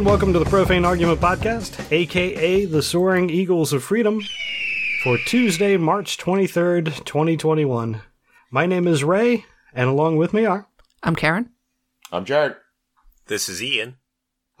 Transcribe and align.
everyone, 0.00 0.14
and 0.14 0.22
welcome 0.22 0.32
to 0.32 0.38
the 0.38 0.50
Profane 0.50 0.86
Argument 0.86 1.20
Podcast, 1.20 1.92
aka 1.92 2.64
the 2.64 2.82
Soaring 2.82 3.28
Eagles 3.28 3.74
of 3.74 3.84
Freedom, 3.84 4.22
for 5.02 5.18
Tuesday, 5.26 5.76
March 5.76 6.16
23rd, 6.16 7.04
2021. 7.04 8.00
My 8.50 8.64
name 8.64 8.88
is 8.88 9.04
Ray, 9.04 9.44
and 9.74 9.90
along 9.90 10.16
with 10.16 10.32
me 10.32 10.46
are. 10.46 10.66
I'm 11.02 11.14
Karen. 11.14 11.50
I'm 12.10 12.24
Jared. 12.24 12.56
This 13.26 13.50
is 13.50 13.62
Ian. 13.62 13.96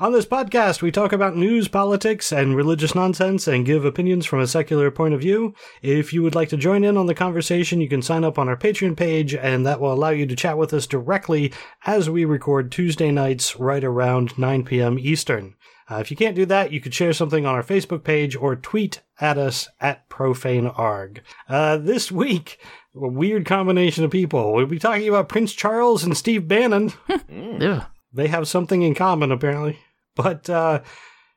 On 0.00 0.12
this 0.12 0.24
podcast, 0.24 0.80
we 0.80 0.90
talk 0.90 1.12
about 1.12 1.36
news, 1.36 1.68
politics, 1.68 2.32
and 2.32 2.56
religious 2.56 2.94
nonsense 2.94 3.46
and 3.46 3.66
give 3.66 3.84
opinions 3.84 4.24
from 4.24 4.40
a 4.40 4.46
secular 4.46 4.90
point 4.90 5.12
of 5.12 5.20
view. 5.20 5.54
If 5.82 6.14
you 6.14 6.22
would 6.22 6.34
like 6.34 6.48
to 6.48 6.56
join 6.56 6.84
in 6.84 6.96
on 6.96 7.04
the 7.04 7.14
conversation, 7.14 7.82
you 7.82 7.88
can 7.90 8.00
sign 8.00 8.24
up 8.24 8.38
on 8.38 8.48
our 8.48 8.56
Patreon 8.56 8.96
page, 8.96 9.34
and 9.34 9.66
that 9.66 9.78
will 9.78 9.92
allow 9.92 10.08
you 10.08 10.24
to 10.24 10.34
chat 10.34 10.56
with 10.56 10.72
us 10.72 10.86
directly 10.86 11.52
as 11.84 12.08
we 12.08 12.24
record 12.24 12.72
Tuesday 12.72 13.10
nights 13.10 13.60
right 13.60 13.84
around 13.84 14.38
9 14.38 14.64
p.m. 14.64 14.98
Eastern. 14.98 15.54
Uh, 15.90 15.96
if 15.96 16.10
you 16.10 16.16
can't 16.16 16.34
do 16.34 16.46
that, 16.46 16.72
you 16.72 16.80
could 16.80 16.94
share 16.94 17.12
something 17.12 17.44
on 17.44 17.54
our 17.54 17.62
Facebook 17.62 18.02
page 18.02 18.34
or 18.34 18.56
tweet 18.56 19.02
at 19.20 19.36
us 19.36 19.68
at 19.82 20.08
profanearg. 20.08 21.18
Uh, 21.46 21.76
this 21.76 22.10
week, 22.10 22.58
a 22.94 23.06
weird 23.06 23.44
combination 23.44 24.02
of 24.04 24.10
people. 24.10 24.54
We'll 24.54 24.64
be 24.64 24.78
talking 24.78 25.10
about 25.10 25.28
Prince 25.28 25.52
Charles 25.52 26.04
and 26.04 26.16
Steve 26.16 26.48
Bannon. 26.48 26.94
Ugh. 27.10 27.84
they 28.10 28.28
have 28.28 28.48
something 28.48 28.80
in 28.80 28.94
common, 28.94 29.30
apparently 29.30 29.78
but 30.14 30.48
uh, 30.50 30.80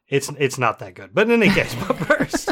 it's 0.07 0.29
it's 0.38 0.57
not 0.57 0.79
that 0.79 0.93
good. 0.95 1.11
But 1.13 1.29
in 1.29 1.41
any 1.43 1.53
case, 1.53 1.75
but 1.88 1.95
first, 1.97 2.49
uh, 2.49 2.52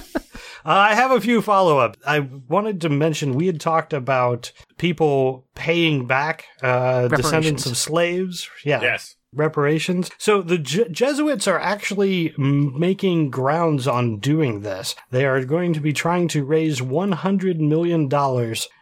I 0.64 0.96
have 0.96 1.12
a 1.12 1.22
few 1.22 1.42
follow 1.42 1.80
up. 1.80 1.98
I 2.06 2.20
wanted 2.20 2.82
to 2.82 2.90
mention 2.90 3.34
we 3.34 3.48
had 3.48 3.60
talked 3.60 3.94
about 3.94 4.52
people 4.78 5.48
paying 5.56 6.08
back 6.08 6.46
uh, 6.62 7.08
descendants 7.08 7.66
of 7.66 7.78
slaves. 7.78 8.50
Yeah. 8.64 8.82
Yes. 8.82 9.16
Reparations. 9.34 10.12
So 10.18 10.42
the 10.42 10.58
Je- 10.58 10.90
Jesuits 10.90 11.48
are 11.48 11.58
actually 11.60 12.34
m- 12.38 12.78
making 12.78 13.30
grounds 13.30 13.88
on 13.88 14.20
doing 14.20 14.60
this. 14.60 14.94
They 15.10 15.26
are 15.26 15.46
going 15.46 15.72
to 15.72 15.80
be 15.80 15.94
trying 15.94 16.28
to 16.30 16.44
raise 16.44 16.82
$100 16.82 17.58
million 17.60 18.10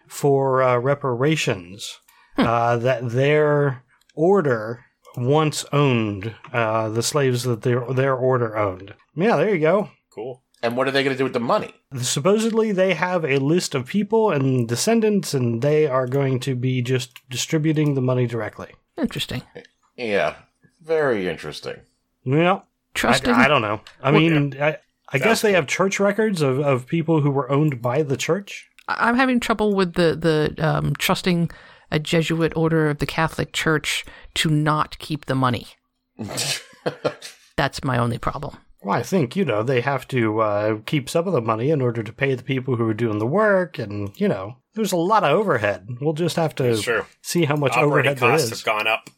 for 0.08 0.64
uh, 0.64 0.78
reparations 0.80 2.00
uh, 2.36 2.78
that 2.78 3.12
their 3.12 3.84
order 4.16 4.86
once 5.18 5.66
owned 5.72 6.36
uh, 6.54 6.90
the 6.90 7.04
slaves 7.04 7.44
that 7.44 7.62
their 7.64 7.86
their 7.94 8.16
order 8.16 8.58
owned. 8.58 8.94
Yeah, 9.16 9.36
there 9.38 9.54
you 9.54 9.60
go. 9.62 9.90
Cool. 10.14 10.42
And 10.62 10.76
what 10.76 10.88
are 10.88 10.92
they 10.92 11.04
going 11.04 11.14
to 11.14 11.18
do 11.18 11.24
with 11.24 11.34
the 11.34 11.40
money? 11.40 11.74
Supposedly, 12.02 12.74
they 12.74 12.94
have 12.94 13.24
a 13.24 13.38
list 13.38 13.74
of 13.76 13.86
people 13.86 14.30
and 14.32 14.68
descendants, 14.68 15.34
and 15.34 15.62
they 15.62 15.88
are 15.88 16.06
going 16.06 16.40
to 16.42 16.54
be 16.56 16.82
just 16.82 17.18
distributing 17.30 17.94
the 17.94 18.02
money 18.02 18.28
directly. 18.28 18.74
Interesting. 18.98 19.42
Yeah, 19.96 20.36
very 20.82 21.30
interesting. 21.30 21.78
Well, 22.26 22.56
I, 22.58 22.62
Trusting. 22.94 23.32
I 23.34 23.48
don't 23.48 23.62
know. 23.62 23.80
I 24.02 24.12
Well, 24.12 24.20
mean, 24.20 24.58
I, 24.62 24.78
I 25.14 25.18
guess 25.18 25.42
they 25.42 25.54
have 25.54 25.66
church 25.68 25.98
records 26.00 26.42
of, 26.42 26.60
of 26.60 26.86
people 26.88 27.22
who 27.22 27.32
were 27.32 27.50
owned 27.50 27.82
by 27.82 28.04
the 28.04 28.18
church. 28.18 28.68
I- 28.90 29.08
I'm 29.08 29.16
having 29.16 29.40
trouble 29.40 29.74
with 29.74 29.94
the 29.94 30.16
the 30.16 30.66
um, 30.68 30.94
trusting 30.98 31.52
a 31.92 32.00
Jesuit 32.00 32.54
order 32.56 32.90
of 32.90 33.00
the 33.00 33.06
Catholic 33.06 33.52
Church 33.54 34.06
to 34.36 34.50
not 34.50 34.98
keep 35.00 35.26
the 35.26 35.36
money. 35.36 35.68
That's 37.58 37.84
my 37.84 37.98
only 37.98 38.18
problem. 38.18 38.58
Well, 38.82 38.98
I 38.98 39.04
think, 39.04 39.36
you 39.36 39.44
know, 39.44 39.62
they 39.62 39.82
have 39.82 40.08
to 40.10 40.40
uh, 40.40 40.78
keep 40.86 41.10
some 41.10 41.28
of 41.28 41.34
the 41.34 41.42
money 41.42 41.70
in 41.70 41.82
order 41.82 42.02
to 42.02 42.14
pay 42.14 42.34
the 42.36 42.44
people 42.44 42.78
who 42.78 42.88
are 42.88 42.94
doing 42.94 43.20
the 43.20 43.28
work. 43.28 43.78
And, 43.78 44.12
you 44.20 44.28
know, 44.30 44.56
there's 44.74 44.94
a 44.94 44.98
lot 44.98 45.26
of 45.26 45.32
overhead. 45.38 45.88
We'll 46.00 46.14
just 46.14 46.38
have 46.38 46.56
to 46.56 47.06
see 47.22 47.44
how 47.44 47.58
much 47.58 47.74
Operating 47.74 47.92
overhead 47.92 48.18
there 48.20 48.30
costs 48.30 48.52
is. 48.52 48.60
have 48.60 48.66
gone 48.66 48.88
up. 48.88 49.10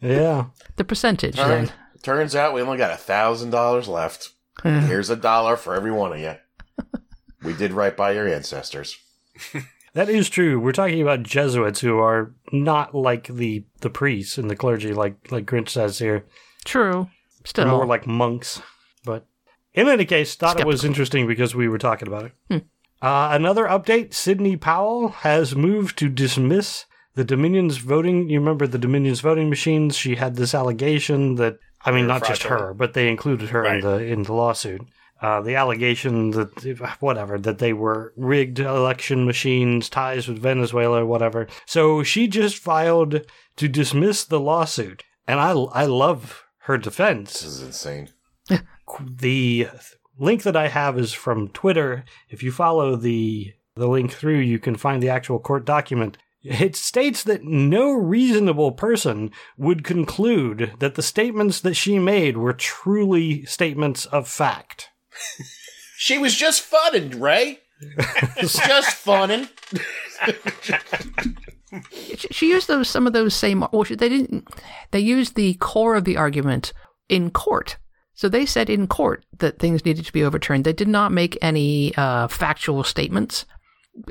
Yeah. 0.00 0.46
The 0.76 0.84
percentage 0.84 1.36
Turn, 1.36 1.66
then. 1.66 1.72
turns 2.02 2.34
out 2.34 2.54
we 2.54 2.62
only 2.62 2.78
got 2.78 2.92
a 2.92 2.96
thousand 2.96 3.50
dollars 3.50 3.88
left. 3.88 4.30
Here's 4.62 5.10
a 5.10 5.16
dollar 5.16 5.56
for 5.56 5.74
every 5.74 5.90
one 5.92 6.12
of 6.12 6.18
you. 6.20 6.34
We 7.42 7.54
did 7.54 7.72
right 7.72 7.96
by 7.96 8.12
your 8.12 8.28
ancestors. 8.28 8.96
That 9.94 10.08
is 10.08 10.28
true. 10.28 10.60
We're 10.60 10.72
talking 10.72 11.02
about 11.02 11.22
Jesuits 11.24 11.80
who 11.80 11.98
are 11.98 12.32
not 12.52 12.94
like 12.94 13.26
the, 13.26 13.64
the 13.80 13.90
priests 13.90 14.38
and 14.38 14.48
the 14.48 14.56
clergy, 14.56 14.92
like 14.92 15.30
like 15.32 15.46
Grinch 15.46 15.70
says 15.70 15.98
here. 15.98 16.24
True. 16.64 17.08
Still. 17.44 17.64
They're 17.64 17.74
more 17.74 17.86
like 17.86 18.06
monks. 18.06 18.62
But 19.04 19.26
in 19.74 19.88
any 19.88 20.04
case, 20.04 20.34
thought 20.34 20.60
it 20.60 20.66
was 20.66 20.84
interesting 20.84 21.26
because 21.26 21.54
we 21.54 21.68
were 21.68 21.78
talking 21.78 22.08
about 22.08 22.30
it. 22.50 22.64
Uh, 23.02 23.30
another 23.32 23.64
update 23.64 24.12
Sidney 24.12 24.56
Powell 24.56 25.08
has 25.08 25.56
moved 25.56 25.98
to 25.98 26.08
dismiss 26.10 26.84
the 27.14 27.24
Dominion's 27.24 27.78
voting. 27.78 28.28
You 28.28 28.38
remember 28.38 28.66
the 28.66 28.78
Dominion's 28.78 29.20
voting 29.22 29.48
machines? 29.48 29.96
She 29.96 30.16
had 30.16 30.36
this 30.36 30.54
allegation 30.54 31.36
that, 31.36 31.56
I 31.82 31.90
mean, 31.90 32.06
They 32.06 32.12
were 32.12 32.18
not 32.18 32.26
just 32.26 32.42
her, 32.44 32.74
but 32.74 32.92
they 32.92 33.08
included 33.08 33.48
her 33.50 33.64
in 33.64 33.80
the 33.80 33.96
in 34.04 34.24
the 34.24 34.34
lawsuit. 34.34 34.82
Uh, 35.22 35.40
the 35.42 35.54
allegation 35.54 36.30
that 36.30 36.96
whatever 37.00 37.38
that 37.38 37.58
they 37.58 37.74
were 37.74 38.14
rigged 38.16 38.58
election 38.58 39.26
machines, 39.26 39.90
ties 39.90 40.26
with 40.26 40.38
Venezuela, 40.38 41.04
whatever. 41.04 41.46
So 41.66 42.02
she 42.02 42.26
just 42.26 42.56
filed 42.56 43.20
to 43.56 43.68
dismiss 43.68 44.24
the 44.24 44.40
lawsuit, 44.40 45.04
and 45.26 45.38
I 45.38 45.50
I 45.50 45.84
love 45.84 46.44
her 46.60 46.78
defense. 46.78 47.40
This 47.40 47.44
is 47.44 47.62
insane. 47.62 48.08
The 49.00 49.68
link 50.18 50.42
that 50.42 50.56
I 50.56 50.66
have 50.66 50.98
is 50.98 51.12
from 51.12 51.48
Twitter. 51.48 52.04
If 52.28 52.42
you 52.42 52.50
follow 52.50 52.96
the 52.96 53.52
the 53.76 53.88
link 53.88 54.12
through, 54.12 54.38
you 54.38 54.58
can 54.58 54.74
find 54.74 55.02
the 55.02 55.10
actual 55.10 55.38
court 55.38 55.64
document. 55.64 56.18
It 56.42 56.74
states 56.74 57.22
that 57.24 57.44
no 57.44 57.92
reasonable 57.92 58.72
person 58.72 59.30
would 59.58 59.84
conclude 59.84 60.72
that 60.78 60.94
the 60.94 61.02
statements 61.02 61.60
that 61.60 61.74
she 61.74 61.98
made 61.98 62.36
were 62.36 62.52
truly 62.52 63.44
statements 63.44 64.06
of 64.06 64.26
fact. 64.26 64.88
She 65.96 66.18
was 66.18 66.34
just 66.34 66.62
funning, 66.62 67.20
Ray. 67.20 67.60
It's 68.36 68.58
just 68.66 68.94
funning. 68.96 69.48
She- 72.30 72.48
used 72.48 72.68
those 72.68 72.88
some 72.88 73.06
of 73.06 73.12
those 73.12 73.34
same. 73.34 73.64
Well, 73.72 73.84
they 73.84 74.08
didn't. 74.08 74.48
They 74.90 75.00
used 75.00 75.34
the 75.34 75.54
core 75.54 75.94
of 75.94 76.04
the 76.04 76.16
argument 76.16 76.72
in 77.08 77.30
court. 77.30 77.76
So 78.14 78.28
they 78.28 78.44
said 78.44 78.68
in 78.68 78.86
court 78.86 79.24
that 79.38 79.58
things 79.58 79.84
needed 79.84 80.04
to 80.04 80.12
be 80.12 80.24
overturned. 80.24 80.64
They 80.64 80.72
did 80.72 80.88
not 80.88 81.12
make 81.12 81.38
any 81.40 81.94
uh, 81.96 82.28
factual 82.28 82.84
statements. 82.84 83.46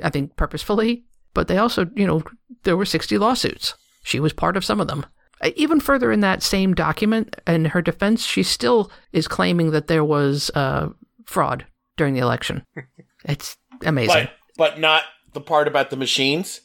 I 0.03 0.09
think 0.09 0.35
purposefully, 0.35 1.05
but 1.33 1.47
they 1.47 1.57
also, 1.57 1.87
you 1.95 2.07
know, 2.07 2.23
there 2.63 2.77
were 2.77 2.85
sixty 2.85 3.17
lawsuits. 3.17 3.75
She 4.03 4.19
was 4.19 4.33
part 4.33 4.57
of 4.57 4.65
some 4.65 4.79
of 4.79 4.87
them. 4.87 5.05
Uh, 5.41 5.49
Even 5.55 5.79
further 5.79 6.11
in 6.11 6.19
that 6.21 6.43
same 6.43 6.73
document, 6.73 7.35
in 7.47 7.65
her 7.65 7.81
defense, 7.81 8.25
she 8.25 8.43
still 8.43 8.91
is 9.13 9.27
claiming 9.27 9.71
that 9.71 9.87
there 9.87 10.03
was 10.03 10.49
uh, 10.55 10.89
fraud 11.25 11.65
during 11.97 12.13
the 12.13 12.21
election. 12.21 12.63
It's 13.25 13.57
amazing. 13.83 14.29
But 14.57 14.71
but 14.71 14.79
not 14.79 15.03
the 15.33 15.41
part 15.41 15.67
about 15.67 15.89
the 15.89 15.97
machines. 15.97 16.61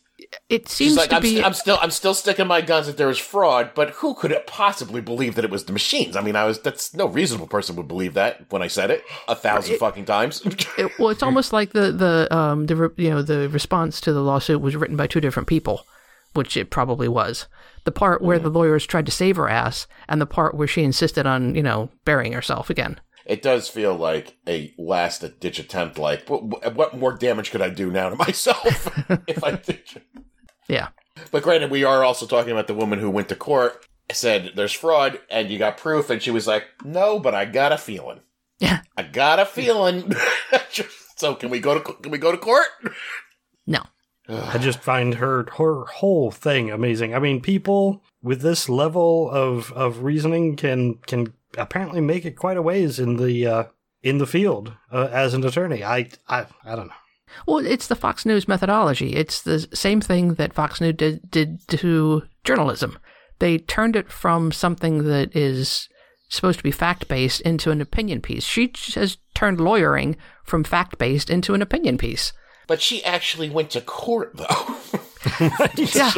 it 0.49 0.69
seems 0.69 0.93
She's 0.93 0.97
like, 0.97 1.11
to 1.11 1.17
I'm, 1.17 1.23
be. 1.23 1.35
st- 1.35 1.45
I'm 1.45 1.53
still 1.53 1.79
I'm 1.83 1.91
still 1.91 2.15
sticking 2.15 2.47
my 2.47 2.61
guns 2.61 2.87
that 2.87 2.97
there 2.97 3.09
was 3.09 3.19
fraud, 3.19 3.73
but 3.75 3.91
who 3.91 4.15
could 4.15 4.31
have 4.31 4.47
possibly 4.47 5.01
believe 5.01 5.35
that 5.35 5.45
it 5.45 5.51
was 5.51 5.65
the 5.65 5.73
machines? 5.73 6.15
I 6.17 6.21
mean, 6.23 6.37
I 6.37 6.45
was 6.45 6.61
that's 6.61 6.95
no 6.95 7.07
reasonable 7.07 7.49
person 7.49 7.75
would 7.75 7.89
believe 7.89 8.15
that 8.15 8.51
when 8.53 8.63
I 8.63 8.69
said 8.69 8.91
it 8.93 9.03
a 9.27 9.35
thousand 9.35 9.79
fucking 9.79 10.05
times. 10.05 10.43
It, 10.79 10.93
well, 10.99 11.09
it's 11.11 11.25
almost 11.25 11.53
like 11.53 11.73
the 11.73 11.91
the 11.91 12.29
um 12.35 12.67
the 12.67 12.77
re- 12.77 13.05
you 13.05 13.11
know 13.11 13.23
the 13.23 13.49
response 13.49 14.01
to 14.03 14.13
the 14.13 14.23
lawsuit 14.23 14.61
was 14.61 14.77
written 14.77 14.97
by 14.97 15.09
two 15.09 15.21
different 15.21 15.49
people, 15.49 15.87
which 16.35 16.57
it 16.57 16.71
probably 16.71 17.09
was. 17.09 17.47
The 17.85 17.93
part 17.93 18.23
where 18.23 18.39
the 18.39 18.51
mm. 18.51 18.55
lawyers 18.55 18.87
tried 18.87 19.07
to 19.07 19.13
save 19.13 19.37
her 19.37 19.49
ass, 19.49 19.87
and 20.09 20.21
the 20.21 20.27
part 20.27 20.55
where 20.55 20.69
she 20.69 20.83
insisted 20.83 21.27
on 21.27 21.55
you 21.55 21.63
know 21.63 21.91
burying 22.05 22.33
herself 22.33 22.71
again. 22.71 23.01
it 23.27 23.43
does 23.43 23.69
feel 23.69 23.95
like 23.95 24.37
a 24.47 24.75
last 24.79 25.25
ditch 25.41 25.59
attempt. 25.59 25.99
Like, 25.99 26.29
what, 26.29 26.75
what 26.75 26.97
more 26.97 27.17
damage 27.17 27.51
could 27.51 27.63
I 27.63 27.71
do 27.71 27.91
now 27.91 28.11
to 28.11 28.17
myself 28.27 28.89
if 29.27 29.43
I 29.43 29.53
did? 29.53 29.81
Yeah, 30.69 30.89
But 31.31 31.43
granted, 31.43 31.71
we 31.71 31.85
are 31.85 32.03
also 32.05 32.27
talking 32.27 32.53
about 32.53 32.67
the 32.67 32.75
woman 32.75 32.99
who 32.99 33.11
went 33.11 33.29
to 33.29 33.37
court, 33.37 33.87
said 34.11 34.53
there's 34.57 34.73
fraud, 34.73 35.21
and 35.31 35.51
you 35.51 35.59
got 35.59 35.77
proof, 35.77 36.09
and 36.09 36.23
she 36.23 36.31
was 36.31 36.47
like, 36.47 36.65
"No, 36.85 37.19
but 37.19 37.35
I 37.35 37.45
got 37.45 37.73
a 37.73 37.79
feeling. 37.79 38.21
yeah. 38.59 38.81
I 38.97 39.03
got 39.03 39.41
a 39.41 39.45
feeling." 39.47 40.13
so 41.17 41.35
can 41.35 41.51
we 41.51 41.61
go 41.61 41.79
to 41.79 41.93
can 41.95 42.11
we 42.11 42.19
go 42.19 42.33
to 42.33 42.39
court? 42.39 42.67
No, 43.67 43.83
I 44.29 44.59
just 44.59 44.81
find 44.81 45.15
her 45.17 45.47
her 45.59 45.85
whole 45.85 46.31
thing 46.31 46.71
amazing. 46.71 47.15
I 47.15 47.19
mean, 47.19 47.41
people 47.41 48.03
with 48.23 48.41
this 48.41 48.69
level 48.69 49.31
of 49.31 49.73
of 49.73 50.03
reasoning 50.03 50.57
can 50.57 50.95
can 51.07 51.33
apparently 51.59 52.01
make 52.01 52.25
it 52.25 52.37
quite 52.37 52.57
a 52.57 52.63
ways 52.63 52.99
in 52.99 53.17
the 53.17 53.47
uh, 53.47 53.65
in 54.03 54.19
the 54.19 54.27
field 54.27 54.73
uh, 54.91 55.09
as 55.13 55.35
an 55.35 55.45
attorney. 55.45 55.85
I 55.85 56.09
I 56.29 56.47
I 56.65 56.75
don't 56.75 56.89
know. 56.89 56.95
well, 57.47 57.65
it's 57.65 57.87
the 57.87 57.97
Fox 57.97 58.25
News 58.25 58.49
methodology. 58.49 59.15
It's 59.15 59.43
the 59.43 59.61
same 59.75 60.01
thing 60.01 60.35
that 60.35 60.55
Fox 60.55 60.81
News 60.81 60.95
did 60.97 61.31
did 61.31 61.67
to 61.69 62.23
journalism. 62.45 62.99
They 63.41 63.59
turned 63.59 63.97
it 63.97 64.11
from 64.11 64.53
something 64.53 65.05
that 65.05 65.35
is 65.37 65.89
supposed 66.29 66.59
to 66.59 66.65
be 66.65 66.71
fact 66.71 67.09
based 67.09 67.41
into 67.43 67.71
an 67.71 67.81
opinion 67.81 68.21
piece. 68.21 68.45
She 68.45 68.73
has 68.95 69.19
turned 69.35 69.61
lawyering 69.61 70.17
from 70.45 70.65
fact 70.65 70.99
based 70.99 71.29
into 71.29 71.53
an 71.55 71.63
opinion 71.63 71.99
piece. 71.99 72.33
But 72.67 72.81
she 72.83 73.05
actually 73.05 73.51
went 73.51 73.71
to 73.71 73.81
court 73.81 74.33
though. 74.37 74.77
Yeah, 75.95 76.13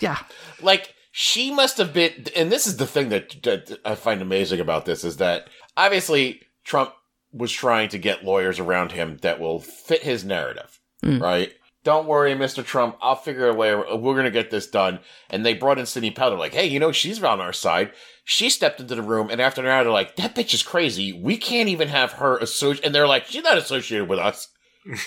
yeah. 0.00 0.18
like 0.62 0.94
she 1.12 1.52
must 1.52 1.78
have 1.78 1.92
been, 1.92 2.26
and 2.36 2.50
this 2.50 2.66
is 2.66 2.76
the 2.76 2.86
thing 2.86 3.08
that, 3.10 3.42
that 3.42 3.78
I 3.84 3.94
find 3.94 4.22
amazing 4.22 4.60
about 4.60 4.84
this 4.84 5.04
is 5.04 5.16
that 5.18 5.48
obviously 5.76 6.40
Trump 6.64 6.92
was 7.32 7.52
trying 7.52 7.88
to 7.90 7.98
get 7.98 8.24
lawyers 8.24 8.58
around 8.60 8.92
him 8.92 9.18
that 9.22 9.40
will 9.40 9.60
fit 9.60 10.02
his 10.02 10.24
narrative, 10.24 10.80
Mm. 11.04 11.20
right? 11.20 11.52
Don't 11.84 12.06
worry, 12.06 12.32
Mr. 12.34 12.64
Trump. 12.64 12.96
I'll 13.02 13.14
figure 13.16 13.46
a 13.48 13.54
way. 13.54 13.74
We're 13.74 14.14
going 14.14 14.24
to 14.24 14.30
get 14.30 14.50
this 14.50 14.66
done. 14.66 15.00
And 15.28 15.44
they 15.44 15.52
brought 15.52 15.78
in 15.78 15.84
Sidney 15.84 16.10
Powell. 16.12 16.38
Like, 16.38 16.54
hey, 16.54 16.66
you 16.66 16.78
know, 16.80 16.92
she's 16.92 17.22
on 17.22 17.42
our 17.42 17.52
side. 17.52 17.92
She 18.24 18.48
stepped 18.48 18.80
into 18.80 18.94
the 18.94 19.02
room, 19.02 19.28
and 19.30 19.38
after 19.38 19.60
an 19.60 19.66
hour, 19.66 19.84
they're 19.84 19.92
like, 19.92 20.16
that 20.16 20.34
bitch 20.34 20.54
is 20.54 20.62
crazy. 20.62 21.12
We 21.12 21.36
can't 21.36 21.68
even 21.68 21.88
have 21.88 22.12
her 22.12 22.38
associate. 22.38 22.86
And 22.86 22.94
they're 22.94 23.06
like, 23.06 23.26
she's 23.26 23.42
not 23.44 23.58
associated 23.58 24.08
with 24.08 24.18
us. 24.18 24.48
And 24.86 24.98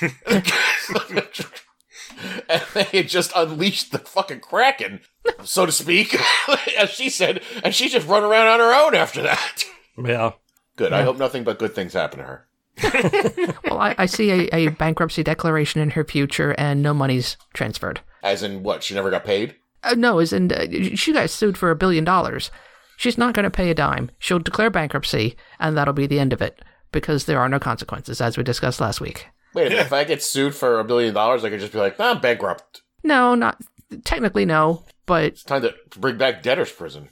they 2.74 2.84
had 2.84 3.08
just 3.08 3.32
unleashed 3.36 3.92
the 3.92 4.00
fucking 4.00 4.40
kraken, 4.40 5.02
so 5.44 5.66
to 5.66 5.72
speak, 5.72 6.16
as 6.78 6.90
she 6.90 7.10
said, 7.10 7.42
and 7.64 7.76
she 7.76 7.90
just 7.90 8.08
run 8.08 8.24
around 8.24 8.48
on 8.48 8.60
her 8.60 8.74
own 8.74 8.96
after 8.96 9.22
that. 9.22 9.66
Yeah. 9.98 10.32
Good. 10.76 10.94
I 10.94 11.04
hope 11.04 11.18
nothing 11.18 11.44
but 11.44 11.60
good 11.60 11.74
things 11.74 11.94
happen 11.94 12.20
to 12.20 12.26
her. 12.26 12.48
Well, 13.64 13.80
I, 13.80 13.96
I 13.98 14.06
see 14.06 14.32
a, 14.32 14.50
a 14.56 14.68
bankruptcy 14.70 15.24
declaration 15.24 15.82
in 15.82 15.92
her 15.92 16.04
future 16.04 16.56
and 16.58 16.82
no 16.82 16.94
money's 16.94 17.36
transferred. 17.54 18.02
As 18.24 18.44
in 18.44 18.64
what? 18.64 18.84
She 18.84 18.94
never 18.94 19.10
got 19.10 19.26
paid. 19.26 19.56
Uh, 19.84 19.96
no, 19.96 20.20
as 20.20 20.32
in, 20.34 20.52
uh, 20.52 20.96
she 20.96 21.14
got 21.14 21.30
sued 21.30 21.58
for 21.58 21.70
a 21.70 21.76
billion 21.76 22.04
dollars. 22.04 22.50
She's 22.96 23.18
not 23.18 23.34
going 23.34 23.44
to 23.44 23.50
pay 23.52 23.70
a 23.70 23.76
dime. 23.76 24.10
She'll 24.20 24.40
declare 24.40 24.70
bankruptcy, 24.70 25.36
and 25.60 25.78
that'll 25.78 25.94
be 25.94 26.08
the 26.08 26.20
end 26.20 26.34
of 26.34 26.42
it 26.42 26.62
because 26.92 27.26
there 27.26 27.40
are 27.40 27.50
no 27.50 27.60
consequences, 27.60 28.22
as 28.22 28.38
we 28.38 28.44
discussed 28.44 28.80
last 28.80 29.02
week. 29.02 29.28
Wait 29.58 29.68
a 29.68 29.70
minute. 29.72 29.86
if 29.86 29.94
I 29.94 30.04
get 30.04 30.24
sued 30.24 30.56
for 30.56 30.80
a 30.80 30.84
billion 30.84 31.14
dollars, 31.14 31.44
I 31.44 31.50
could 31.50 31.60
just 31.60 31.74
be 31.74 31.80
like, 31.80 32.00
nah, 32.00 32.12
I'm 32.12 32.22
bankrupt. 32.22 32.82
No, 33.04 33.36
not 33.36 33.62
technically 34.06 34.46
no, 34.46 34.84
but 35.06 35.24
It's 35.26 35.44
time 35.44 35.62
to 35.64 35.74
bring 35.98 36.18
back 36.18 36.44
debtor's 36.44 36.72
prison. 36.72 37.10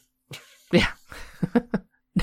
yeah. 0.71 0.87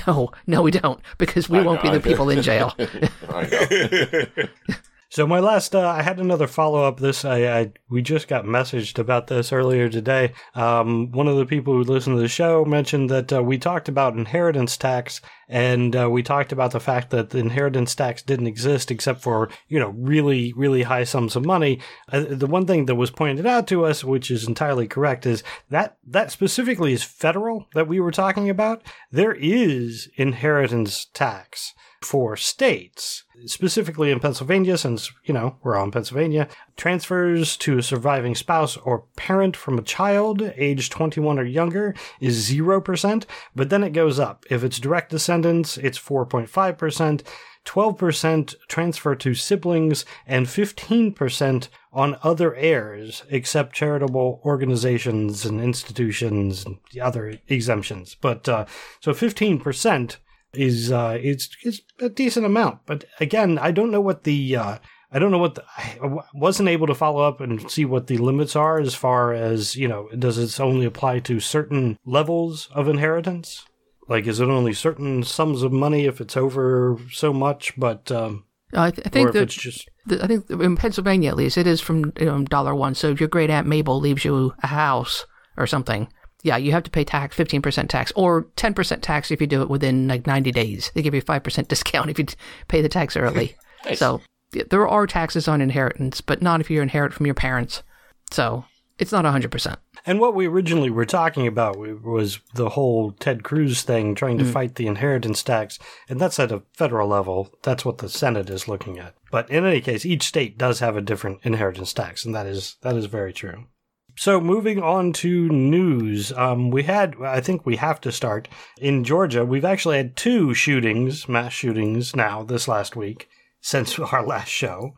no, 0.07 0.31
no, 0.47 0.61
we 0.61 0.71
don't 0.71 0.99
because 1.17 1.49
we 1.49 1.59
I 1.59 1.63
won't 1.63 1.83
know, 1.83 1.91
be 1.91 1.95
I 1.95 1.99
the 1.99 2.09
people 2.09 2.29
in 2.29 2.41
jail. 2.41 2.73
So 5.13 5.27
my 5.27 5.39
last, 5.39 5.75
uh, 5.75 5.87
I 5.87 6.01
had 6.01 6.19
another 6.19 6.47
follow 6.47 6.85
up. 6.85 6.99
This 6.99 7.23
I, 7.23 7.59
I 7.59 7.71
we 7.87 8.01
just 8.01 8.27
got 8.27 8.45
messaged 8.45 8.97
about 8.97 9.27
this 9.27 9.53
earlier 9.53 9.87
today. 9.87 10.33
Um, 10.55 11.11
one 11.11 11.27
of 11.27 11.37
the 11.37 11.45
people 11.45 11.75
who 11.75 11.83
listened 11.83 12.15
to 12.15 12.19
the 12.19 12.27
show 12.27 12.65
mentioned 12.65 13.11
that 13.11 13.31
uh, 13.31 13.43
we 13.43 13.59
talked 13.59 13.87
about 13.87 14.17
inheritance 14.17 14.75
tax, 14.75 15.21
and 15.47 15.95
uh, 15.95 16.09
we 16.09 16.23
talked 16.23 16.51
about 16.51 16.71
the 16.71 16.79
fact 16.79 17.11
that 17.11 17.29
the 17.29 17.37
inheritance 17.37 17.93
tax 17.93 18.23
didn't 18.23 18.47
exist 18.47 18.89
except 18.89 19.21
for 19.21 19.51
you 19.67 19.79
know 19.79 19.89
really 19.89 20.51
really 20.53 20.81
high 20.81 21.03
sums 21.03 21.35
of 21.35 21.45
money. 21.45 21.79
Uh, 22.11 22.25
the 22.27 22.47
one 22.47 22.65
thing 22.65 22.87
that 22.87 22.95
was 22.95 23.11
pointed 23.11 23.45
out 23.45 23.67
to 23.67 23.85
us, 23.85 24.03
which 24.03 24.31
is 24.31 24.47
entirely 24.47 24.87
correct, 24.87 25.27
is 25.27 25.43
that 25.69 25.95
that 26.07 26.31
specifically 26.31 26.91
is 26.91 27.03
federal 27.03 27.67
that 27.75 27.87
we 27.87 27.99
were 27.99 28.09
talking 28.09 28.49
about. 28.49 28.81
There 29.11 29.35
is 29.35 30.09
inheritance 30.15 31.05
tax 31.13 31.75
for 32.03 32.35
states, 32.35 33.23
specifically 33.45 34.11
in 34.11 34.19
Pennsylvania, 34.19 34.77
since, 34.77 35.11
you 35.25 35.33
know, 35.33 35.57
we're 35.63 35.75
all 35.75 35.85
in 35.85 35.91
Pennsylvania, 35.91 36.47
transfers 36.77 37.57
to 37.57 37.77
a 37.77 37.83
surviving 37.83 38.35
spouse 38.35 38.77
or 38.77 39.05
parent 39.15 39.55
from 39.55 39.77
a 39.77 39.83
child 39.83 40.41
age 40.55 40.89
21 40.89 41.39
or 41.39 41.43
younger 41.43 41.95
is 42.19 42.51
0%, 42.51 43.25
but 43.55 43.69
then 43.69 43.83
it 43.83 43.91
goes 43.91 44.19
up. 44.19 44.45
If 44.49 44.63
it's 44.63 44.79
direct 44.79 45.09
descendants, 45.11 45.77
it's 45.77 45.99
4.5%. 45.99 47.23
12% 47.65 48.55
transfer 48.67 49.15
to 49.15 49.33
siblings 49.33 50.05
and 50.27 50.47
15% 50.47 51.69
on 51.93 52.17
other 52.23 52.55
heirs, 52.55 53.23
except 53.29 53.75
charitable 53.75 54.41
organizations 54.43 55.45
and 55.45 55.61
institutions 55.61 56.65
and 56.65 56.77
the 56.91 56.99
other 56.99 57.39
exemptions. 57.47 58.15
But 58.19 58.49
uh, 58.49 58.65
so 58.99 59.13
15% 59.13 60.17
is 60.53 60.91
uh, 60.91 61.17
it's 61.21 61.49
it's 61.63 61.81
a 61.99 62.09
decent 62.09 62.45
amount. 62.45 62.79
But 62.85 63.05
again, 63.19 63.57
I 63.57 63.71
don't 63.71 63.91
know 63.91 64.01
what 64.01 64.23
the 64.23 64.55
uh, 64.55 64.77
I 65.11 65.19
don't 65.19 65.31
know 65.31 65.37
what 65.37 65.55
the, 65.55 65.63
I 65.77 66.23
wasn't 66.33 66.69
able 66.69 66.87
to 66.87 66.95
follow 66.95 67.21
up 67.21 67.39
and 67.39 67.69
see 67.69 67.85
what 67.85 68.07
the 68.07 68.17
limits 68.17 68.55
are 68.55 68.79
as 68.79 68.95
far 68.95 69.33
as 69.33 69.75
you 69.75 69.87
know. 69.87 70.09
Does 70.17 70.37
it 70.37 70.59
only 70.59 70.85
apply 70.85 71.19
to 71.19 71.39
certain 71.39 71.97
levels 72.05 72.69
of 72.73 72.87
inheritance? 72.87 73.65
Like, 74.09 74.27
is 74.27 74.39
it 74.39 74.49
only 74.49 74.73
certain 74.73 75.23
sums 75.23 75.61
of 75.61 75.71
money 75.71 76.05
if 76.05 76.19
it's 76.19 76.35
over 76.35 76.97
so 77.11 77.31
much? 77.31 77.73
But 77.77 78.11
um, 78.11 78.45
I, 78.73 78.91
th- 78.91 79.07
I 79.07 79.09
think 79.09 79.33
that 79.33 79.43
it's 79.43 79.53
just 79.53 79.87
the, 80.05 80.23
I 80.23 80.27
think 80.27 80.49
in 80.49 80.75
Pennsylvania 80.75 81.29
at 81.29 81.37
least 81.37 81.57
it 81.57 81.67
is 81.67 81.79
from 81.79 82.11
you 82.19 82.25
know, 82.25 82.43
dollar 82.43 82.75
one. 82.75 82.95
So 82.95 83.09
if 83.11 83.19
your 83.19 83.29
great 83.29 83.49
aunt 83.49 83.67
Mabel 83.67 83.99
leaves 83.99 84.25
you 84.25 84.53
a 84.61 84.67
house 84.67 85.25
or 85.57 85.67
something, 85.67 86.07
yeah, 86.43 86.57
you 86.57 86.73
have 86.73 86.83
to 86.83 86.91
pay 86.91 87.03
tax, 87.03 87.35
fifteen 87.35 87.61
percent 87.61 87.89
tax, 87.89 88.11
or 88.15 88.47
ten 88.55 88.73
percent 88.73 89.01
tax 89.01 89.31
if 89.31 89.41
you 89.41 89.47
do 89.47 89.61
it 89.61 89.69
within 89.69 90.07
like 90.07 90.27
ninety 90.27 90.51
days. 90.51 90.91
They 90.93 91.01
give 91.01 91.13
you 91.13 91.19
a 91.19 91.23
five 91.23 91.43
percent 91.43 91.67
discount 91.69 92.09
if 92.09 92.19
you 92.19 92.25
pay 92.67 92.81
the 92.81 92.89
tax 92.89 93.17
early. 93.17 93.55
Nice. 93.85 93.99
So 93.99 94.21
yeah, 94.53 94.63
there 94.69 94.87
are 94.87 95.05
taxes 95.05 95.49
on 95.49 95.59
inheritance, 95.59 96.21
but 96.21 96.41
not 96.41 96.61
if 96.61 96.69
you 96.69 96.81
inherit 96.81 97.13
from 97.13 97.25
your 97.25 97.35
parents. 97.35 97.83
So 98.31 98.63
it's 98.97 99.11
not 99.11 99.25
hundred 99.25 99.51
percent. 99.51 99.77
And 100.05 100.21
what 100.21 100.35
we 100.35 100.47
originally 100.47 100.89
were 100.89 101.05
talking 101.05 101.47
about 101.47 101.77
was 101.77 102.39
the 102.53 102.69
whole 102.69 103.11
Ted 103.11 103.43
Cruz 103.43 103.81
thing, 103.81 104.15
trying 104.15 104.37
to 104.37 104.45
mm. 104.45 104.53
fight 104.53 104.75
the 104.75 104.87
inheritance 104.87 105.43
tax, 105.43 105.79
and 106.07 106.17
that's 106.17 106.39
at 106.39 106.53
a 106.53 106.63
federal 106.73 107.09
level. 107.09 107.53
That's 107.63 107.83
what 107.83 107.97
the 107.97 108.07
Senate 108.07 108.49
is 108.49 108.69
looking 108.69 108.99
at. 108.99 109.15
But 109.31 109.49
in 109.49 109.65
any 109.65 109.81
case, 109.81 110.05
each 110.05 110.23
state 110.23 110.57
does 110.57 110.79
have 110.79 110.95
a 110.95 111.01
different 111.01 111.39
inheritance 111.43 111.91
tax, 111.91 112.23
and 112.23 112.33
that 112.35 112.45
is 112.45 112.77
that 112.83 112.95
is 112.95 113.05
very 113.05 113.33
true. 113.33 113.65
So 114.15 114.39
moving 114.39 114.81
on 114.81 115.11
to 115.13 115.49
news, 115.49 116.31
um, 116.33 116.69
we 116.69 116.83
had 116.83 117.15
I 117.21 117.41
think 117.41 117.65
we 117.65 117.77
have 117.77 117.99
to 118.01 118.11
start 118.11 118.47
in 118.79 119.03
Georgia. 119.03 119.45
We've 119.45 119.65
actually 119.65 119.97
had 119.97 120.15
two 120.15 120.53
shootings, 120.53 121.27
mass 121.27 121.53
shootings 121.53 122.15
now 122.15 122.43
this 122.43 122.67
last 122.67 122.95
week 122.95 123.27
since 123.61 123.97
our 123.99 124.25
last 124.25 124.49
show. 124.49 124.95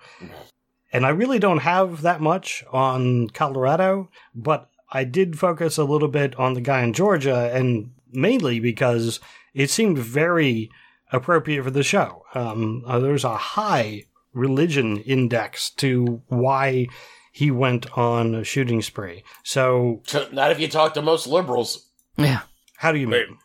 And 0.92 1.06
I 1.06 1.10
really 1.10 1.40
don't 1.40 1.60
have 1.60 2.02
that 2.02 2.22
much 2.22 2.64
on 2.72 3.30
Colorado, 3.30 4.10
but 4.34 4.70
I 4.92 5.04
did 5.04 5.40
focus 5.40 5.78
a 5.78 5.84
little 5.84 6.08
bit 6.08 6.36
on 6.38 6.54
the 6.54 6.62
guy 6.62 6.84
in 6.84 6.94
Georgia, 6.94 7.52
and 7.54 7.92
mainly 8.12 8.60
because 8.60 9.20
it 9.54 9.70
seemed 9.70 9.98
very 9.98 10.70
appropriate 11.12 11.64
for 11.64 11.72
the 11.72 11.84
show. 11.84 12.24
Um, 12.34 12.84
uh, 12.86 13.00
there's 13.00 13.24
a 13.24 13.36
high 13.36 14.04
religion 14.34 14.98
index 15.00 15.70
to 15.72 16.22
why 16.28 16.88
he 17.36 17.52
went 17.52 17.86
on 17.98 18.34
a 18.34 18.46
shooting 18.46 18.82
spree. 18.82 19.22
So, 19.44 20.02
Not 20.32 20.52
if 20.52 20.60
you 20.60 20.70
talk 20.70 20.94
to 20.94 21.02
most 21.02 21.28
liberals. 21.28 21.90
Yeah. 22.18 22.44
how 22.78 22.94
do 22.94 22.98
you 22.98 23.10
Wait. 23.10 23.28
mean? 23.28 23.38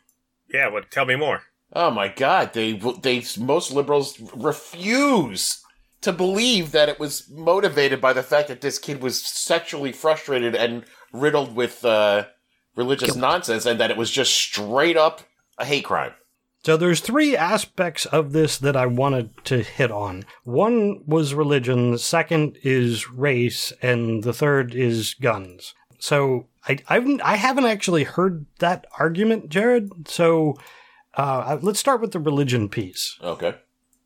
Yeah, 0.48 0.68
well, 0.68 0.84
tell 0.88 1.04
me 1.06 1.16
more. 1.16 1.42
Oh 1.72 1.90
my 1.90 2.06
God! 2.06 2.52
They 2.52 2.72
they 3.02 3.24
most 3.38 3.72
liberals 3.72 4.20
refuse 4.34 5.60
to 6.02 6.12
believe 6.12 6.70
that 6.70 6.88
it 6.88 7.00
was 7.00 7.28
motivated 7.30 8.00
by 8.00 8.12
the 8.12 8.22
fact 8.22 8.46
that 8.46 8.60
this 8.60 8.78
kid 8.78 9.02
was 9.02 9.20
sexually 9.20 9.90
frustrated 9.90 10.54
and 10.54 10.84
riddled 11.12 11.56
with 11.56 11.84
uh, 11.84 12.26
religious 12.76 13.08
Guilt. 13.10 13.18
nonsense, 13.18 13.66
and 13.66 13.80
that 13.80 13.90
it 13.90 13.96
was 13.96 14.10
just 14.10 14.32
straight 14.34 14.96
up 14.96 15.22
a 15.58 15.64
hate 15.64 15.84
crime. 15.84 16.12
So 16.62 16.76
there's 16.76 17.00
three 17.00 17.36
aspects 17.36 18.04
of 18.06 18.32
this 18.32 18.58
that 18.58 18.76
I 18.76 18.84
wanted 18.86 19.30
to 19.46 19.62
hit 19.62 19.90
on. 19.90 20.24
One 20.44 21.02
was 21.06 21.32
religion, 21.32 21.90
the 21.92 21.98
second 21.98 22.58
is 22.62 23.10
race, 23.10 23.72
and 23.80 24.22
the 24.22 24.34
third 24.34 24.74
is 24.74 25.14
guns. 25.14 25.74
So 25.98 26.48
I 26.68 26.78
I've, 26.88 27.06
I 27.22 27.36
haven't 27.36 27.64
actually 27.64 28.04
heard 28.04 28.44
that 28.58 28.86
argument, 28.98 29.48
Jared. 29.48 30.08
So 30.08 30.58
uh, 31.14 31.58
let's 31.62 31.80
start 31.80 32.00
with 32.00 32.12
the 32.12 32.20
religion 32.20 32.68
piece 32.68 33.18
Okay. 33.22 33.54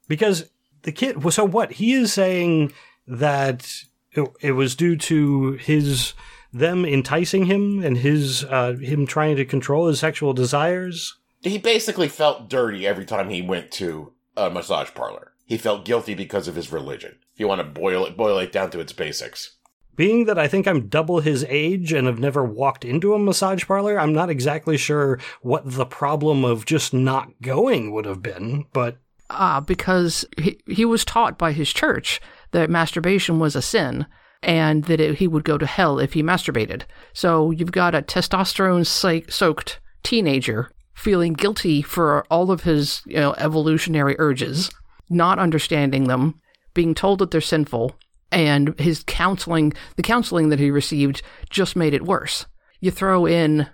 because 0.06 0.48
the 0.82 0.92
kid. 0.92 1.32
So 1.32 1.44
what 1.44 1.72
he 1.72 1.92
is 1.92 2.12
saying 2.12 2.72
that 3.08 3.68
it, 4.12 4.28
it 4.40 4.52
was 4.52 4.76
due 4.76 4.96
to 4.96 5.52
his 5.52 6.14
them 6.52 6.84
enticing 6.84 7.46
him 7.46 7.82
and 7.82 7.98
his 7.98 8.44
uh, 8.44 8.74
him 8.74 9.06
trying 9.06 9.34
to 9.36 9.44
control 9.44 9.88
his 9.88 9.98
sexual 9.98 10.32
desires. 10.32 11.16
He 11.44 11.58
basically 11.58 12.08
felt 12.08 12.48
dirty 12.48 12.86
every 12.86 13.04
time 13.04 13.28
he 13.28 13.42
went 13.42 13.70
to 13.72 14.12
a 14.36 14.50
massage 14.50 14.90
parlor. 14.94 15.32
He 15.44 15.58
felt 15.58 15.84
guilty 15.84 16.14
because 16.14 16.48
of 16.48 16.56
his 16.56 16.72
religion. 16.72 17.18
If 17.34 17.40
you 17.40 17.46
want 17.46 17.60
to 17.60 17.64
boil 17.80 18.06
it, 18.06 18.16
boil 18.16 18.38
it 18.38 18.50
down 18.50 18.70
to 18.70 18.80
its 18.80 18.94
basics. 18.94 19.56
Being 19.94 20.24
that 20.24 20.38
I 20.38 20.48
think 20.48 20.66
I'm 20.66 20.88
double 20.88 21.20
his 21.20 21.44
age 21.48 21.92
and 21.92 22.06
have 22.06 22.18
never 22.18 22.42
walked 22.42 22.84
into 22.84 23.14
a 23.14 23.18
massage 23.18 23.64
parlor, 23.64 24.00
I'm 24.00 24.12
not 24.12 24.30
exactly 24.30 24.76
sure 24.76 25.20
what 25.42 25.62
the 25.64 25.86
problem 25.86 26.44
of 26.44 26.64
just 26.64 26.92
not 26.92 27.28
going 27.42 27.92
would 27.92 28.06
have 28.06 28.22
been, 28.22 28.64
but 28.72 28.96
Ah, 29.30 29.60
because 29.60 30.24
he, 30.38 30.60
he 30.66 30.84
was 30.84 31.04
taught 31.04 31.38
by 31.38 31.52
his 31.52 31.72
church 31.72 32.20
that 32.52 32.70
masturbation 32.70 33.38
was 33.38 33.56
a 33.56 33.62
sin 33.62 34.06
and 34.42 34.84
that 34.84 35.00
it, 35.00 35.16
he 35.16 35.26
would 35.26 35.44
go 35.44 35.56
to 35.56 35.66
hell 35.66 35.98
if 35.98 36.12
he 36.12 36.22
masturbated. 36.22 36.82
So 37.12 37.50
you've 37.50 37.72
got 37.72 37.94
a 37.94 38.02
testosterone 38.02 38.86
soaked 39.30 39.80
teenager 40.02 40.70
feeling 40.94 41.32
guilty 41.32 41.82
for 41.82 42.24
all 42.30 42.50
of 42.50 42.62
his 42.62 43.02
you 43.06 43.16
know, 43.16 43.34
evolutionary 43.38 44.16
urges, 44.18 44.70
not 45.10 45.38
understanding 45.38 46.04
them, 46.04 46.40
being 46.72 46.94
told 46.94 47.18
that 47.18 47.30
they're 47.30 47.40
sinful, 47.40 47.96
and 48.32 48.78
his 48.80 49.04
counseling, 49.06 49.72
the 49.96 50.02
counseling 50.02 50.48
that 50.48 50.58
he 50.58 50.70
received 50.70 51.22
just 51.50 51.76
made 51.76 51.94
it 51.94 52.04
worse. 52.04 52.46
You 52.80 52.90
throw 52.90 53.26
in 53.26 53.66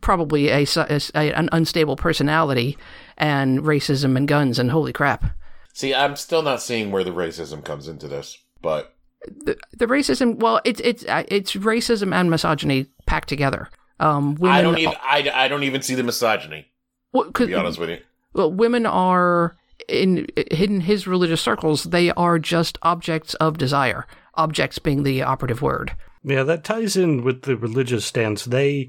probably 0.00 0.48
a, 0.48 0.66
a 0.76 1.32
an 1.32 1.48
unstable 1.52 1.96
personality 1.96 2.76
and 3.16 3.60
racism 3.60 4.16
and 4.16 4.26
guns 4.26 4.58
and 4.58 4.70
holy 4.70 4.92
crap. 4.92 5.24
See, 5.72 5.94
I'm 5.94 6.16
still 6.16 6.42
not 6.42 6.62
seeing 6.62 6.90
where 6.90 7.04
the 7.04 7.10
racism 7.12 7.64
comes 7.64 7.88
into 7.88 8.08
this, 8.08 8.38
but 8.62 8.94
The, 9.44 9.56
the 9.72 9.86
racism, 9.86 10.36
well, 10.36 10.60
it's 10.64 10.80
it's 10.80 11.04
it's 11.08 11.54
racism 11.54 12.14
and 12.14 12.30
misogyny 12.30 12.86
packed 13.06 13.28
together. 13.28 13.68
Um, 13.98 14.34
women, 14.36 14.56
I 14.56 14.62
don't 14.62 14.78
even 14.78 14.94
I, 15.02 15.30
I 15.34 15.48
don't 15.48 15.62
even 15.62 15.82
see 15.82 15.94
the 15.94 16.02
misogyny. 16.02 16.66
well, 17.12 17.24
To 17.24 17.32
'cause- 17.32 17.46
be 17.46 17.54
honest 17.54 17.78
with 17.78 17.90
you, 17.90 17.98
well, 18.34 18.52
women 18.52 18.84
are 18.86 19.56
in 19.88 20.26
in 20.50 20.80
his 20.82 21.06
religious 21.06 21.40
circles. 21.40 21.84
They 21.84 22.10
are 22.12 22.38
just 22.38 22.78
objects 22.82 23.34
of 23.34 23.56
desire. 23.58 24.06
Objects 24.34 24.78
being 24.78 25.02
the 25.02 25.22
operative 25.22 25.62
word. 25.62 25.96
Yeah, 26.22 26.42
that 26.42 26.64
ties 26.64 26.96
in 26.96 27.22
with 27.24 27.42
the 27.42 27.56
religious 27.56 28.04
stance. 28.04 28.44
They, 28.44 28.88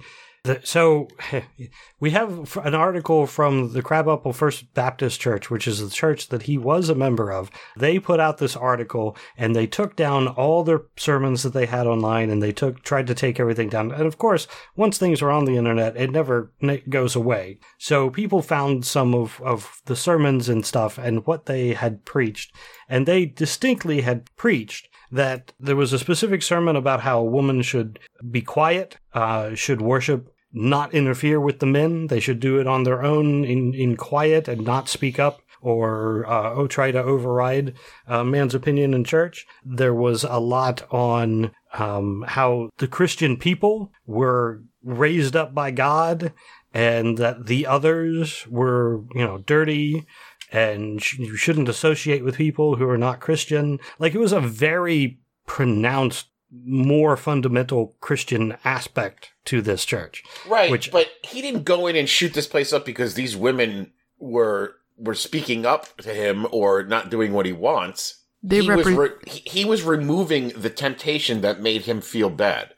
so 0.63 1.07
we 1.99 2.11
have 2.11 2.57
an 2.57 2.75
article 2.75 3.27
from 3.27 3.73
the 3.73 3.81
Crabapple 3.81 4.33
First 4.33 4.73
Baptist 4.73 5.19
Church, 5.19 5.49
which 5.49 5.67
is 5.67 5.79
the 5.79 5.93
church 5.93 6.29
that 6.29 6.43
he 6.43 6.57
was 6.57 6.89
a 6.89 6.95
member 6.95 7.31
of. 7.31 7.49
They 7.75 7.99
put 7.99 8.19
out 8.19 8.37
this 8.37 8.55
article 8.55 9.17
and 9.37 9.55
they 9.55 9.67
took 9.67 9.95
down 9.95 10.27
all 10.27 10.63
their 10.63 10.83
sermons 10.97 11.43
that 11.43 11.53
they 11.53 11.65
had 11.65 11.87
online 11.87 12.29
and 12.29 12.41
they 12.41 12.51
took 12.51 12.83
tried 12.83 13.07
to 13.07 13.15
take 13.15 13.39
everything 13.39 13.69
down. 13.69 13.91
And 13.91 14.03
of 14.03 14.17
course, 14.17 14.47
once 14.75 14.97
things 14.97 15.21
are 15.21 15.31
on 15.31 15.45
the 15.45 15.57
internet, 15.57 15.97
it 15.97 16.11
never 16.11 16.51
ne- 16.61 16.83
goes 16.89 17.15
away. 17.15 17.59
So 17.77 18.09
people 18.09 18.41
found 18.41 18.85
some 18.85 19.13
of 19.13 19.41
of 19.41 19.81
the 19.85 19.95
sermons 19.95 20.49
and 20.49 20.65
stuff 20.65 20.97
and 20.97 21.25
what 21.25 21.45
they 21.45 21.73
had 21.73 22.05
preached, 22.05 22.53
and 22.87 23.05
they 23.05 23.25
distinctly 23.25 24.01
had 24.01 24.33
preached 24.35 24.89
that 25.11 25.53
there 25.59 25.75
was 25.75 25.93
a 25.93 25.99
specific 25.99 26.43
sermon 26.43 26.75
about 26.75 27.01
how 27.01 27.19
a 27.19 27.23
woman 27.23 27.61
should 27.61 27.99
be 28.29 28.41
quiet, 28.41 28.97
uh, 29.13 29.55
should 29.55 29.81
worship, 29.81 30.33
not 30.51 30.93
interfere 30.93 31.39
with 31.39 31.59
the 31.59 31.65
men. 31.65 32.07
They 32.07 32.19
should 32.19 32.39
do 32.39 32.59
it 32.59 32.67
on 32.67 32.83
their 32.83 33.03
own 33.03 33.43
in, 33.43 33.73
in 33.73 33.97
quiet 33.97 34.47
and 34.47 34.65
not 34.65 34.89
speak 34.89 35.19
up 35.19 35.41
or 35.61 36.25
uh, 36.27 36.53
oh, 36.53 36.67
try 36.67 36.91
to 36.91 37.01
override 37.01 37.73
a 38.05 38.23
man's 38.23 38.55
opinion 38.55 38.93
in 38.93 39.03
church. 39.03 39.45
There 39.65 39.93
was 39.93 40.23
a 40.23 40.39
lot 40.39 40.85
on 40.91 41.51
um, 41.73 42.23
how 42.27 42.69
the 42.77 42.87
Christian 42.87 43.37
people 43.37 43.91
were 44.05 44.61
raised 44.83 45.35
up 45.35 45.53
by 45.53 45.71
God 45.71 46.33
and 46.73 47.17
that 47.17 47.47
the 47.47 47.65
others 47.65 48.45
were, 48.47 49.03
you 49.13 49.25
know, 49.25 49.39
dirty 49.39 50.05
and 50.51 51.01
you 51.13 51.35
shouldn't 51.35 51.69
associate 51.69 52.23
with 52.23 52.37
people 52.37 52.75
who 52.75 52.87
are 52.87 52.97
not 52.97 53.19
Christian. 53.19 53.79
Like 53.99 54.13
it 54.15 54.19
was 54.19 54.31
a 54.31 54.39
very 54.39 55.19
pronounced, 55.45 56.27
more 56.51 57.17
fundamental 57.17 57.95
Christian 57.99 58.57
aspect 58.63 59.31
to 59.45 59.61
this 59.61 59.85
church. 59.85 60.23
right? 60.47 60.71
Which- 60.71 60.91
but 60.91 61.07
he 61.23 61.41
didn't 61.41 61.63
go 61.63 61.87
in 61.87 61.95
and 61.95 62.07
shoot 62.07 62.33
this 62.33 62.47
place 62.47 62.71
up 62.73 62.85
because 62.85 63.13
these 63.13 63.35
women 63.35 63.91
were 64.19 64.75
were 64.99 65.13
speaking 65.13 65.63
up 65.65 65.95
to 65.97 66.11
him 66.11 66.47
or 66.51 66.81
not 66.83 67.11
doing 67.11 67.31
what 67.31 67.45
he 67.45 67.53
wants. 67.53 68.23
They 68.41 68.61
he, 68.61 68.71
was 68.71 68.87
re- 68.87 69.09
he, 69.27 69.43
he 69.61 69.65
was 69.65 69.83
removing 69.83 70.49
the 70.49 70.71
temptation 70.71 71.41
that 71.41 71.59
made 71.61 71.83
him 71.83 72.01
feel 72.01 72.29
bad. 72.31 72.73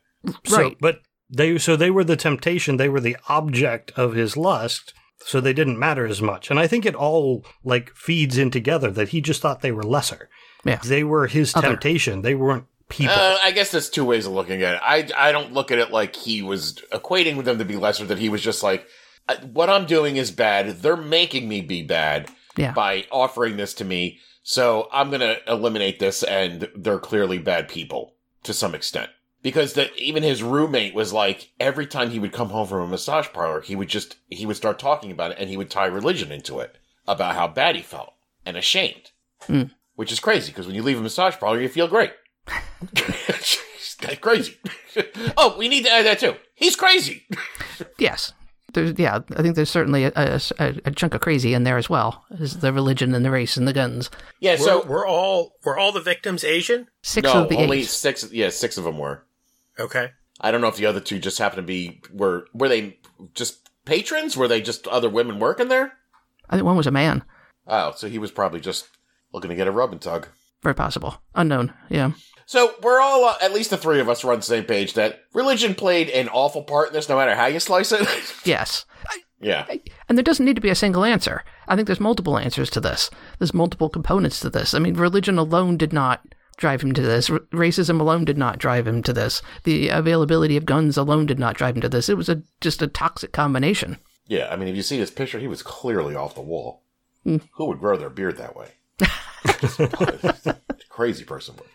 So, 0.45 0.57
Right. 0.57 0.77
but 0.81 0.99
they 1.29 1.57
so 1.57 1.75
they 1.77 1.89
were 1.91 2.03
the 2.03 2.17
temptation, 2.17 2.75
they 2.77 2.89
were 2.89 2.99
the 2.99 3.15
object 3.29 3.91
of 3.95 4.13
his 4.15 4.35
lust, 4.35 4.93
so 5.19 5.39
they 5.39 5.53
didn't 5.53 5.79
matter 5.79 6.05
as 6.05 6.21
much. 6.21 6.49
And 6.49 6.59
I 6.59 6.67
think 6.67 6.85
it 6.85 6.95
all 6.95 7.45
like 7.63 7.91
feeds 7.95 8.37
in 8.37 8.51
together 8.51 8.91
that 8.91 9.09
he 9.09 9.21
just 9.21 9.41
thought 9.41 9.61
they 9.61 9.71
were 9.71 9.83
lesser. 9.83 10.29
Yeah. 10.65 10.79
They 10.83 11.03
were 11.05 11.27
his 11.27 11.55
Other. 11.55 11.67
temptation. 11.69 12.21
They 12.21 12.35
weren't 12.35 12.65
people. 12.89 13.15
Uh, 13.15 13.37
I 13.43 13.51
guess 13.51 13.71
there's 13.71 13.89
two 13.89 14.05
ways 14.05 14.25
of 14.25 14.33
looking 14.33 14.61
at 14.63 14.75
it. 14.75 14.81
I 14.83 15.07
I 15.17 15.31
don't 15.31 15.53
look 15.53 15.71
at 15.71 15.79
it 15.79 15.91
like 15.91 16.15
he 16.15 16.41
was 16.41 16.75
equating 16.91 17.37
with 17.37 17.45
them 17.45 17.57
to 17.59 17.65
be 17.65 17.77
lesser. 17.77 18.05
That 18.05 18.19
he 18.19 18.29
was 18.29 18.41
just 18.41 18.63
like, 18.63 18.87
"Uh, 19.27 19.37
what 19.53 19.69
I'm 19.69 19.85
doing 19.85 20.17
is 20.17 20.31
bad. 20.31 20.81
They're 20.81 20.97
making 20.97 21.47
me 21.47 21.61
be 21.61 21.81
bad 21.83 22.29
Yeah. 22.57 22.71
by 22.73 23.05
offering 23.11 23.57
this 23.57 23.73
to 23.75 23.85
me. 23.85 24.19
So 24.43 24.87
I'm 24.91 25.11
gonna 25.11 25.37
eliminate 25.47 25.99
this, 25.99 26.23
and 26.23 26.67
they're 26.75 26.99
clearly 26.99 27.37
bad 27.37 27.67
people 27.67 28.15
to 28.43 28.53
some 28.53 28.73
extent. 28.75 29.09
Because 29.41 29.73
that 29.73 29.95
even 29.97 30.21
his 30.23 30.43
roommate 30.43 30.93
was 30.93 31.13
like, 31.13 31.51
every 31.61 31.85
time 31.87 32.09
he 32.09 32.19
would 32.19 32.33
come 32.33 32.49
home 32.49 32.67
from 32.67 32.81
a 32.81 32.87
massage 32.87 33.27
parlor, 33.31 33.61
he 33.61 33.75
would 33.75 33.87
just 33.87 34.17
he 34.29 34.45
would 34.45 34.57
start 34.57 34.79
talking 34.79 35.11
about 35.11 35.31
it, 35.31 35.37
and 35.39 35.49
he 35.49 35.55
would 35.57 35.69
tie 35.69 35.85
religion 35.85 36.31
into 36.31 36.59
it 36.59 36.77
about 37.07 37.35
how 37.35 37.47
bad 37.47 37.75
he 37.75 37.81
felt 37.81 38.13
and 38.45 38.57
ashamed, 38.57 39.11
Hmm. 39.45 39.63
which 39.95 40.11
is 40.11 40.19
crazy. 40.19 40.51
Because 40.51 40.65
when 40.67 40.75
you 40.75 40.83
leave 40.83 40.97
a 40.99 41.01
massage 41.01 41.35
parlor, 41.37 41.61
you 41.61 41.69
feel 41.69 41.87
great. 41.87 42.11
That's 42.93 44.17
crazy. 44.21 44.57
oh, 45.37 45.57
we 45.57 45.67
need 45.67 45.85
to 45.85 45.91
add 45.91 46.05
that 46.05 46.19
too. 46.19 46.35
He's 46.55 46.75
crazy. 46.75 47.27
Yes. 47.97 48.33
There's, 48.73 48.97
yeah, 48.99 49.19
I 49.35 49.41
think 49.41 49.55
there's 49.55 49.69
certainly 49.69 50.03
a, 50.05 50.11
a, 50.15 50.39
a 50.85 50.91
chunk 50.91 51.15
of 51.15 51.21
crazy 51.21 51.53
in 51.53 51.63
there 51.63 51.77
as 51.77 51.89
well. 51.89 52.23
Is 52.31 52.59
the 52.59 52.71
religion 52.71 53.15
and 53.15 53.25
the 53.25 53.31
race 53.31 53.57
and 53.57 53.67
the 53.67 53.73
guns. 53.73 54.09
Yeah. 54.39 54.53
We're, 54.53 54.57
So 54.65 54.85
we're 54.85 55.07
all 55.07 55.53
we're 55.63 55.77
all 55.77 55.91
the 55.91 56.01
victims 56.01 56.43
Asian. 56.43 56.87
Six 57.01 57.25
no, 57.25 57.43
of 57.43 57.49
the 57.49 57.57
only 57.57 57.79
eight. 57.79 57.87
six. 57.87 58.31
Yeah, 58.31 58.49
six 58.49 58.77
of 58.77 58.83
them 58.83 58.97
were. 58.97 59.23
Okay. 59.79 60.11
I 60.39 60.51
don't 60.51 60.61
know 60.61 60.67
if 60.67 60.77
the 60.77 60.85
other 60.85 60.99
two 60.99 61.19
just 61.19 61.39
happen 61.39 61.57
to 61.57 61.63
be 61.63 62.01
were 62.13 62.45
were 62.53 62.69
they 62.69 62.99
just 63.33 63.69
patrons? 63.85 64.37
Were 64.37 64.47
they 64.47 64.61
just 64.61 64.87
other 64.87 65.09
women 65.09 65.39
working 65.39 65.67
there? 65.67 65.93
I 66.49 66.55
think 66.55 66.65
one 66.65 66.77
was 66.77 66.87
a 66.87 66.91
man. 66.91 67.23
Oh, 67.67 67.93
so 67.95 68.07
he 68.07 68.19
was 68.19 68.31
probably 68.31 68.59
just 68.59 68.87
looking 69.33 69.49
to 69.49 69.55
get 69.55 69.67
a 69.67 69.71
rub 69.71 69.91
and 69.91 70.01
tug. 70.01 70.27
Very 70.61 70.75
possible. 70.75 71.21
Unknown. 71.35 71.73
Yeah. 71.89 72.11
So 72.49 72.73
we're 72.81 72.99
all 72.99 73.25
uh, 73.25 73.37
at 73.43 73.53
least 73.53 73.69
the 73.69 73.77
three 73.77 73.99
of 73.99 74.09
us 74.09 74.23
are 74.23 74.31
on 74.31 74.39
the 74.39 74.41
same 74.41 74.63
page 74.63 74.95
that 74.95 75.19
religion 75.35 75.75
played 75.75 76.09
an 76.09 76.29
awful 76.29 76.63
part 76.63 76.87
in 76.87 76.93
this, 76.95 77.07
no 77.07 77.15
matter 77.15 77.35
how 77.35 77.45
you 77.45 77.59
slice 77.59 77.91
it. 77.91 78.07
Yes. 78.43 78.85
yeah, 79.39 79.67
And 80.07 80.17
there 80.17 80.23
doesn't 80.23 80.43
need 80.47 80.55
to 80.55 80.61
be 80.61 80.71
a 80.71 80.75
single 80.75 81.05
answer. 81.05 81.43
I 81.67 81.75
think 81.75 81.85
there's 81.85 81.99
multiple 81.99 82.39
answers 82.39 82.71
to 82.71 82.79
this. 82.81 83.11
There's 83.37 83.53
multiple 83.53 83.87
components 83.87 84.39
to 84.39 84.49
this. 84.49 84.73
I 84.73 84.79
mean, 84.79 84.95
religion 84.95 85.37
alone 85.37 85.77
did 85.77 85.93
not 85.93 86.21
drive 86.57 86.81
him 86.81 86.91
to 86.93 87.03
this. 87.03 87.29
R- 87.29 87.37
racism 87.51 88.01
alone 88.01 88.25
did 88.25 88.39
not 88.39 88.57
drive 88.57 88.87
him 88.87 89.03
to 89.03 89.13
this. 89.13 89.43
The 89.65 89.89
availability 89.89 90.57
of 90.57 90.65
guns 90.65 90.97
alone 90.97 91.27
did 91.27 91.37
not 91.37 91.55
drive 91.55 91.75
him 91.75 91.81
to 91.81 91.89
this. 91.89 92.09
It 92.09 92.17
was 92.17 92.29
a 92.29 92.41
just 92.61 92.81
a 92.81 92.87
toxic 92.87 93.31
combination. 93.31 93.97
yeah. 94.25 94.47
I 94.51 94.55
mean, 94.55 94.69
if 94.69 94.75
you 94.75 94.81
see 94.81 94.97
this 94.97 95.11
picture, 95.11 95.37
he 95.37 95.47
was 95.47 95.61
clearly 95.61 96.15
off 96.15 96.33
the 96.33 96.41
wall. 96.41 96.81
Hmm. 97.23 97.37
Who 97.57 97.65
would 97.65 97.79
grow 97.79 97.95
their 97.95 98.09
beard 98.09 98.37
that 98.37 98.55
way? 98.55 98.69
Crazy 100.89 101.25
person 101.25 101.53
would. 101.57 101.67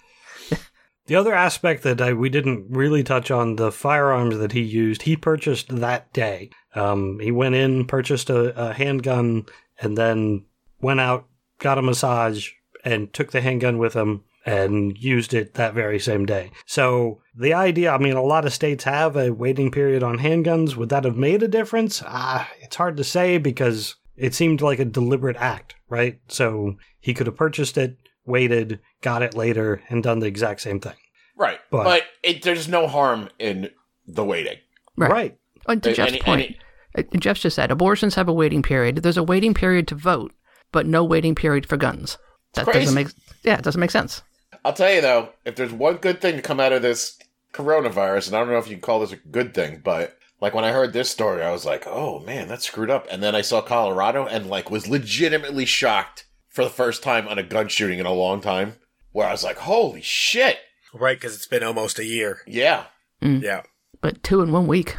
The 1.06 1.16
other 1.16 1.34
aspect 1.34 1.82
that 1.82 2.00
I, 2.00 2.14
we 2.14 2.30
didn't 2.30 2.66
really 2.70 3.02
touch 3.02 3.30
on 3.30 3.56
the 3.56 3.70
firearms 3.70 4.38
that 4.38 4.52
he 4.52 4.62
used, 4.62 5.02
he 5.02 5.16
purchased 5.16 5.68
that 5.68 6.12
day. 6.12 6.50
Um, 6.75 7.18
he 7.20 7.30
went 7.30 7.54
in, 7.54 7.87
purchased 7.87 8.30
a, 8.30 8.70
a 8.70 8.73
handgun, 8.73 9.46
and 9.80 9.99
then 9.99 10.46
went 10.80 11.00
out, 11.00 11.26
got 11.58 11.78
a 11.78 11.82
massage, 11.82 12.50
and 12.84 13.12
took 13.12 13.32
the 13.32 13.42
handgun 13.42 13.78
with 13.78 13.94
him 13.94 14.25
and 14.46 14.96
used 14.99 15.32
it 15.32 15.54
that 15.54 15.75
very 15.75 15.99
same 15.99 16.26
day. 16.26 16.50
So 16.66 17.20
the 17.34 17.54
idea, 17.54 17.90
I 17.90 17.99
mean, 17.99 18.14
a 18.14 18.23
lot 18.23 18.44
of 18.44 18.52
states 18.52 18.84
have 18.84 19.16
a 19.16 19.32
waiting 19.32 19.70
period 19.70 20.02
on 20.02 20.18
handguns. 20.18 20.76
Would 20.76 20.90
that 20.90 21.04
have 21.04 21.16
made 21.16 21.42
a 21.42 21.49
difference? 21.49 22.02
Ah, 22.04 22.50
it's 22.61 22.76
hard 22.76 22.96
to 22.99 23.04
say 23.04 23.38
because 23.38 23.96
it 24.16 24.34
seemed 24.34 24.61
like 24.61 24.78
a 24.78 24.84
deliberate 24.84 25.37
act, 25.37 25.75
right? 25.88 26.20
So 26.28 26.76
he 27.00 27.14
could 27.14 27.26
have 27.26 27.37
purchased 27.37 27.78
it, 27.78 27.96
waited, 28.26 28.81
got 29.02 29.23
it 29.23 29.35
later, 29.35 29.83
and 29.88 30.02
done 30.02 30.21
the 30.21 30.26
exact 30.26 30.61
same 30.61 30.81
thing. 30.81 30.95
Right, 31.37 31.59
But- 31.71 31.85
but, 31.85 32.02
it, 32.23 32.43
there's 32.43 32.69
no 32.69 32.87
harm 32.87 33.28
in 33.38 33.71
the 34.07 34.25
waiting. 34.25 34.59
Right. 34.97 35.11
right. 35.11 35.38
And 35.66 35.83
to 35.83 35.88
And- 35.90 35.97
Jeff's 35.97 36.12
and- 36.12 36.21
point, 36.21 36.57
and 36.95 37.07
uh, 37.12 37.19
Jeff 37.19 37.38
just 37.38 37.57
said 37.57 37.71
abortions 37.71 38.14
have 38.14 38.28
a 38.28 38.33
waiting 38.33 38.62
period. 38.62 38.97
There's 38.99 39.16
a 39.16 39.23
waiting 39.23 39.52
period 39.54 39.88
to 39.88 39.95
vote, 39.95 40.33
but 40.73 40.87
no 40.87 41.02
waiting 41.02 41.35
period 41.35 41.66
for 41.66 41.76
guns. 41.76 42.19
That 42.54 42.64
crazy. 42.66 42.81
doesn't 42.81 42.95
make 42.95 43.09
yeah, 43.43 43.57
it 43.59 43.64
doesn't 43.64 43.81
make 43.81 43.90
sense. 43.90 44.23
I'll 44.64 44.73
tell 44.73 44.93
you 44.93 45.00
though, 45.00 45.31
if 45.45 45.57
there's 45.57 45.73
one 45.73 45.97
good 45.97 46.21
thing 46.21 46.37
to 46.37 46.43
come 46.43 46.61
out 46.61 46.73
of 46.73 46.83
this 46.83 47.19
coronavirus, 47.52 48.28
and 48.28 48.37
I 48.37 48.40
don't 48.40 48.50
know 48.50 48.59
if 48.59 48.69
you 48.69 48.75
can 48.76 48.81
call 48.83 49.00
this 49.00 49.12
a 49.12 49.16
good 49.16 49.54
thing, 49.54 49.81
but 49.83 50.16
like 50.40 50.54
when 50.54 50.64
I 50.64 50.71
heard 50.73 50.93
this 50.93 51.11
story, 51.11 51.43
I 51.43 51.50
was 51.50 51.64
like, 51.64 51.85
oh 51.87 52.21
man, 52.21 52.47
that's 52.49 52.66
screwed 52.66 52.90
up. 52.90 53.07
And 53.11 53.23
then 53.23 53.35
I 53.35 53.40
saw 53.40 53.61
Colorado 53.61 54.26
and 54.26 54.49
like 54.49 54.71
was 54.71 54.87
legitimately 54.88 55.64
shocked 55.64 56.26
for 56.54 56.64
the 56.64 56.70
first 56.70 57.02
time 57.02 57.26
on 57.28 57.37
a 57.38 57.42
gun 57.42 57.68
shooting 57.68 57.99
in 57.99 58.06
a 58.06 58.12
long 58.12 58.40
time, 58.40 58.76
where 59.12 59.26
I 59.28 59.32
was 59.32 59.44
like, 59.44 59.58
holy 59.58 60.00
shit. 60.00 60.58
Right, 60.92 61.16
because 61.18 61.34
it's 61.34 61.46
been 61.49 61.64
almost 61.64 61.99
a 61.99 62.04
year. 62.04 62.38
Yeah. 62.46 62.84
Yeah. 63.20 63.62
But 64.00 64.23
two 64.23 64.40
in 64.40 64.52
one 64.52 64.66
week. 64.68 64.96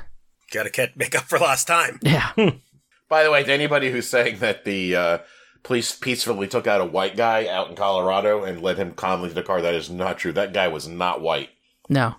Got 0.51 0.63
to 0.63 0.69
get 0.69 0.97
make 0.97 1.15
up 1.15 1.23
for 1.23 1.39
lost 1.39 1.67
time. 1.67 1.99
Yeah. 2.01 2.31
By 3.09 3.23
the 3.23 3.31
way, 3.31 3.43
to 3.43 3.51
anybody 3.53 3.91
who's 3.91 4.07
saying 4.09 4.39
that 4.39 4.65
the 4.65 4.95
uh, 4.95 5.17
police 5.63 5.95
peacefully 5.95 6.47
took 6.47 6.67
out 6.67 6.81
a 6.81 6.85
white 6.85 7.15
guy 7.15 7.47
out 7.47 7.69
in 7.69 7.75
Colorado 7.75 8.43
and 8.43 8.61
led 8.61 8.77
him 8.77 8.91
calmly 8.93 9.29
to 9.29 9.35
the 9.35 9.43
car, 9.43 9.61
that 9.61 9.73
is 9.73 9.89
not 9.89 10.17
true. 10.17 10.33
That 10.33 10.53
guy 10.53 10.67
was 10.67 10.87
not 10.87 11.21
white. 11.21 11.49
No. 11.87 12.15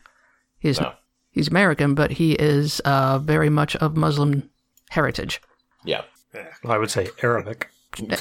He's 0.59 0.81
No. 0.81 0.95
he's 1.31 1.49
American, 1.49 1.95
but 1.95 2.13
he 2.13 2.33
is 2.33 2.81
uh, 2.81 3.19
very 3.19 3.51
much 3.51 3.77
of 3.77 3.97
Muslim 3.97 4.49
heritage. 4.91 5.43
Yeah. 5.85 6.03
I 6.65 6.79
would 6.79 6.91
say 6.91 7.09
Arabic. 7.23 7.69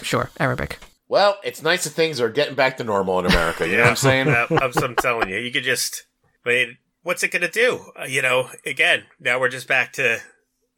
Sure, 0.01 0.29
Arabic. 0.39 0.79
Well, 1.07 1.37
it's 1.43 1.61
nice 1.61 1.83
that 1.83 1.91
things 1.91 2.19
are 2.19 2.29
getting 2.29 2.55
back 2.55 2.77
to 2.77 2.83
normal 2.83 3.19
in 3.19 3.25
America. 3.25 3.67
You 3.67 3.77
know 3.77 3.83
what 3.83 3.89
I'm 3.91 3.95
saying? 3.95 4.27
I'm, 4.29 4.71
I'm 4.83 4.95
telling 4.95 5.29
you, 5.29 5.37
you 5.37 5.51
could 5.51 5.63
just. 5.63 6.05
I 6.45 6.49
mean, 6.49 6.77
what's 7.03 7.23
it 7.23 7.31
going 7.31 7.41
to 7.43 7.47
do? 7.47 7.91
Uh, 7.99 8.05
you 8.05 8.21
know, 8.21 8.49
again, 8.65 9.03
now 9.19 9.39
we're 9.39 9.49
just 9.49 9.67
back 9.67 9.93
to 9.93 10.19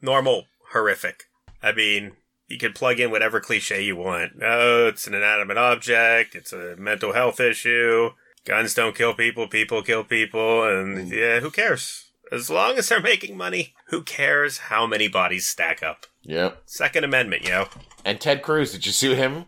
normal 0.02 0.44
horrific. 0.72 1.24
I 1.62 1.72
mean, 1.72 2.12
you 2.46 2.58
can 2.58 2.72
plug 2.72 3.00
in 3.00 3.10
whatever 3.10 3.40
cliche 3.40 3.82
you 3.82 3.96
want. 3.96 4.32
Oh, 4.42 4.88
it's 4.88 5.06
an 5.06 5.14
inanimate 5.14 5.58
object. 5.58 6.34
It's 6.34 6.52
a 6.52 6.76
mental 6.76 7.12
health 7.12 7.40
issue. 7.40 8.10
Guns 8.44 8.74
don't 8.74 8.94
kill 8.94 9.14
people. 9.14 9.48
People 9.48 9.82
kill 9.82 10.04
people. 10.04 10.64
And 10.64 11.10
yeah, 11.10 11.40
who 11.40 11.50
cares? 11.50 12.10
As 12.30 12.50
long 12.50 12.76
as 12.76 12.88
they're 12.88 13.00
making 13.00 13.36
money, 13.36 13.74
who 13.86 14.02
cares 14.02 14.58
how 14.58 14.86
many 14.86 15.08
bodies 15.08 15.46
stack 15.46 15.82
up? 15.82 16.06
Yeah. 16.22 16.52
Second 16.66 17.04
Amendment, 17.04 17.46
yo. 17.46 17.68
And 18.04 18.20
Ted 18.20 18.42
Cruz, 18.42 18.72
did 18.72 18.84
you 18.84 18.92
see 18.92 19.14
him? 19.14 19.46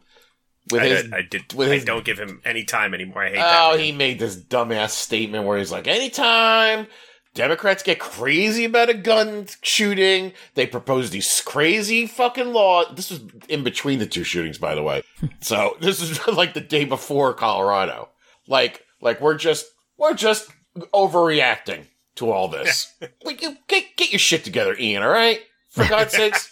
With 0.73 0.83
I, 0.83 0.87
his, 0.87 1.03
did- 1.03 1.15
I 1.15 1.23
did. 1.23 1.53
with 1.55 1.69
I 1.71 1.75
his- 1.75 1.85
don't 1.85 2.05
give 2.05 2.19
him 2.19 2.41
any 2.45 2.65
time 2.65 2.95
anymore. 2.95 3.23
I 3.25 3.31
hate 3.31 3.43
oh, 3.45 3.77
he 3.79 3.93
made 3.93 4.19
this 4.19 4.37
dumbass 4.37 4.91
statement 4.91 5.45
where 5.47 5.59
he's 5.59 5.73
like, 5.73 5.87
anytime 5.87 6.87
Democrats 7.35 7.83
get 7.83 7.99
crazy 8.01 8.65
about 8.65 8.91
a 8.91 8.95
gun 8.95 9.47
shooting, 9.63 10.33
they 10.55 10.67
propose 10.67 11.11
these 11.11 11.41
crazy 11.43 12.07
fucking 12.07 12.53
laws. 12.53 12.87
This 12.97 13.11
was 13.11 13.21
in 13.49 13.63
between 13.63 13.99
the 14.01 14.07
two 14.07 14.25
shootings, 14.25 14.59
by 14.59 14.75
the 14.75 14.83
way. 14.83 15.03
so 15.41 15.77
this 15.81 16.01
is 16.03 16.27
like 16.33 16.55
the 16.55 16.61
day 16.61 16.85
before 16.85 17.33
Colorado. 17.35 18.09
Like, 18.49 18.85
like 19.01 19.21
we're 19.21 19.37
just 19.37 19.67
we're 19.97 20.15
just 20.15 20.51
overreacting 20.93 21.85
to 22.17 22.31
all 22.31 22.49
this. 22.49 22.93
like, 23.25 23.43
you 23.43 23.57
get 23.69 23.85
get 23.97 24.11
your 24.13 24.19
shit 24.19 24.43
together, 24.45 24.75
Ian. 24.79 25.03
All 25.03 25.09
right, 25.11 25.41
for 25.69 25.87
God's 25.87 26.13
sakes. 26.15 26.51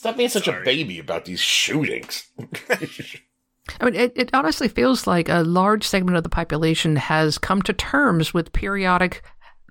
Stop 0.00 0.16
being 0.16 0.30
such 0.30 0.48
a 0.48 0.62
baby 0.64 0.98
about 0.98 1.26
these 1.26 1.40
shootings. 1.40 2.26
I 2.70 3.84
mean, 3.84 3.94
it, 3.94 4.12
it 4.16 4.30
honestly 4.32 4.66
feels 4.66 5.06
like 5.06 5.28
a 5.28 5.42
large 5.42 5.86
segment 5.86 6.16
of 6.16 6.22
the 6.22 6.30
population 6.30 6.96
has 6.96 7.36
come 7.36 7.60
to 7.60 7.74
terms 7.74 8.32
with 8.32 8.54
periodic 8.54 9.22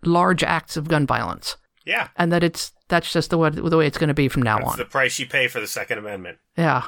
large 0.06 0.44
acts 0.44 0.78
of 0.78 0.88
gun 0.88 1.08
violence, 1.08 1.58
Yeah. 1.84 2.10
and 2.16 2.32
that 2.32 2.44
it's 2.44 2.74
that's 2.90 3.12
just 3.12 3.32
the 3.32 3.40
way, 3.40 3.50
the 3.50 3.76
way 3.76 3.88
it's 3.88 3.98
going 3.98 4.10
to 4.10 4.14
be 4.14 4.28
from 4.28 4.44
now 4.44 4.60
That's 4.60 4.74
on. 4.74 4.78
the 4.78 4.86
price 4.86 5.18
you 5.18 5.26
pay 5.26 5.48
for 5.48 5.60
the 5.60 5.66
Second 5.66 5.98
Amendment. 5.98 6.38
yeah, 6.56 6.84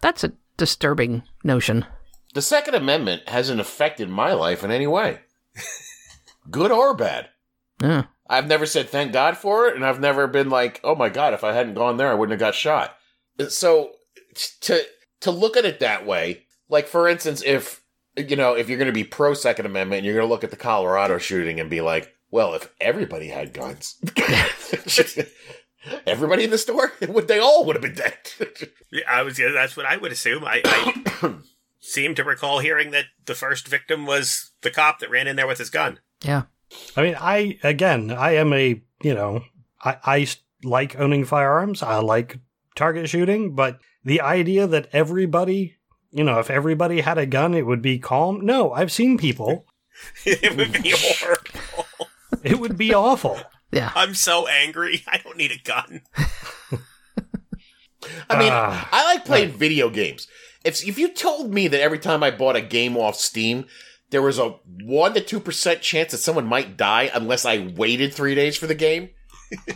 that's 0.00 0.22
a 0.22 0.32
disturbing 0.56 1.24
notion. 1.42 1.84
The 2.32 2.42
Second 2.42 2.76
Amendment 2.76 3.28
hasn't 3.28 3.60
affected 3.60 4.08
my 4.08 4.34
life 4.34 4.62
in 4.62 4.70
any 4.70 4.86
way, 4.86 5.18
good 6.48 6.70
or 6.70 6.94
bad. 6.94 7.30
Yeah. 7.82 8.04
I've 8.28 8.46
never 8.46 8.66
said 8.66 8.88
thank 8.88 9.12
God 9.12 9.36
for 9.36 9.68
it, 9.68 9.76
and 9.76 9.84
I've 9.84 10.00
never 10.00 10.26
been 10.26 10.48
like, 10.50 10.80
oh 10.82 10.94
my 10.94 11.08
God, 11.08 11.34
if 11.34 11.44
I 11.44 11.52
hadn't 11.52 11.74
gone 11.74 11.96
there, 11.96 12.10
I 12.10 12.14
wouldn't 12.14 12.40
have 12.40 12.46
got 12.46 12.54
shot. 12.54 12.96
So 13.48 13.92
to 14.62 14.82
to 15.20 15.30
look 15.30 15.56
at 15.56 15.64
it 15.64 15.80
that 15.80 16.06
way, 16.06 16.44
like 16.68 16.86
for 16.86 17.08
instance, 17.08 17.42
if 17.44 17.82
you 18.16 18.36
know, 18.36 18.54
if 18.54 18.68
you're 18.68 18.78
going 18.78 18.86
to 18.86 18.92
be 18.92 19.04
pro 19.04 19.34
Second 19.34 19.66
Amendment, 19.66 19.98
and 19.98 20.06
you're 20.06 20.14
going 20.14 20.26
to 20.26 20.32
look 20.32 20.44
at 20.44 20.50
the 20.50 20.56
Colorado 20.56 21.18
shooting 21.18 21.60
and 21.60 21.68
be 21.68 21.80
like, 21.80 22.14
well, 22.30 22.54
if 22.54 22.70
everybody 22.80 23.28
had 23.28 23.52
guns, 23.52 23.96
everybody 26.06 26.44
in 26.44 26.50
the 26.50 26.58
store, 26.58 26.92
would 27.08 27.28
they 27.28 27.38
all 27.38 27.64
would 27.64 27.76
have 27.76 27.82
been 27.82 27.94
dead? 27.94 28.18
Yeah, 28.92 29.02
I 29.08 29.22
was. 29.22 29.40
yeah, 29.40 29.50
That's 29.52 29.76
what 29.76 29.86
I 29.86 29.96
would 29.96 30.12
assume. 30.12 30.44
I, 30.44 30.62
I 30.64 31.34
seem 31.80 32.14
to 32.14 32.22
recall 32.22 32.60
hearing 32.60 32.92
that 32.92 33.06
the 33.26 33.34
first 33.34 33.66
victim 33.66 34.06
was 34.06 34.52
the 34.62 34.70
cop 34.70 35.00
that 35.00 35.10
ran 35.10 35.26
in 35.26 35.34
there 35.34 35.48
with 35.48 35.58
his 35.58 35.68
gun. 35.68 35.98
Yeah. 36.22 36.42
I 36.96 37.02
mean, 37.02 37.16
I 37.18 37.58
again, 37.62 38.10
I 38.10 38.32
am 38.32 38.52
a 38.52 38.82
you 39.02 39.14
know, 39.14 39.42
I, 39.82 39.96
I 40.04 40.26
like 40.62 40.98
owning 40.98 41.24
firearms. 41.24 41.82
I 41.82 41.98
like 41.98 42.38
target 42.74 43.08
shooting, 43.08 43.54
but 43.54 43.80
the 44.04 44.20
idea 44.20 44.66
that 44.66 44.88
everybody, 44.92 45.76
you 46.10 46.24
know, 46.24 46.38
if 46.38 46.50
everybody 46.50 47.00
had 47.00 47.18
a 47.18 47.26
gun, 47.26 47.54
it 47.54 47.66
would 47.66 47.82
be 47.82 47.98
calm. 47.98 48.44
No, 48.44 48.72
I've 48.72 48.92
seen 48.92 49.18
people. 49.18 49.66
it 50.24 50.56
would 50.56 50.82
be 50.82 50.92
horrible. 50.96 51.86
It 52.42 52.58
would 52.58 52.76
be 52.76 52.92
awful. 52.92 53.40
Yeah. 53.70 53.92
I'm 53.94 54.14
so 54.14 54.46
angry. 54.46 55.02
I 55.08 55.18
don't 55.18 55.36
need 55.36 55.52
a 55.52 55.62
gun. 55.62 56.02
I 58.28 58.38
mean, 58.38 58.50
Ah, 58.52 58.88
I 58.92 59.04
like 59.14 59.24
playing 59.24 59.52
video 59.52 59.88
games. 59.88 60.28
If 60.64 60.86
if 60.86 60.98
you 60.98 61.08
told 61.08 61.52
me 61.52 61.68
that 61.68 61.80
every 61.80 61.98
time 61.98 62.22
I 62.22 62.30
bought 62.30 62.56
a 62.56 62.60
game 62.60 62.96
off 62.96 63.16
Steam, 63.16 63.66
there 64.10 64.22
was 64.22 64.38
a 64.38 64.56
one 64.82 65.14
to 65.14 65.20
two 65.20 65.40
percent 65.40 65.80
chance 65.80 66.12
that 66.12 66.18
someone 66.18 66.46
might 66.46 66.76
die 66.76 67.10
unless 67.12 67.44
I 67.44 67.72
waited 67.76 68.14
three 68.14 68.34
days 68.34 68.56
for 68.56 68.66
the 68.66 68.74
game, 68.74 69.10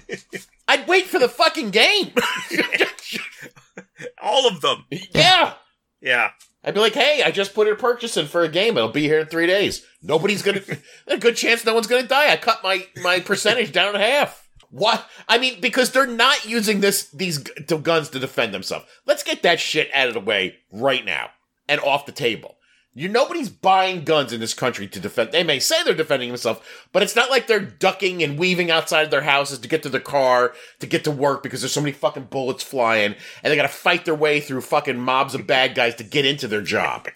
I'd 0.68 0.86
wait 0.86 1.06
for 1.06 1.18
the 1.18 1.28
fucking 1.28 1.70
game. 1.70 2.12
All 4.22 4.46
of 4.46 4.60
them. 4.60 4.84
yeah. 4.90 5.54
Yeah. 6.00 6.30
I'd 6.64 6.74
be 6.74 6.80
like, 6.80 6.94
hey, 6.94 7.22
I 7.24 7.30
just 7.30 7.54
put 7.54 7.68
a 7.68 7.74
purchase 7.74 8.16
in 8.16 8.26
for 8.26 8.42
a 8.42 8.48
game. 8.48 8.76
It'll 8.76 8.90
be 8.90 9.04
here 9.04 9.20
in 9.20 9.26
three 9.26 9.46
days. 9.46 9.84
Nobody's 10.02 10.42
gonna. 10.42 10.60
There's 10.60 10.80
a 11.06 11.18
good 11.18 11.36
chance 11.36 11.64
no 11.64 11.74
one's 11.74 11.86
gonna 11.86 12.06
die. 12.06 12.30
I 12.30 12.36
cut 12.36 12.62
my 12.62 12.86
my 13.02 13.20
percentage 13.20 13.72
down 13.72 13.94
in 13.94 14.00
half. 14.00 14.48
What? 14.70 15.08
I 15.28 15.38
mean, 15.38 15.60
because 15.60 15.92
they're 15.92 16.06
not 16.06 16.44
using 16.44 16.80
this 16.80 17.10
these 17.10 17.38
guns 17.38 18.10
to 18.10 18.18
defend 18.18 18.52
themselves. 18.52 18.86
Let's 19.06 19.22
get 19.22 19.42
that 19.42 19.60
shit 19.60 19.88
out 19.94 20.08
of 20.08 20.14
the 20.14 20.20
way 20.20 20.56
right 20.70 21.04
now 21.04 21.30
and 21.68 21.80
off 21.80 22.06
the 22.06 22.12
table. 22.12 22.57
You 22.94 23.08
nobody's 23.08 23.48
buying 23.48 24.02
guns 24.02 24.32
in 24.32 24.40
this 24.40 24.54
country 24.54 24.88
to 24.88 24.98
defend. 24.98 25.30
They 25.30 25.44
may 25.44 25.60
say 25.60 25.84
they're 25.84 25.94
defending 25.94 26.30
themselves, 26.30 26.60
but 26.90 27.02
it's 27.02 27.14
not 27.14 27.30
like 27.30 27.46
they're 27.46 27.60
ducking 27.60 28.24
and 28.24 28.38
weaving 28.38 28.70
outside 28.72 29.02
of 29.02 29.10
their 29.10 29.20
houses 29.22 29.60
to 29.60 29.68
get 29.68 29.84
to 29.84 29.88
the 29.88 30.00
car 30.00 30.52
to 30.80 30.86
get 30.86 31.04
to 31.04 31.10
work 31.10 31.42
because 31.42 31.60
there's 31.60 31.72
so 31.72 31.80
many 31.80 31.92
fucking 31.92 32.24
bullets 32.24 32.64
flying 32.64 33.14
and 33.42 33.52
they 33.52 33.56
got 33.56 33.62
to 33.62 33.68
fight 33.68 34.04
their 34.04 34.14
way 34.16 34.40
through 34.40 34.62
fucking 34.62 34.98
mobs 34.98 35.34
of 35.34 35.46
bad 35.46 35.74
guys 35.76 35.94
to 35.96 36.02
get 36.04 36.24
into 36.24 36.48
their 36.48 36.62
job. 36.62 37.06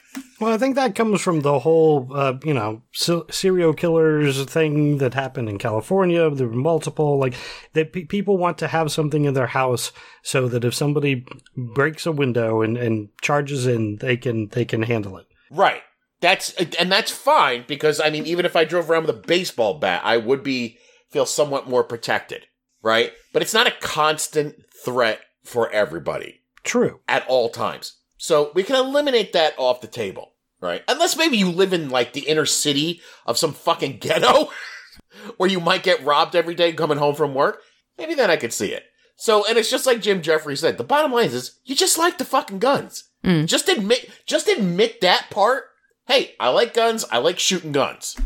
well, 0.41 0.53
I 0.53 0.59
think 0.59 0.77
that 0.77 0.95
comes 0.95 1.21
from 1.21 1.41
the 1.41 1.59
whole, 1.59 2.09
uh, 2.15 2.35
you 2.45 2.55
know, 2.55 2.83
se- 2.93 3.23
serial 3.31 3.73
killers 3.73 4.45
thing 4.45 4.99
that 4.99 5.15
happened 5.15 5.49
in 5.49 5.59
California. 5.59 6.31
There 6.31 6.47
were 6.49 6.55
multiple, 6.55 7.19
like, 7.19 7.35
that 7.73 7.93
pe- 7.93 8.05
people 8.05 8.37
want 8.37 8.59
to 8.59 8.69
have 8.69 8.93
something 8.93 9.25
in 9.25 9.35
their 9.35 9.49
house 9.49 9.91
so 10.23 10.47
that 10.49 10.65
if 10.65 10.75
somebody 10.75 11.25
breaks 11.57 12.07
a 12.07 12.13
window 12.13 12.63
and, 12.63 12.77
and 12.77 13.09
charges 13.21 13.67
in, 13.67 13.97
they 13.97 14.17
can 14.17 14.49
they 14.49 14.65
can 14.65 14.83
handle 14.83 15.17
it. 15.17 15.27
Right. 15.53 15.83
That's 16.21 16.53
and 16.55 16.91
that's 16.91 17.11
fine 17.11 17.65
because 17.67 18.01
I 18.01 18.09
mean, 18.09 18.27
even 18.27 18.47
if 18.47 18.57
I 18.57 18.65
drove 18.65 18.88
around 18.91 19.07
with 19.07 19.17
a 19.17 19.27
baseball 19.27 19.79
bat, 19.79 20.03
I 20.05 20.17
would 20.17 20.43
be 20.43 20.79
feel 21.11 21.27
somewhat 21.27 21.69
more 21.69 21.85
protected, 21.85 22.47
right? 22.81 23.12
But 23.33 23.43
it's 23.43 23.53
not 23.53 23.67
a 23.67 23.75
constant 23.81 24.57
threat 24.85 25.21
for 25.45 25.71
everybody 25.71 26.43
True. 26.62 27.01
at 27.09 27.27
all 27.27 27.51
times. 27.51 27.99
So 28.17 28.53
we 28.55 28.62
can 28.62 28.77
eliminate 28.77 29.33
that 29.33 29.55
off 29.59 29.81
the 29.81 29.88
table, 29.88 30.35
right? 30.61 30.83
Unless 30.88 31.17
maybe 31.17 31.37
you 31.37 31.51
live 31.51 31.73
in 31.73 31.91
like 31.91 32.12
the 32.12 32.29
inner 32.29 32.47
city 32.47 33.01
of 33.27 33.37
some 33.37 33.53
fucking 33.53 33.99
ghetto 33.99 34.49
where 35.37 35.51
you 35.51 35.61
might 35.61 35.83
get 35.83 36.05
robbed 36.05 36.37
every 36.37 36.55
day 36.55 36.73
coming 36.73 36.99
home 36.99 37.17
from 37.17 37.35
work. 37.35 37.61
Maybe 37.99 38.15
then 38.15 38.31
I 38.31 38.37
could 38.37 38.53
see 38.53 38.73
it. 38.73 38.85
So, 39.17 39.45
and 39.47 39.59
it's 39.59 39.71
just 39.71 39.87
like 39.87 40.01
Jim 40.01 40.23
Jefferies 40.23 40.61
said. 40.61 40.79
The 40.79 40.85
bottom 40.85 41.12
line 41.12 41.27
is, 41.27 41.59
you 41.65 41.75
just 41.75 41.99
like 41.99 42.19
the 42.19 42.25
fucking 42.25 42.61
guns. 42.61 43.11
Mm. 43.25 43.47
Just 43.47 43.69
admit, 43.69 44.11
just 44.27 44.49
admit 44.49 45.01
that 45.01 45.29
part. 45.31 45.65
Hey, 46.07 46.35
I 46.41 46.49
like 46.49 46.75
guns. 46.75 47.05
I 47.11 47.19
like 47.19 47.39
shooting 47.39 47.73
guns. 47.73 48.17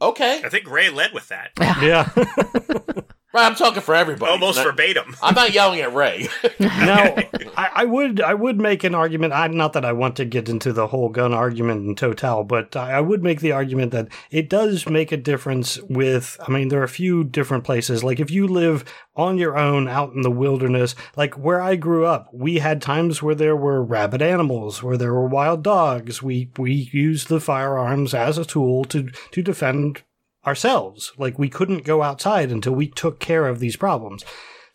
Okay, 0.00 0.42
I 0.44 0.48
think 0.48 0.70
Ray 0.70 0.90
led 0.90 1.12
with 1.12 1.28
that. 1.28 1.50
Yeah. 1.58 2.10
right. 3.36 3.46
I'm 3.46 3.54
talking 3.54 3.82
for 3.82 3.94
everybody. 3.94 4.32
Almost 4.32 4.58
Not- 4.58 4.66
verbatim. 4.66 5.16
I'm 5.22 5.34
not 5.34 5.52
yelling 5.52 5.80
at 5.80 5.94
Ray. 5.94 6.28
now, 6.60 7.14
I, 7.56 7.70
I 7.74 7.84
would 7.84 8.20
I 8.20 8.34
would 8.34 8.58
make 8.58 8.84
an 8.84 8.94
argument. 8.94 9.32
I, 9.32 9.46
not 9.48 9.72
that 9.74 9.84
I 9.84 9.92
want 9.92 10.16
to 10.16 10.24
get 10.24 10.48
into 10.48 10.72
the 10.72 10.88
whole 10.88 11.08
gun 11.08 11.32
argument 11.32 11.86
in 11.86 11.94
total, 11.94 12.44
but 12.44 12.74
I, 12.74 12.94
I 12.94 13.00
would 13.00 13.22
make 13.22 13.40
the 13.40 13.52
argument 13.52 13.92
that 13.92 14.08
it 14.30 14.48
does 14.48 14.88
make 14.88 15.12
a 15.12 15.16
difference. 15.16 15.78
With 15.82 16.36
I 16.46 16.50
mean, 16.50 16.68
there 16.68 16.80
are 16.80 16.84
a 16.84 16.88
few 16.88 17.24
different 17.24 17.64
places. 17.64 18.02
Like 18.02 18.20
if 18.20 18.30
you 18.30 18.46
live 18.46 18.84
on 19.14 19.38
your 19.38 19.56
own 19.56 19.88
out 19.88 20.12
in 20.12 20.22
the 20.22 20.30
wilderness, 20.30 20.94
like 21.16 21.34
where 21.34 21.60
I 21.60 21.76
grew 21.76 22.06
up, 22.06 22.28
we 22.32 22.58
had 22.58 22.82
times 22.82 23.22
where 23.22 23.34
there 23.34 23.56
were 23.56 23.82
rabid 23.82 24.22
animals, 24.22 24.82
where 24.82 24.96
there 24.96 25.14
were 25.14 25.26
wild 25.28 25.62
dogs. 25.62 26.22
We 26.22 26.50
we 26.56 26.90
used 26.92 27.28
the 27.28 27.40
firearms 27.40 28.14
as 28.14 28.38
a 28.38 28.44
tool 28.44 28.84
to 28.86 29.10
to 29.32 29.42
defend 29.42 30.02
ourselves. 30.46 31.12
Like 31.18 31.38
we 31.38 31.48
couldn't 31.48 31.84
go 31.84 32.02
outside 32.02 32.50
until 32.50 32.74
we 32.74 32.88
took 32.88 33.18
care 33.20 33.46
of 33.46 33.58
these 33.58 33.76
problems. 33.76 34.24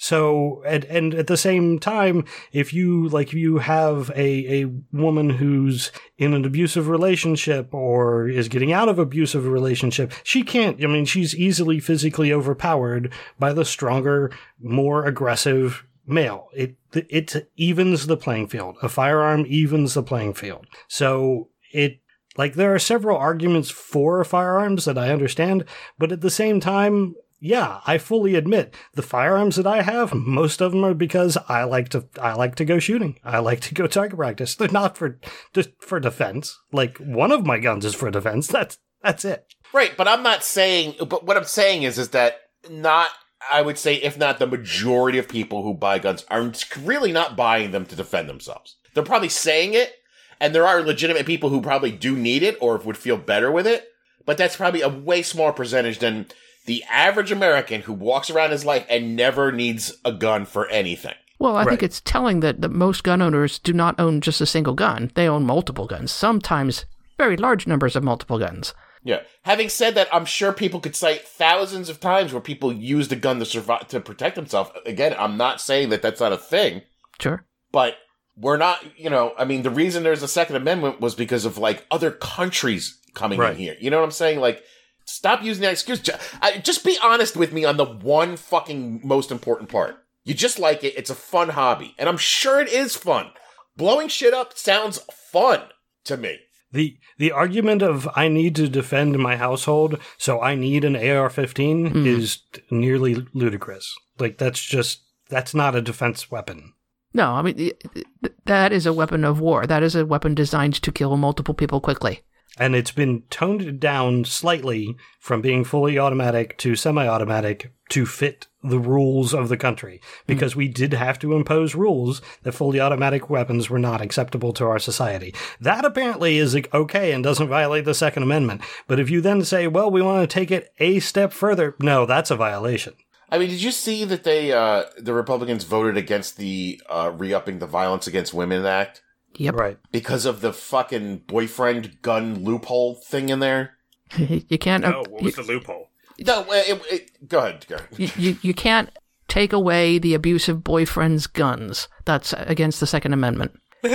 So, 0.02 0.64
and, 0.66 0.84
and 0.86 1.14
at 1.14 1.28
the 1.28 1.38
same 1.38 1.78
time, 1.78 2.26
if 2.52 2.74
you, 2.74 3.08
like, 3.10 3.28
if 3.28 3.34
you 3.36 3.60
have 3.60 4.10
a, 4.16 4.64
a 4.64 4.72
woman 4.92 5.30
who's 5.30 5.92
in 6.18 6.34
an 6.34 6.44
abusive 6.44 6.88
relationship 6.88 7.72
or 7.72 8.28
is 8.28 8.50
getting 8.50 8.74
out 8.74 8.90
of 8.90 8.98
abusive 8.98 9.46
relationship, 9.46 10.12
she 10.24 10.42
can't, 10.42 10.84
I 10.84 10.88
mean, 10.88 11.06
she's 11.06 11.36
easily 11.36 11.80
physically 11.80 12.34
overpowered 12.34 13.14
by 13.38 13.54
the 13.54 13.64
stronger, 13.64 14.32
more 14.60 15.06
aggressive 15.06 15.86
male. 16.08 16.48
It, 16.52 16.78
it 16.96 17.52
evens 17.56 18.08
the 18.08 18.18
playing 18.18 18.48
field. 18.48 18.78
A 18.82 18.90
firearm 18.90 19.46
evens 19.48 19.94
the 19.94 20.02
playing 20.02 20.34
field. 20.34 20.66
So 20.88 21.50
it, 21.72 22.01
like, 22.38 22.54
there 22.54 22.74
are 22.74 22.80
several 22.80 23.18
arguments 23.18 23.70
for 23.70 24.24
firearms 24.24 24.86
that 24.86 24.98
I 24.98 25.10
understand, 25.10 25.66
but 25.98 26.12
at 26.12 26.22
the 26.22 26.30
same 26.30 26.60
time, 26.60 27.16
yeah, 27.40 27.82
I 27.88 27.98
fully 27.98 28.36
admit 28.36 28.76
the 28.94 29.02
firearms 29.02 29.56
that 29.56 29.66
I 29.66 29.82
have, 29.82 30.14
most 30.14 30.62
of 30.62 30.72
them 30.72 30.86
are 30.86 30.94
because 30.94 31.38
I 31.50 31.64
like 31.64 31.90
to 31.90 32.06
I 32.22 32.34
like 32.34 32.54
to 32.56 32.66
go 32.66 32.78
shooting. 32.78 33.20
I 33.24 33.40
like 33.40 33.62
to 33.62 33.74
go 33.74 33.88
target 33.88 34.18
practice. 34.18 34.54
They're 34.54 34.70
not 34.70 34.96
for 34.96 35.20
just 35.52 35.70
for 35.80 36.00
defense. 36.00 36.60
Like 36.72 37.00
one 37.00 37.32
of 37.32 37.46
my 37.46 37.58
guns 37.58 37.84
is 37.84 37.96
for 37.96 38.12
defense. 38.12 38.48
That's 38.48 38.78
that's 39.02 39.26
it. 39.26 39.56
Right, 39.74 39.98
but 39.98 40.08
I'm 40.08 40.22
not 40.22 40.44
saying. 40.44 40.96
But 41.00 41.26
what 41.26 41.36
I'm 41.36 41.46
saying 41.46 41.82
is, 41.82 41.98
is 41.98 42.10
that 42.10 42.42
not 42.70 43.10
I 43.52 43.62
would 43.62 43.80
say, 43.80 43.96
if 43.96 44.20
not 44.20 44.38
the 44.38 44.46
majority 44.46 45.18
of 45.18 45.28
people 45.28 45.64
who 45.64 45.74
buy 45.74 45.98
guns 45.98 46.26
are 46.30 46.52
really 46.84 47.12
not 47.12 47.36
buying 47.36 47.72
them 47.72 47.86
to 47.88 47.96
defend 47.96 48.30
themselves. 48.30 48.76
They're 48.94 49.04
probably 49.04 49.30
saying 49.30 49.74
it, 49.74 49.94
and 50.42 50.54
there 50.54 50.68
are 50.68 50.82
legitimate 50.82 51.26
people 51.26 51.50
who 51.50 51.62
probably 51.62 51.92
do 51.92 52.18
need 52.18 52.44
it 52.44 52.58
or 52.60 52.78
would 52.80 52.98
feel 52.98 53.16
better 53.16 53.50
with 53.50 53.66
it, 53.66 53.88
but 54.26 54.38
that's 54.38 54.58
probably 54.58 54.82
a 54.82 54.90
way 54.90 55.22
smaller 55.22 55.54
percentage 55.54 56.00
than 56.00 56.26
the 56.66 56.84
average 56.90 57.32
American 57.32 57.82
who 57.82 57.94
walks 57.94 58.30
around 58.30 58.52
his 58.52 58.66
life 58.66 58.86
and 58.90 59.16
never 59.16 59.52
needs 59.52 59.94
a 60.04 60.12
gun 60.12 60.46
for 60.46 60.68
anything. 60.68 61.16
Well, 61.40 61.56
I 61.58 61.64
think 61.66 61.82
it's 61.82 62.02
telling 62.02 62.42
that, 62.42 62.62
that 62.62 62.70
most 62.70 63.04
gun 63.04 63.22
owners 63.22 63.58
do 63.58 63.74
not 63.74 64.00
own 64.00 64.22
just 64.22 64.42
a 64.42 64.46
single 64.46 64.76
gun. 64.76 65.12
They 65.16 65.28
own 65.28 65.44
multiple 65.46 65.88
guns, 65.88 66.12
sometimes 66.12 66.86
very 67.18 67.36
large 67.38 67.66
numbers 67.66 67.96
of 67.96 68.04
multiple 68.04 68.38
guns. 68.38 68.74
Yeah. 69.04 69.22
Having 69.44 69.70
said 69.70 69.96
that, 69.96 70.08
I'm 70.14 70.26
sure 70.26 70.54
people 70.54 70.80
could 70.80 70.96
cite 70.96 71.22
thousands 71.28 71.90
of 71.90 72.00
times 72.00 72.32
where 72.32 72.42
people 72.42 72.72
used 72.72 73.12
a 73.12 73.16
gun 73.16 73.40
to 73.40 73.46
survive 73.46 73.88
to 73.88 74.00
protect 74.00 74.36
themselves. 74.36 74.70
Again, 74.86 75.16
I'm 75.18 75.38
not 75.38 75.60
saying 75.62 75.90
that 75.90 76.04
that's 76.04 76.20
not 76.20 76.32
a 76.34 76.38
thing, 76.38 76.84
Sure. 77.20 77.44
but 77.72 77.96
we're 78.36 78.58
not. 78.58 78.80
You 78.98 79.10
know, 79.10 79.34
I 79.38 79.46
mean, 79.46 79.64
the 79.64 79.70
reason 79.70 80.04
there's 80.04 80.24
a 80.24 80.28
Second 80.28 80.56
Amendment 80.56 81.00
was 81.02 81.16
because 81.16 81.46
of 81.46 81.58
like 81.58 81.86
other 81.92 82.12
countries 82.12 83.00
coming 83.14 83.40
Right. 83.40 83.52
in 83.52 83.58
here. 83.58 83.76
You 83.80 83.90
know 83.90 83.98
what 84.00 84.06
I'm 84.06 84.12
saying? 84.12 84.40
Like, 84.40 84.64
stop 85.06 85.44
using 85.44 85.62
that 85.64 85.74
excuse. 85.74 86.00
Ju- 86.00 86.14
I, 86.42 86.58
just 86.60 86.84
be 86.86 86.98
honest 87.04 87.36
with 87.36 87.52
me 87.54 87.66
on 87.66 87.78
the 87.78 87.86
one 87.86 88.38
fucking 88.38 89.02
most 89.04 89.32
important 89.32 89.70
part. 89.70 89.98
You 90.24 90.34
just 90.34 90.60
like 90.60 90.84
it. 90.84 90.94
It's 90.98 91.10
a 91.10 91.16
fun 91.16 91.50
hobby, 91.50 91.96
and 91.98 92.08
I'm 92.08 92.18
sure 92.18 92.60
it 92.62 92.70
is 92.72 92.96
fun. 92.96 93.32
Blowing 93.76 94.08
shit 94.08 94.34
up 94.34 94.58
sounds 94.58 95.00
fun 95.32 95.62
to 96.06 96.16
me. 96.18 96.40
The 96.72 96.98
the 97.18 97.32
argument 97.32 97.82
of 97.82 98.08
I 98.16 98.28
need 98.30 98.56
to 98.58 98.70
defend 98.70 99.18
my 99.20 99.36
household, 99.36 100.00
so 100.18 100.40
I 100.42 100.56
need 100.56 100.86
an 100.86 100.96
AR-15 100.96 101.92
Mhm. 101.92 102.06
is 102.06 102.40
nearly 102.70 103.26
ludicrous. 103.34 103.94
Like 104.20 104.38
that's 104.38 104.64
just 104.64 105.02
that's 105.30 105.54
not 105.54 105.76
a 105.76 105.82
defense 105.82 106.30
weapon. 106.32 106.74
No, 107.14 107.34
I 107.34 107.42
mean, 107.42 107.56
th- 107.56 107.80
th- 107.94 108.36
that 108.46 108.72
is 108.72 108.86
a 108.86 108.94
weapon 108.94 109.24
of 109.24 109.40
war. 109.40 109.68
That 109.68 109.84
is 109.84 109.96
a 109.96 110.06
weapon 110.06 110.36
designed 110.36 110.76
to 110.82 110.92
kill 110.92 111.18
multiple 111.18 111.54
people 111.54 111.82
quickly. 111.82 112.22
And 112.58 112.76
it's 112.76 112.92
been 112.92 113.24
toned 113.30 113.80
down 113.80 114.26
slightly 114.26 114.98
from 115.20 115.42
being 115.42 115.64
fully 115.64 115.98
automatic 115.98 116.58
to 116.60 116.76
semi-automatic 116.76 117.72
to 117.90 118.06
fit 118.06 118.48
the 118.64 118.80
rules 118.80 119.34
of 119.34 119.50
the 119.50 119.58
country 119.58 120.02
because 120.28 120.54
mm. 120.54 120.58
we 120.58 120.68
did 120.68 120.94
have 120.94 121.18
to 121.20 121.34
impose 121.34 121.76
rules 121.76 122.22
that 122.44 122.52
fully 122.52 122.80
automatic 122.80 123.30
weapons 123.30 123.70
were 123.70 123.80
not 123.80 124.02
acceptable 124.02 124.54
to 124.54 124.66
our 124.66 124.80
society. 124.80 125.34
That 125.60 125.86
apparently 125.86 126.38
is 126.38 126.56
okay 126.74 127.14
and 127.14 127.24
doesn't 127.24 127.48
violate 127.48 127.86
the 127.86 127.94
Second 127.94 128.24
Amendment. 128.24 128.62
But 128.88 129.00
if 129.00 129.10
you 129.10 129.22
then 129.22 129.44
say, 129.44 129.68
well, 129.68 129.90
we 129.90 130.02
want 130.02 130.30
to 130.30 130.34
take 130.34 130.52
it 130.52 130.74
a 130.80 131.00
step 131.00 131.32
further, 131.32 131.76
no, 131.80 132.06
that's 132.06 132.32
a 132.32 132.36
violation. 132.36 132.94
I 133.32 133.38
mean, 133.38 133.50
did 133.50 133.62
you 133.62 133.72
see 133.72 134.04
that 134.06 134.24
they, 134.24 134.52
uh, 134.52 134.84
the 134.98 135.14
Republicans 135.14 135.64
voted 135.64 135.96
against 135.98 136.38
the 136.38 136.82
uh, 136.90 137.12
re-upping 137.16 137.60
the 137.60 137.66
Violence 137.68 138.06
Against 138.08 138.34
Women 138.34 138.66
Act 138.66 139.02
Yep. 139.36 139.56
Right. 139.56 139.78
because 139.92 140.26
of 140.26 140.42
the 140.42 140.52
fucking 140.52 141.20
boyfriend 141.28 142.02
gun 142.02 142.44
loophole 142.44 142.96
thing 142.96 143.30
in 143.30 143.40
there? 143.40 143.78
you 144.18 144.58
can't. 144.58 144.84
Oh, 144.84 145.02
uh, 145.02 145.04
what 145.10 145.22
was 145.24 145.36
the 145.38 145.44
loophole? 145.44 145.90
No, 146.20 146.46
it, 146.52 146.82
it, 146.92 147.28
go 147.30 147.40
ahead, 147.40 147.66
go 147.70 147.76
ahead. 147.76 147.88
you, 147.98 148.10
you, 148.18 148.38
you 148.42 148.54
can't 148.54 148.90
take 149.30 149.54
away 149.54 149.98
the 149.98 150.14
abusive 150.14 150.62
boyfriend's 150.64 151.26
guns. 151.26 151.88
That's 152.04 152.34
against 152.38 152.80
the 152.82 152.88
Second 152.88 153.14
Amendment. 153.14 153.54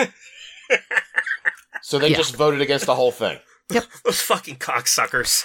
So 1.83 2.01
they 2.01 2.09
Yeah. 2.09 2.17
just 2.17 2.35
voted 2.35 2.61
against 2.61 2.87
the 2.87 2.97
whole 2.97 3.13
thing. 3.13 3.39
Yep. 3.71 3.85
Those 4.05 4.21
fucking 4.21 4.57
cocksuckers. 4.57 5.45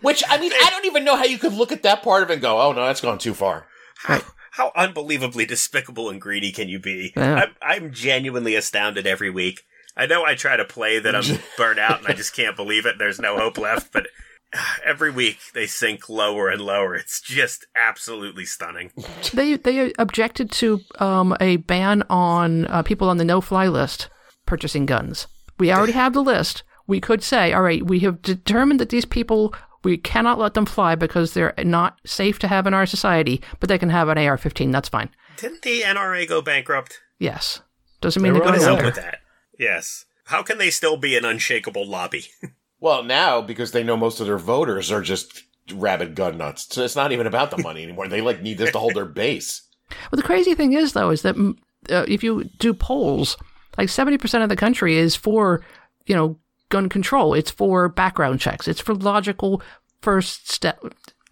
Which 0.00 0.22
I 0.28 0.38
mean, 0.38 0.52
I 0.52 0.70
don't 0.70 0.86
even 0.86 1.04
know 1.04 1.16
how 1.16 1.24
you 1.24 1.38
could 1.38 1.54
look 1.54 1.72
at 1.72 1.82
that 1.82 2.02
part 2.02 2.22
of 2.22 2.30
it 2.30 2.34
and 2.34 2.42
go, 2.42 2.60
"Oh 2.60 2.72
no, 2.72 2.86
that's 2.86 3.00
gone 3.00 3.18
too 3.18 3.34
far." 3.34 3.66
How, 3.98 4.20
how 4.52 4.72
unbelievably 4.76 5.46
despicable 5.46 6.08
and 6.08 6.20
greedy 6.20 6.52
can 6.52 6.68
you 6.68 6.78
be? 6.78 7.12
Yeah. 7.16 7.34
I'm, 7.34 7.54
I'm 7.62 7.92
genuinely 7.92 8.54
astounded 8.54 9.06
every 9.06 9.30
week. 9.30 9.62
I 9.96 10.06
know 10.06 10.24
I 10.24 10.36
try 10.36 10.56
to 10.56 10.64
play 10.64 11.00
that 11.00 11.14
I'm 11.14 11.38
burnt 11.56 11.80
out 11.80 11.98
and 11.98 12.06
I 12.06 12.12
just 12.12 12.34
can't 12.34 12.56
believe 12.56 12.86
it. 12.86 12.96
There's 12.98 13.20
no 13.20 13.36
hope 13.36 13.58
left, 13.58 13.92
but 13.92 14.06
every 14.84 15.10
week 15.10 15.38
they 15.54 15.66
sink 15.66 16.08
lower 16.08 16.48
and 16.48 16.60
lower. 16.60 16.94
It's 16.94 17.20
just 17.20 17.66
absolutely 17.74 18.44
stunning. 18.44 18.92
They 19.32 19.56
they 19.56 19.92
objected 19.98 20.50
to 20.52 20.80
um, 20.98 21.36
a 21.40 21.56
ban 21.56 22.04
on 22.08 22.66
uh, 22.66 22.82
people 22.82 23.08
on 23.08 23.18
the 23.18 23.24
no-fly 23.24 23.66
list 23.68 24.08
purchasing 24.46 24.86
guns. 24.86 25.26
We 25.58 25.72
already 25.72 25.92
have 26.04 26.14
the 26.14 26.22
list. 26.22 26.62
We 26.86 27.00
could 27.00 27.22
say, 27.22 27.52
all 27.52 27.62
right, 27.62 27.84
we 27.84 27.98
have 28.00 28.22
determined 28.22 28.80
that 28.80 28.88
these 28.88 29.04
people 29.04 29.54
we 29.84 29.96
cannot 29.96 30.38
let 30.38 30.54
them 30.54 30.66
fly 30.66 30.94
because 30.94 31.34
they're 31.34 31.54
not 31.58 31.98
safe 32.04 32.38
to 32.40 32.48
have 32.48 32.66
in 32.66 32.74
our 32.74 32.86
society, 32.86 33.40
but 33.60 33.68
they 33.68 33.78
can 33.78 33.90
have 33.90 34.08
an 34.08 34.18
AR-15. 34.18 34.72
That's 34.72 34.88
fine. 34.88 35.10
Didn't 35.36 35.62
the 35.62 35.82
NRA 35.82 36.28
go 36.28 36.42
bankrupt? 36.42 37.00
Yes, 37.18 37.60
doesn't 38.00 38.22
mean 38.22 38.32
They 38.32 38.40
they're 38.40 38.46
were 38.48 38.52
going 38.52 38.60
What 38.60 38.72
is 38.72 38.78
on 38.78 38.84
with 38.84 38.94
that? 38.96 39.20
Yes. 39.58 40.04
How 40.24 40.42
can 40.42 40.58
they 40.58 40.70
still 40.70 40.96
be 40.96 41.16
an 41.16 41.24
unshakable 41.24 41.86
lobby? 41.86 42.26
Well, 42.80 43.02
now 43.02 43.40
because 43.40 43.72
they 43.72 43.82
know 43.82 43.96
most 43.96 44.20
of 44.20 44.26
their 44.26 44.38
voters 44.38 44.92
are 44.92 45.02
just 45.02 45.42
rabid 45.74 46.14
gun 46.14 46.38
nuts, 46.38 46.68
so 46.70 46.84
it's 46.84 46.94
not 46.94 47.10
even 47.10 47.26
about 47.26 47.50
the 47.50 47.58
money 47.58 47.82
anymore. 47.82 48.06
They 48.06 48.20
like 48.20 48.40
need 48.40 48.58
this 48.58 48.70
to 48.70 48.78
hold 48.78 48.94
their 48.94 49.04
base. 49.04 49.62
Well, 49.90 50.16
the 50.16 50.22
crazy 50.22 50.54
thing 50.54 50.74
is, 50.74 50.92
though, 50.92 51.10
is 51.10 51.22
that 51.22 51.34
mm, 51.34 51.58
uh, 51.90 52.04
if 52.06 52.22
you 52.22 52.44
do 52.60 52.72
polls, 52.72 53.36
like 53.76 53.88
seventy 53.88 54.16
percent 54.16 54.44
of 54.44 54.48
the 54.48 54.54
country 54.54 54.96
is 54.96 55.16
for, 55.16 55.64
you 56.06 56.14
know, 56.14 56.38
gun 56.68 56.88
control. 56.88 57.34
It's 57.34 57.50
for 57.50 57.88
background 57.88 58.40
checks. 58.40 58.68
It's 58.68 58.80
for 58.80 58.94
logical 58.94 59.62
first 60.00 60.50
step, 60.50 60.82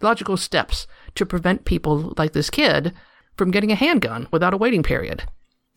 logical 0.00 0.36
steps 0.36 0.86
to 1.14 1.26
prevent 1.26 1.64
people 1.64 2.14
like 2.16 2.32
this 2.32 2.50
kid 2.50 2.92
from 3.36 3.50
getting 3.50 3.72
a 3.72 3.76
handgun 3.76 4.28
without 4.30 4.54
a 4.54 4.58
waiting 4.58 4.82
period. 4.82 5.24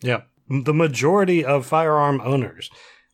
Yeah. 0.00 0.22
The 0.48 0.74
majority 0.74 1.44
of 1.44 1.64
firearm 1.66 2.20
owners 2.24 2.70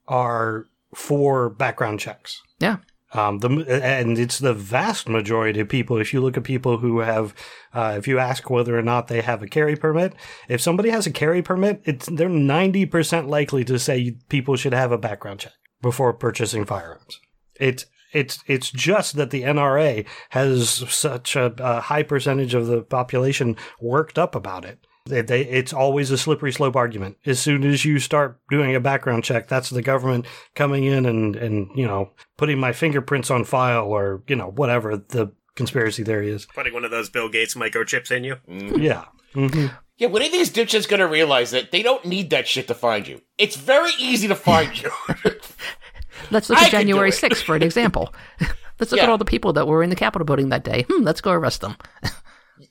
are 0.09 0.67
for 0.95 1.51
background 1.51 2.01
checks. 2.01 2.41
Yeah, 2.59 2.77
Um, 3.13 3.41
the 3.41 3.49
and 3.83 4.19
it's 4.19 4.39
the 4.39 4.55
vast 4.55 5.09
majority 5.09 5.61
of 5.61 5.69
people. 5.69 5.99
If 5.99 6.15
you 6.15 6.21
look 6.23 6.37
at 6.37 6.45
people 6.45 6.79
who 6.79 7.01
have, 7.01 7.35
uh, 7.75 7.95
if 7.99 8.09
you 8.09 8.19
ask 8.19 8.49
whether 8.49 8.79
or 8.79 8.83
not 8.83 9.09
they 9.09 9.21
have 9.21 9.43
a 9.43 9.47
carry 9.47 9.77
permit, 9.77 10.15
if 10.49 10.61
somebody 10.61 10.91
has 10.91 11.07
a 11.07 11.11
carry 11.11 11.43
permit, 11.43 11.83
it's 11.85 12.07
they're 12.07 12.29
ninety 12.29 12.87
percent 12.87 13.29
likely 13.29 13.65
to 13.65 13.79
say 13.79 14.17
people 14.29 14.57
should 14.57 14.73
have 14.73 14.91
a 14.93 14.99
background 14.99 15.41
check 15.41 15.53
before 15.83 16.13
purchasing 16.13 16.65
firearms. 16.65 17.21
It's 17.59 17.87
it's 18.13 18.43
it's 18.47 18.71
just 18.71 19.17
that 19.17 19.31
the 19.31 19.43
NRA 19.43 20.07
has 20.31 20.71
such 20.71 21.37
a, 21.37 21.55
a 21.59 21.81
high 21.81 22.03
percentage 22.03 22.55
of 22.55 22.67
the 22.67 22.83
population 22.83 23.57
worked 23.81 24.19
up 24.19 24.35
about 24.35 24.65
it. 24.65 24.87
They, 25.07 25.23
they, 25.23 25.43
it's 25.43 25.73
always 25.73 26.11
a 26.11 26.19
slippery 26.19 26.53
slope 26.53 26.75
argument. 26.75 27.17
As 27.25 27.39
soon 27.39 27.65
as 27.65 27.85
you 27.85 28.01
start 28.01 28.41
doing 28.51 28.75
a 28.75 28.81
background 28.81 29.23
check, 29.23 29.47
that's 29.47 29.71
the 29.71 29.83
government 29.83 30.27
coming 30.55 30.85
in 30.85 31.07
and, 31.07 31.37
and 31.37 31.71
you 31.75 31.87
know 31.87 32.11
putting 32.37 32.59
my 32.59 32.73
fingerprints 32.73 33.31
on 33.31 33.45
file 33.45 33.85
or 33.85 34.23
you 34.27 34.37
know 34.37 34.51
whatever 34.51 34.97
the 34.97 35.33
conspiracy 35.57 36.05
theory 36.05 36.31
is. 36.31 36.47
Putting 36.47 36.73
one 36.75 36.85
of 36.85 36.91
those 36.93 37.09
Bill 37.11 37.29
Gates 37.29 37.55
microchips 37.55 38.11
in 38.13 38.23
you? 38.25 38.37
Yeah. 38.49 39.05
hmm 39.35 39.67
Yeah, 39.99 40.09
when 40.09 40.23
are 40.23 40.31
these 40.31 40.51
dipshits 40.53 40.89
gonna 40.89 41.07
realize 41.09 41.51
that 41.51 41.73
they 41.73 41.83
don't 41.83 42.05
need 42.05 42.31
that 42.31 42.47
shit 42.47 42.69
to 42.69 42.75
find 42.75 43.09
you? 43.09 43.23
It's 43.39 43.57
very 43.57 43.91
easy 43.99 44.29
to 44.29 44.35
find 44.37 44.81
you. 44.81 44.91
let's 46.31 46.49
look 46.49 46.59
at 46.59 46.65
could 46.65 46.71
do 46.71 46.77
January 46.79 47.13
sixth 47.13 47.43
for 47.43 47.57
an 47.57 47.63
example. 47.63 48.15
let's 48.81 48.93
look 48.93 49.01
at 49.01 49.09
all 49.09 49.19
the 49.19 49.25
people 49.25 49.53
that 49.55 49.67
were 49.67 49.83
in 49.83 49.91
the 49.91 49.97
Capitol 49.97 50.25
building 50.25 50.49
that 50.51 50.65
day. 50.65 50.85
Hmm, 50.91 51.03
let's 51.03 51.21
go 51.21 51.33
arrest 51.33 51.61
them. 51.61 51.77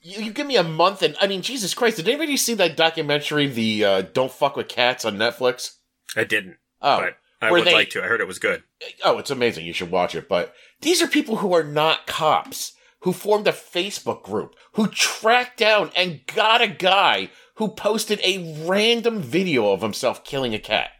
you, 0.02 0.24
you 0.24 0.32
give 0.32 0.46
me 0.46 0.56
a 0.56 0.62
month, 0.64 1.02
and 1.02 1.16
I 1.20 1.26
mean, 1.26 1.42
Jesus 1.42 1.74
Christ, 1.74 1.96
did 1.96 2.08
anybody 2.08 2.36
see 2.36 2.54
that 2.54 2.76
documentary, 2.76 3.46
the 3.46 3.84
uh, 3.84 4.00
"Don't 4.02 4.32
Fuck 4.32 4.56
with 4.56 4.68
Cats" 4.68 5.04
on 5.04 5.16
Netflix? 5.16 5.76
I 6.16 6.24
didn't, 6.24 6.56
Oh, 6.80 6.98
but 7.00 7.16
I 7.42 7.50
where 7.50 7.60
would 7.60 7.66
they- 7.68 7.74
like 7.74 7.90
to. 7.90 8.02
I 8.02 8.06
heard 8.06 8.20
it 8.20 8.26
was 8.28 8.38
good. 8.38 8.62
oh, 9.04 9.18
it's 9.18 9.30
amazing. 9.30 9.66
You 9.66 9.72
should 9.72 9.90
watch 9.90 10.14
it. 10.14 10.28
But 10.28 10.54
these 10.80 11.02
are 11.02 11.06
people 11.08 11.36
who 11.36 11.54
are 11.54 11.64
not 11.64 12.06
cops, 12.06 12.72
who 13.06 13.12
formed 13.12 13.46
a 13.46 13.52
Facebook 13.52 14.24
group, 14.24 14.56
who 14.72 14.88
tracked 14.88 15.56
down 15.58 15.92
and 15.94 16.26
got 16.26 16.60
a 16.60 16.66
guy 16.66 17.30
who 17.54 17.68
posted 17.68 18.18
a 18.24 18.66
random 18.66 19.20
video 19.20 19.70
of 19.70 19.80
himself 19.80 20.24
killing 20.24 20.52
a 20.52 20.58
cat. 20.58 20.90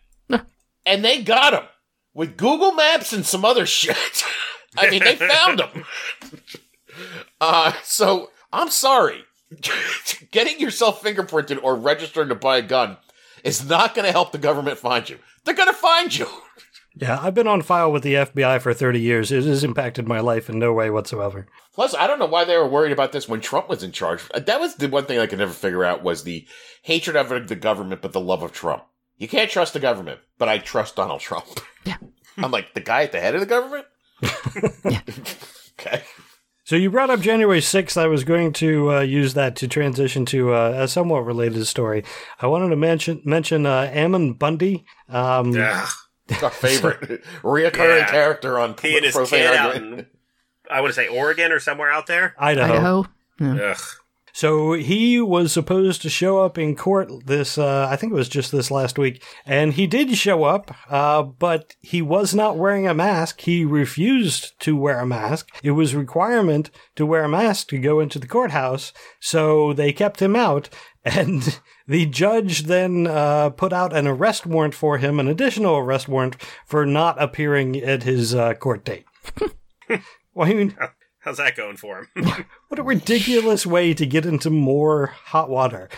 and 0.87 1.05
they 1.05 1.21
got 1.21 1.53
him 1.53 1.65
with 2.15 2.37
Google 2.37 2.71
Maps 2.71 3.13
and 3.13 3.27
some 3.27 3.45
other 3.45 3.67
shit. 3.81 4.25
I 4.79 4.89
mean, 4.89 5.03
they 5.03 5.17
found 5.17 5.61
him. 5.61 5.85
Uh, 7.41 7.73
so 7.83 8.31
I'm 8.53 8.71
sorry. 8.71 9.25
Getting 10.31 10.61
yourself 10.61 11.03
fingerprinted 11.03 11.59
or 11.61 11.75
registering 11.75 12.29
to 12.29 12.37
buy 12.37 12.59
a 12.59 12.63
gun 12.63 12.99
is 13.43 13.69
not 13.69 13.97
going 13.97 14.07
to 14.07 14.13
help 14.13 14.31
the 14.31 14.39
government 14.39 14.79
find 14.79 15.09
you. 15.09 15.19
They're 15.45 15.55
going 15.57 15.67
to 15.67 15.75
find 15.75 16.17
you. 16.17 16.29
Yeah, 16.99 17.19
I've 17.21 17.35
been 17.35 17.47
on 17.47 17.61
file 17.61 17.93
with 17.93 18.03
the 18.03 18.15
FBI 18.15 18.61
for 18.63 18.73
30 18.73 19.01
years. 19.01 19.31
It 19.31 19.45
has 19.45 19.63
impacted 19.63 20.09
my 20.09 20.21
life 20.21 20.49
in 20.49 20.59
no 20.59 20.73
way 20.73 20.89
whatsoever. 20.89 21.47
Plus, 21.75 21.95
I 21.95 22.07
don't 22.07 22.19
know 22.19 22.25
why 22.27 22.45
they 22.45 22.57
were 22.57 22.67
worried 22.67 22.93
about 22.93 23.13
this 23.13 23.29
when 23.29 23.41
Trump 23.41 23.69
was 23.69 23.83
in 23.83 23.93
charge. 23.93 24.27
That 24.31 24.61
was 24.61 24.77
the 24.77 24.89
one 24.89 25.05
thing 25.05 25.19
I 25.19 25.27
could 25.27 25.39
never 25.39 25.53
figure 25.53 25.85
out 25.85 26.03
was 26.03 26.25
the 26.25 26.47
hatred 26.83 27.17
of 27.17 27.49
the 27.49 27.55
government, 27.55 28.01
but 28.01 28.13
the 28.13 28.21
love 28.21 28.43
of 28.43 28.53
Trump. 28.53 28.85
You 29.19 29.29
can't 29.29 29.51
trust 29.51 29.75
the 29.75 29.81
government, 29.81 30.21
but 30.39 30.49
I 30.49 30.57
trust 30.57 30.97
Donald 30.97 31.21
Trump. 31.21 31.47
Yeah. 31.85 31.99
I'm 32.39 32.51
like 32.51 32.73
the 32.73 32.81
guy 32.81 33.03
at 33.03 33.13
the 33.13 33.21
head 33.21 33.35
of 33.35 33.41
the 33.41 33.47
government. 33.47 33.87
Yeah. 34.89 35.01
okay. 35.81 36.03
So 36.65 36.77
you 36.77 36.91
brought 36.91 37.11
up 37.11 37.21
January 37.21 37.61
6th. 37.61 37.97
I 37.97 38.07
was 38.07 38.25
going 38.25 38.53
to 38.55 38.93
uh, 38.93 39.01
use 39.01 39.35
that 39.35 39.55
to 39.57 39.69
transition 39.69 40.25
to 40.27 40.55
uh, 40.55 40.75
a 40.79 40.89
somewhat 40.89 41.27
related 41.27 41.67
story. 41.67 42.05
I 42.41 42.47
wanted 42.47 42.71
to 42.71 42.77
mention 42.77 43.21
mention 43.25 43.67
uh, 43.67 43.91
Ammon 43.93 44.33
Bundy. 44.33 44.87
Um, 45.09 45.55
Ugh. 45.57 45.89
Our 46.43 46.51
favorite 46.51 47.25
reoccurring 47.43 48.01
Yeah. 48.01 48.11
character 48.11 48.59
on 48.59 48.75
He 48.83 48.97
and 48.97 49.05
his 49.05 49.15
Profane 49.15 49.41
kid 49.43 49.55
out 49.57 49.67
Argument. 49.75 49.99
in, 50.01 50.07
I 50.71 50.81
want 50.81 50.93
to 50.95 51.01
say 51.01 51.09
Oregon 51.09 51.53
or 51.53 51.61
somewhere 51.61 51.91
out 51.91 52.07
there. 52.07 52.35
Idaho. 52.39 52.73
Idaho. 52.75 53.07
Yeah. 53.41 53.71
Ugh. 53.73 53.79
So 54.33 54.75
he 54.75 55.19
was 55.19 55.51
supposed 55.51 56.03
to 56.03 56.11
show 56.11 56.45
up 56.45 56.59
in 56.59 56.77
court 56.77 57.11
this, 57.25 57.57
uh, 57.57 57.89
I 57.91 57.97
think 57.97 58.13
it 58.13 58.17
was 58.17 58.29
just 58.29 58.53
this 58.53 58.71
last 58.71 58.99
week, 58.99 59.23
and 59.47 59.73
he 59.73 59.87
did 59.87 60.15
show 60.15 60.45
up, 60.45 60.71
uh, 60.91 61.23
but 61.23 61.75
he 61.81 62.03
was 62.03 62.35
not 62.35 62.59
wearing 62.59 62.87
a 62.87 62.93
mask. 62.93 63.41
He 63.41 63.65
refused 63.65 64.61
to 64.61 64.77
wear 64.77 64.99
a 65.01 65.07
mask. 65.07 65.49
It 65.63 65.71
was 65.71 65.95
requirement 65.95 66.71
to 66.97 67.07
wear 67.07 67.25
a 67.25 67.31
mask 67.31 67.69
to 67.69 67.79
go 67.79 67.99
into 67.99 68.19
the 68.19 68.27
courthouse, 68.27 68.93
so 69.21 69.73
they 69.73 69.91
kept 69.91 70.21
him 70.21 70.37
out, 70.37 70.69
and 71.07 71.61
the 71.87 72.07
judge 72.07 72.65
then 72.65 73.07
uh, 73.07 73.51
put 73.51 73.73
out 73.73 73.97
an 73.97 74.07
arrest 74.07 74.45
warrant 74.45 74.75
for 74.75 74.99
him, 74.99 75.19
an 75.19 75.29
additional 75.29 75.77
arrest 75.77 76.09
warrant 76.09 76.37
for 76.67 76.85
not 76.85 77.21
appearing 77.23 77.77
at 77.77 78.03
his 78.03 78.35
uh, 78.35 78.55
court 78.55 78.85
date. 78.85 79.05
well, 80.35 80.49
I 80.49 80.53
mean, 80.53 80.77
How's 81.27 81.39
that 81.39 81.57
going 81.57 81.77
for 81.77 82.09
him? 82.15 82.47
what 82.69 82.79
a 82.79 82.85
ridiculous 82.85 83.67
way 83.67 83.93
to 83.95 84.07
get 84.07 84.25
into 84.25 84.49
more 84.49 85.07
hot 85.07 85.51
water. 85.51 85.89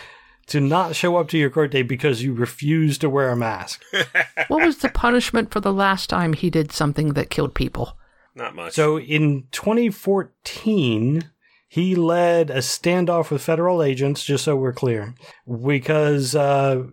To 0.47 0.59
not 0.59 0.95
show 0.95 1.17
up 1.17 1.27
to 1.29 1.37
your 1.37 1.51
court 1.51 1.69
date 1.69 1.83
because 1.83 2.23
you 2.23 2.33
refuse 2.33 2.97
to 2.97 3.11
wear 3.11 3.29
a 3.29 3.35
mask. 3.35 3.83
What 4.47 4.65
was 4.65 4.77
the 4.79 4.89
punishment 4.89 5.51
for 5.51 5.59
the 5.59 5.71
last 5.71 6.09
time 6.09 6.33
he 6.33 6.49
did 6.49 6.71
something 6.71 7.13
that 7.13 7.29
killed 7.29 7.53
people? 7.53 7.95
Not 8.33 8.55
much. 8.55 8.73
So 8.73 8.99
in 8.99 9.43
2014, 9.51 11.29
he 11.71 11.93
led 11.93 12.49
a 12.49 12.57
standoff 12.57 13.29
with 13.29 13.43
federal 13.43 13.83
agents, 13.83 14.23
just 14.23 14.43
so 14.43 14.55
we're 14.55 14.73
clear, 14.73 15.13
because 15.47 16.33
uh, 16.33 16.85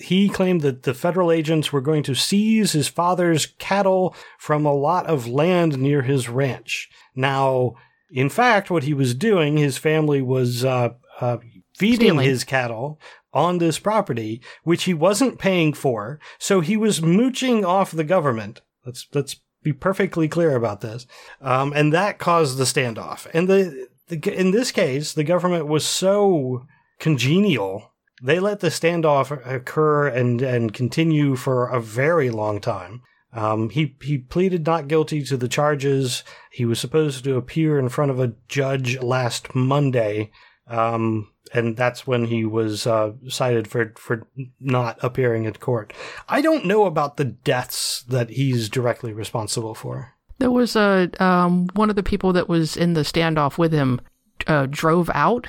he 0.00 0.30
claimed 0.30 0.62
that 0.62 0.84
the 0.84 0.94
federal 0.94 1.30
agents 1.30 1.70
were 1.70 1.82
going 1.82 2.02
to 2.04 2.14
seize 2.14 2.72
his 2.72 2.88
father's 2.88 3.44
cattle 3.44 4.16
from 4.38 4.64
a 4.64 4.74
lot 4.74 5.06
of 5.06 5.28
land 5.28 5.76
near 5.76 6.00
his 6.00 6.30
ranch. 6.30 6.88
Now, 7.14 7.74
in 8.10 8.30
fact, 8.30 8.70
what 8.70 8.84
he 8.84 8.94
was 8.94 9.14
doing, 9.14 9.58
his 9.58 9.76
family 9.76 10.22
was 10.22 10.64
uh, 10.64 10.94
uh, 11.20 11.36
feeding 11.76 12.08
Stealing. 12.08 12.26
his 12.26 12.42
cattle 12.42 12.98
on 13.34 13.58
this 13.58 13.78
property, 13.78 14.40
which 14.64 14.84
he 14.84 14.94
wasn't 14.94 15.38
paying 15.38 15.74
for. 15.74 16.18
So 16.38 16.60
he 16.60 16.78
was 16.78 17.02
mooching 17.02 17.66
off 17.66 17.90
the 17.90 18.04
government. 18.04 18.62
Let's 18.86 19.06
let's 19.12 19.36
be 19.62 19.72
perfectly 19.72 20.26
clear 20.26 20.56
about 20.56 20.80
this. 20.80 21.06
Um, 21.40 21.72
and 21.74 21.92
that 21.92 22.18
caused 22.18 22.56
the 22.56 22.64
standoff. 22.64 23.26
And 23.32 23.48
the, 23.48 23.88
the 24.08 24.38
in 24.38 24.50
this 24.50 24.72
case, 24.72 25.12
the 25.12 25.24
government 25.24 25.66
was 25.66 25.86
so 25.86 26.66
congenial. 26.98 27.92
They 28.22 28.38
let 28.38 28.60
the 28.60 28.68
standoff 28.68 29.30
occur 29.46 30.08
and 30.08 30.40
and 30.42 30.72
continue 30.72 31.36
for 31.36 31.68
a 31.68 31.80
very 31.80 32.30
long 32.30 32.60
time. 32.60 33.02
Um, 33.32 33.70
he 33.70 33.96
he 34.02 34.18
pleaded 34.18 34.66
not 34.66 34.88
guilty 34.88 35.22
to 35.24 35.36
the 35.36 35.48
charges. 35.48 36.22
He 36.50 36.64
was 36.64 36.78
supposed 36.78 37.24
to 37.24 37.36
appear 37.36 37.78
in 37.78 37.88
front 37.88 38.10
of 38.10 38.20
a 38.20 38.34
judge 38.48 39.00
last 39.00 39.54
Monday, 39.54 40.30
um, 40.66 41.30
and 41.54 41.76
that's 41.76 42.06
when 42.06 42.26
he 42.26 42.44
was 42.44 42.86
uh, 42.86 43.12
cited 43.28 43.68
for 43.68 43.94
for 43.96 44.28
not 44.60 44.98
appearing 45.02 45.46
at 45.46 45.60
court. 45.60 45.94
I 46.28 46.42
don't 46.42 46.66
know 46.66 46.84
about 46.84 47.16
the 47.16 47.24
deaths 47.24 48.02
that 48.08 48.30
he's 48.30 48.68
directly 48.68 49.14
responsible 49.14 49.74
for. 49.74 50.12
There 50.38 50.50
was 50.50 50.76
a 50.76 51.10
um, 51.22 51.68
one 51.74 51.90
of 51.90 51.96
the 51.96 52.02
people 52.02 52.32
that 52.32 52.48
was 52.48 52.76
in 52.76 52.94
the 52.94 53.02
standoff 53.02 53.58
with 53.58 53.72
him 53.72 54.00
uh, 54.46 54.66
drove 54.68 55.10
out 55.14 55.46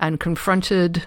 and 0.00 0.20
confronted. 0.20 1.06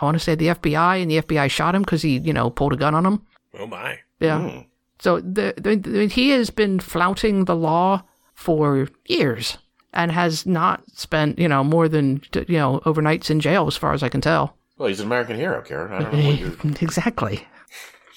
I 0.00 0.04
want 0.04 0.16
to 0.16 0.20
say 0.20 0.34
the 0.34 0.48
FBI, 0.48 1.02
and 1.02 1.10
the 1.10 1.22
FBI 1.22 1.50
shot 1.50 1.74
him 1.74 1.82
because 1.82 2.02
he, 2.02 2.18
you 2.18 2.32
know, 2.32 2.50
pulled 2.50 2.72
a 2.72 2.76
gun 2.76 2.94
on 2.94 3.04
him. 3.06 3.26
oh 3.58 3.66
my. 3.66 3.98
Yeah. 4.20 4.38
Mm. 4.38 4.66
So 4.98 5.20
the, 5.20 5.54
the, 5.56 5.76
the 5.76 6.06
he 6.08 6.30
has 6.30 6.50
been 6.50 6.80
flouting 6.80 7.44
the 7.44 7.56
law 7.56 8.02
for 8.34 8.88
years 9.06 9.58
and 9.92 10.12
has 10.12 10.46
not 10.46 10.82
spent, 10.92 11.38
you 11.38 11.48
know, 11.48 11.62
more 11.64 11.88
than 11.88 12.22
you 12.32 12.58
know 12.58 12.80
overnights 12.84 13.30
in 13.30 13.40
jail, 13.40 13.66
as 13.66 13.76
far 13.76 13.92
as 13.92 14.02
I 14.02 14.08
can 14.08 14.20
tell. 14.20 14.56
Well, 14.76 14.88
he's 14.88 15.00
an 15.00 15.06
American 15.06 15.36
hero, 15.36 15.60
Karen. 15.62 15.92
I 15.92 16.02
don't 16.02 16.12
know 16.14 16.28
what 16.28 16.38
you're. 16.38 16.72
exactly. 16.80 17.46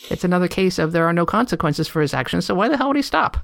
It's 0.09 0.23
another 0.23 0.47
case 0.47 0.79
of 0.79 0.91
there 0.91 1.05
are 1.05 1.13
no 1.13 1.25
consequences 1.25 1.87
for 1.87 2.01
his 2.01 2.13
actions. 2.13 2.45
So 2.45 2.55
why 2.55 2.67
the 2.67 2.77
hell 2.77 2.87
would 2.87 2.95
he 2.97 3.01
stop? 3.01 3.37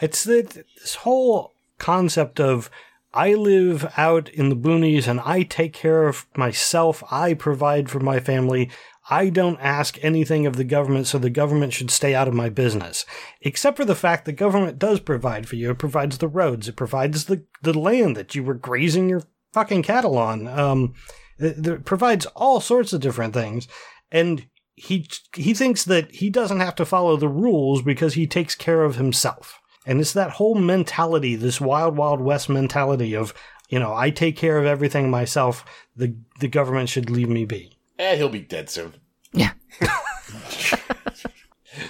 It's 0.00 0.24
that 0.24 0.64
this 0.80 0.96
whole 0.96 1.54
concept 1.78 2.40
of 2.40 2.70
I 3.12 3.34
live 3.34 3.92
out 3.96 4.28
in 4.28 4.50
the 4.50 4.56
boonies 4.56 5.08
and 5.08 5.20
I 5.20 5.42
take 5.42 5.72
care 5.72 6.06
of 6.06 6.26
myself. 6.36 7.02
I 7.10 7.34
provide 7.34 7.90
for 7.90 7.98
my 7.98 8.20
family. 8.20 8.70
I 9.08 9.30
don't 9.30 9.58
ask 9.60 9.98
anything 10.02 10.46
of 10.46 10.54
the 10.54 10.64
government, 10.64 11.08
so 11.08 11.18
the 11.18 11.30
government 11.30 11.72
should 11.72 11.90
stay 11.90 12.14
out 12.14 12.28
of 12.28 12.34
my 12.34 12.48
business. 12.48 13.04
Except 13.40 13.76
for 13.76 13.84
the 13.84 13.96
fact 13.96 14.24
the 14.24 14.32
government 14.32 14.78
does 14.78 15.00
provide 15.00 15.48
for 15.48 15.56
you. 15.56 15.70
It 15.70 15.78
provides 15.78 16.18
the 16.18 16.28
roads. 16.28 16.68
It 16.68 16.76
provides 16.76 17.24
the, 17.24 17.44
the 17.62 17.76
land 17.76 18.16
that 18.16 18.36
you 18.36 18.44
were 18.44 18.54
grazing 18.54 19.08
your 19.08 19.24
fucking 19.52 19.82
cattle 19.82 20.16
on. 20.16 20.46
Um, 20.46 20.94
it, 21.38 21.66
it 21.66 21.84
provides 21.84 22.26
all 22.26 22.60
sorts 22.60 22.92
of 22.92 23.00
different 23.00 23.34
things. 23.34 23.66
And 24.12 24.46
he, 24.74 25.08
he 25.34 25.54
thinks 25.54 25.84
that 25.84 26.12
he 26.12 26.30
doesn't 26.30 26.60
have 26.60 26.76
to 26.76 26.86
follow 26.86 27.16
the 27.16 27.28
rules 27.28 27.82
because 27.82 28.14
he 28.14 28.28
takes 28.28 28.54
care 28.54 28.84
of 28.84 28.96
himself. 28.96 29.59
And 29.86 30.00
it's 30.00 30.12
that 30.12 30.30
whole 30.32 30.54
mentality, 30.54 31.36
this 31.36 31.60
wild, 31.60 31.96
wild 31.96 32.20
west 32.20 32.48
mentality 32.48 33.14
of, 33.16 33.32
you 33.68 33.78
know, 33.78 33.94
I 33.94 34.10
take 34.10 34.36
care 34.36 34.58
of 34.58 34.66
everything 34.66 35.10
myself. 35.10 35.64
The, 35.96 36.16
the 36.40 36.48
government 36.48 36.88
should 36.88 37.08
leave 37.10 37.28
me 37.28 37.44
be. 37.44 37.78
Eh, 37.98 38.16
he'll 38.16 38.28
be 38.28 38.40
dead 38.40 38.68
soon. 38.70 38.94
Yeah. 39.32 39.52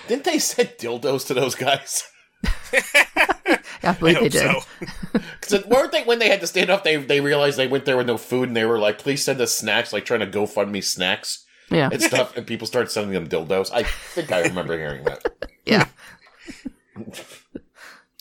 Didn't 0.09 0.24
they 0.24 0.38
send 0.38 0.70
dildos 0.79 1.26
to 1.29 1.35
those 1.35 1.55
guys? 1.55 2.05
I 3.83 3.92
believe 3.98 4.16
I 4.18 4.29
they 4.29 4.31
hope 4.31 4.31
did. 4.33 4.42
so. 4.42 5.20
Because 5.40 5.66
weren't 5.66 5.90
they 5.90 6.05
when 6.05 6.18
they 6.20 6.29
had 6.29 6.40
to 6.42 6.46
stand 6.46 6.70
up? 6.70 6.85
They 6.85 6.96
they 6.96 7.20
realized 7.20 7.59
they 7.59 7.66
went 7.66 7.85
there 7.87 7.96
with 7.96 8.07
no 8.07 8.16
food, 8.18 8.46
and 8.48 8.57
they 8.57 8.64
were 8.64 8.79
like, 8.79 8.98
"Please 8.98 9.24
send 9.24 9.40
us 9.40 9.53
snacks." 9.53 9.92
Like 9.92 10.05
trying 10.05 10.20
to 10.20 10.26
GoFundMe 10.26 10.85
snacks 10.85 11.44
Yeah. 11.70 11.88
and 11.90 12.00
stuff, 12.00 12.37
and 12.37 12.46
people 12.46 12.66
started 12.68 12.90
sending 12.90 13.12
them 13.14 13.26
dildos. 13.26 13.70
I 13.72 13.83
think 13.83 14.31
I 14.31 14.42
remember 14.42 14.79
hearing 14.79 15.03
that. 15.05 15.24
Yeah. 15.64 15.87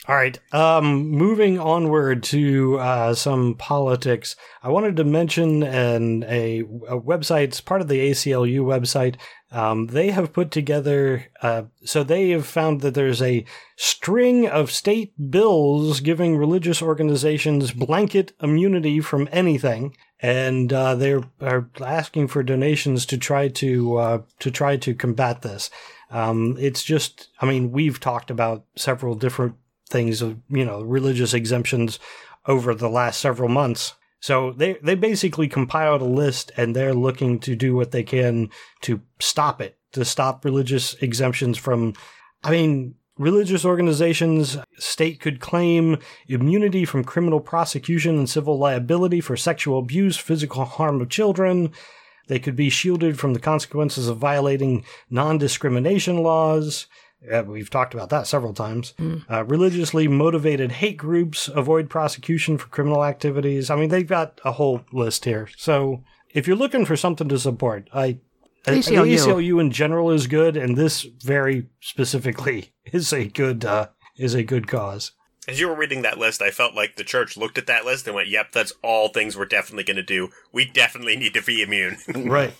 All 0.10 0.16
right. 0.16 0.40
Um, 0.52 1.10
moving 1.10 1.60
onward 1.60 2.24
to 2.24 2.80
uh, 2.80 3.14
some 3.14 3.54
politics, 3.54 4.36
I 4.64 4.70
wanted 4.70 4.96
to 4.96 5.04
mention 5.04 5.62
an, 5.62 6.24
a, 6.24 6.62
a 6.62 7.00
website. 7.00 7.44
It's 7.44 7.62
part 7.62 7.82
of 7.82 7.90
the 7.90 8.10
ACLU 8.10 8.62
website. 8.62 9.18
Um, 9.52 9.86
they 9.86 10.10
have 10.10 10.34
put 10.34 10.50
together, 10.50 11.28
uh, 11.44 11.66
so 11.84 12.04
they 12.04 12.32
have 12.32 12.48
found 12.48 12.82
that 12.82 12.96
there's 12.96 13.22
a 13.22 13.46
string 13.78 14.48
of 14.48 14.72
state 14.72 15.14
bills 15.30 16.00
giving 16.00 16.38
religious 16.38 16.82
organizations 16.82 17.72
blanket 17.72 18.32
immunity 18.42 19.02
from 19.02 19.30
anything, 19.32 19.96
and 20.20 20.74
uh, 20.74 20.96
they're 20.96 21.22
are 21.40 21.70
asking 21.86 22.30
for 22.30 22.42
donations 22.42 23.06
to 23.06 23.18
try 23.20 23.48
to 23.48 23.98
uh, 23.98 24.22
to 24.40 24.50
try 24.50 24.76
to 24.78 24.96
combat 24.96 25.44
this. 25.44 25.70
Um, 26.10 26.58
it's 26.60 26.84
just, 26.84 27.28
I 27.40 27.46
mean, 27.46 27.72
we've 27.72 28.00
talked 28.00 28.32
about 28.32 28.66
several 28.76 29.14
different 29.14 29.54
things 29.90 30.22
of 30.22 30.38
you 30.50 30.66
know 30.66 30.82
religious 30.82 31.34
exemptions 31.34 32.00
over 32.48 32.74
the 32.74 32.90
last 32.90 33.20
several 33.20 33.50
months. 33.50 33.94
So 34.22 34.52
they 34.52 34.74
they 34.84 34.96
basically 34.96 35.48
compiled 35.48 36.02
a 36.02 36.06
list 36.06 36.52
and 36.58 36.76
they're 36.76 36.94
looking 36.94 37.40
to 37.40 37.56
do 37.56 37.76
what 37.76 37.92
they 37.92 38.04
can 38.04 38.50
to 38.82 39.02
stop 39.20 39.62
it, 39.62 39.78
to 39.94 40.04
stop 40.04 40.44
religious 40.44 40.94
exemptions 40.96 41.58
from 41.58 41.94
I 42.44 42.52
mean 42.52 42.96
religious 43.18 43.66
organizations 43.66 44.58
state 44.78 45.20
could 45.20 45.40
claim 45.40 45.98
immunity 46.28 46.86
from 46.86 47.04
criminal 47.04 47.40
prosecution 47.42 48.18
and 48.18 48.30
civil 48.30 48.58
liability 48.58 49.22
for 49.22 49.36
sexual 49.36 49.80
abuse, 49.80 50.18
physical 50.18 50.66
harm 50.66 51.02
of 51.02 51.10
children. 51.10 51.72
They 52.28 52.40
could 52.40 52.56
be 52.56 52.70
shielded 52.70 53.20
from 53.20 53.34
the 53.34 53.40
consequences 53.40 54.08
of 54.08 54.18
violating 54.18 54.86
non-discrimination 55.10 56.24
laws. 56.24 56.88
Yeah, 57.22 57.42
we've 57.42 57.70
talked 57.70 57.94
about 57.94 58.10
that 58.10 58.28
several 58.28 58.54
times. 58.54 58.94
Uh, 59.30 59.44
religiously 59.44 60.08
motivated 60.08 60.72
hate 60.74 60.98
groups 60.98 61.48
avoid 61.50 61.90
prosecution 61.90 62.58
for 62.58 62.68
criminal 62.68 63.04
activities. 63.04 63.70
I 63.70 63.76
mean, 63.76 63.90
they've 63.90 64.08
got 64.08 64.40
a 64.46 64.54
whole 64.54 64.82
list 64.94 65.26
here. 65.26 65.50
So 65.58 66.04
if 66.34 66.48
you're 66.48 66.56
looking 66.56 66.86
for 66.86 66.96
something 66.96 67.28
to 67.30 67.38
support, 67.40 67.90
I 67.94 68.20
I- 68.66 68.72
the 68.72 68.80
ACLU. 68.80 69.16
ACLU 69.18 69.60
in 69.62 69.72
general 69.72 70.12
is 70.12 70.28
good, 70.28 70.56
and 70.58 70.78
this 70.78 71.04
very 71.24 71.68
specifically 71.82 72.74
is 72.86 73.12
a 73.14 73.26
good 73.26 73.66
uh, 73.66 73.88
is 74.18 74.34
a 74.34 74.44
good 74.44 74.68
cause. 74.68 75.12
As 75.48 75.60
you 75.60 75.68
were 75.68 75.76
reading 75.76 76.04
that 76.04 76.20
list, 76.20 76.42
I 76.42 76.52
felt 76.52 76.76
like 76.76 76.96
the 76.96 77.04
church 77.04 77.36
looked 77.38 77.58
at 77.58 77.68
that 77.68 77.86
list 77.86 78.06
and 78.06 78.16
went, 78.16 78.28
"Yep, 78.28 78.52
that's 78.52 78.74
all 78.84 79.08
things 79.10 79.36
we're 79.38 79.46
definitely 79.46 79.84
going 79.86 79.98
to 79.98 80.04
do. 80.04 80.30
We 80.54 80.66
definitely 80.66 81.16
need 81.16 81.34
to 81.34 81.42
be 81.42 81.62
immune." 81.62 81.98
right. 82.16 82.54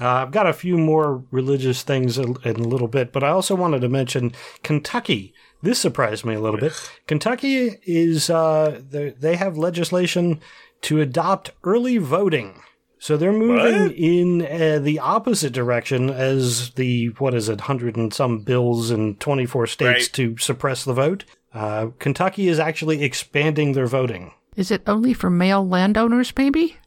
Uh, 0.00 0.08
I've 0.08 0.32
got 0.32 0.46
a 0.48 0.52
few 0.52 0.76
more 0.76 1.22
religious 1.30 1.82
things 1.82 2.18
in 2.18 2.36
in 2.44 2.56
a 2.56 2.68
little 2.68 2.88
bit, 2.88 3.12
but 3.12 3.22
I 3.22 3.28
also 3.28 3.54
wanted 3.54 3.80
to 3.82 3.88
mention 3.88 4.32
Kentucky. 4.62 5.32
this 5.62 5.78
surprised 5.78 6.24
me 6.24 6.34
a 6.34 6.40
little 6.40 6.58
bit. 6.60 6.72
Kentucky 7.06 7.76
is 7.86 8.28
uh, 8.30 8.80
they 8.90 9.10
they 9.10 9.36
have 9.36 9.56
legislation 9.56 10.40
to 10.82 11.00
adopt 11.00 11.52
early 11.62 11.98
voting. 11.98 12.60
So 12.98 13.16
they're 13.18 13.32
moving 13.32 13.82
What? 13.82 13.92
in 13.92 14.42
uh, 14.42 14.78
the 14.78 14.98
opposite 14.98 15.52
direction 15.52 16.08
as 16.10 16.70
the 16.70 17.08
what 17.18 17.34
is 17.34 17.48
it, 17.48 17.60
hundred 17.62 17.96
and 17.96 18.12
some 18.14 18.40
bills 18.40 18.90
in 18.90 19.16
twenty 19.16 19.46
four 19.46 19.66
states 19.66 20.04
Right. 20.06 20.12
to 20.14 20.36
suppress 20.38 20.84
the 20.84 20.94
vote. 20.94 21.24
Uh, 21.52 21.88
Kentucky 21.98 22.48
is 22.48 22.58
actually 22.58 23.02
expanding 23.04 23.72
their 23.72 23.86
voting. 23.86 24.32
Is 24.56 24.70
it 24.70 24.82
only 24.86 25.12
for 25.14 25.30
male 25.30 25.66
landowners, 25.66 26.32
maybe? 26.36 26.78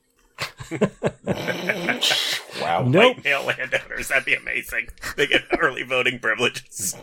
Wow. 2.62 2.84
Nope. 2.88 3.18
White 3.18 3.24
male 3.24 3.44
landowners. 3.46 4.08
That'd 4.08 4.26
be 4.26 4.34
amazing. 4.34 4.88
They 5.16 5.28
get 5.28 5.44
early 5.60 5.84
voting 5.84 6.20
privileges. 6.20 6.96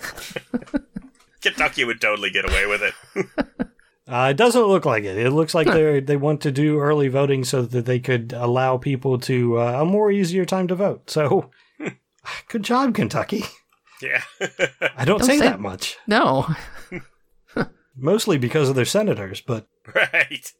Kentucky 1.41 1.85
would 1.85 2.01
totally 2.01 2.31
get 2.31 2.45
away 2.49 2.67
with 2.67 2.83
it. 2.83 3.27
Uh, 4.09 4.29
it 4.31 4.37
doesn't 4.37 4.65
look 4.67 4.85
like 4.85 5.05
it. 5.05 5.17
It 5.17 5.31
looks 5.31 5.55
like 5.55 5.67
they 5.69 6.01
they 6.01 6.17
want 6.17 6.41
to 6.43 6.51
do 6.53 6.79
early 6.81 7.09
voting 7.09 7.45
so 7.45 7.63
that 7.63 7.87
they 7.87 8.01
could 8.01 8.33
allow 8.33 8.77
people 8.79 9.19
to 9.21 9.59
uh, 9.61 9.83
a 9.83 9.85
more 9.85 10.11
easier 10.11 10.45
time 10.45 10.67
to 10.69 10.75
vote. 10.75 11.09
So, 11.09 11.51
good 12.49 12.63
job, 12.65 12.95
Kentucky. 12.95 13.45
Yeah. 14.03 14.23
I 14.97 15.05
don't, 15.05 15.19
Don't 15.19 15.25
say 15.25 15.39
say- 15.39 15.45
that 15.45 15.61
much, 15.61 15.97
No. 16.07 16.47
mostly 17.97 18.37
because 18.39 18.69
of 18.69 18.75
their 18.75 18.85
senators, 18.85 19.41
but 19.41 19.67
right. 19.95 20.53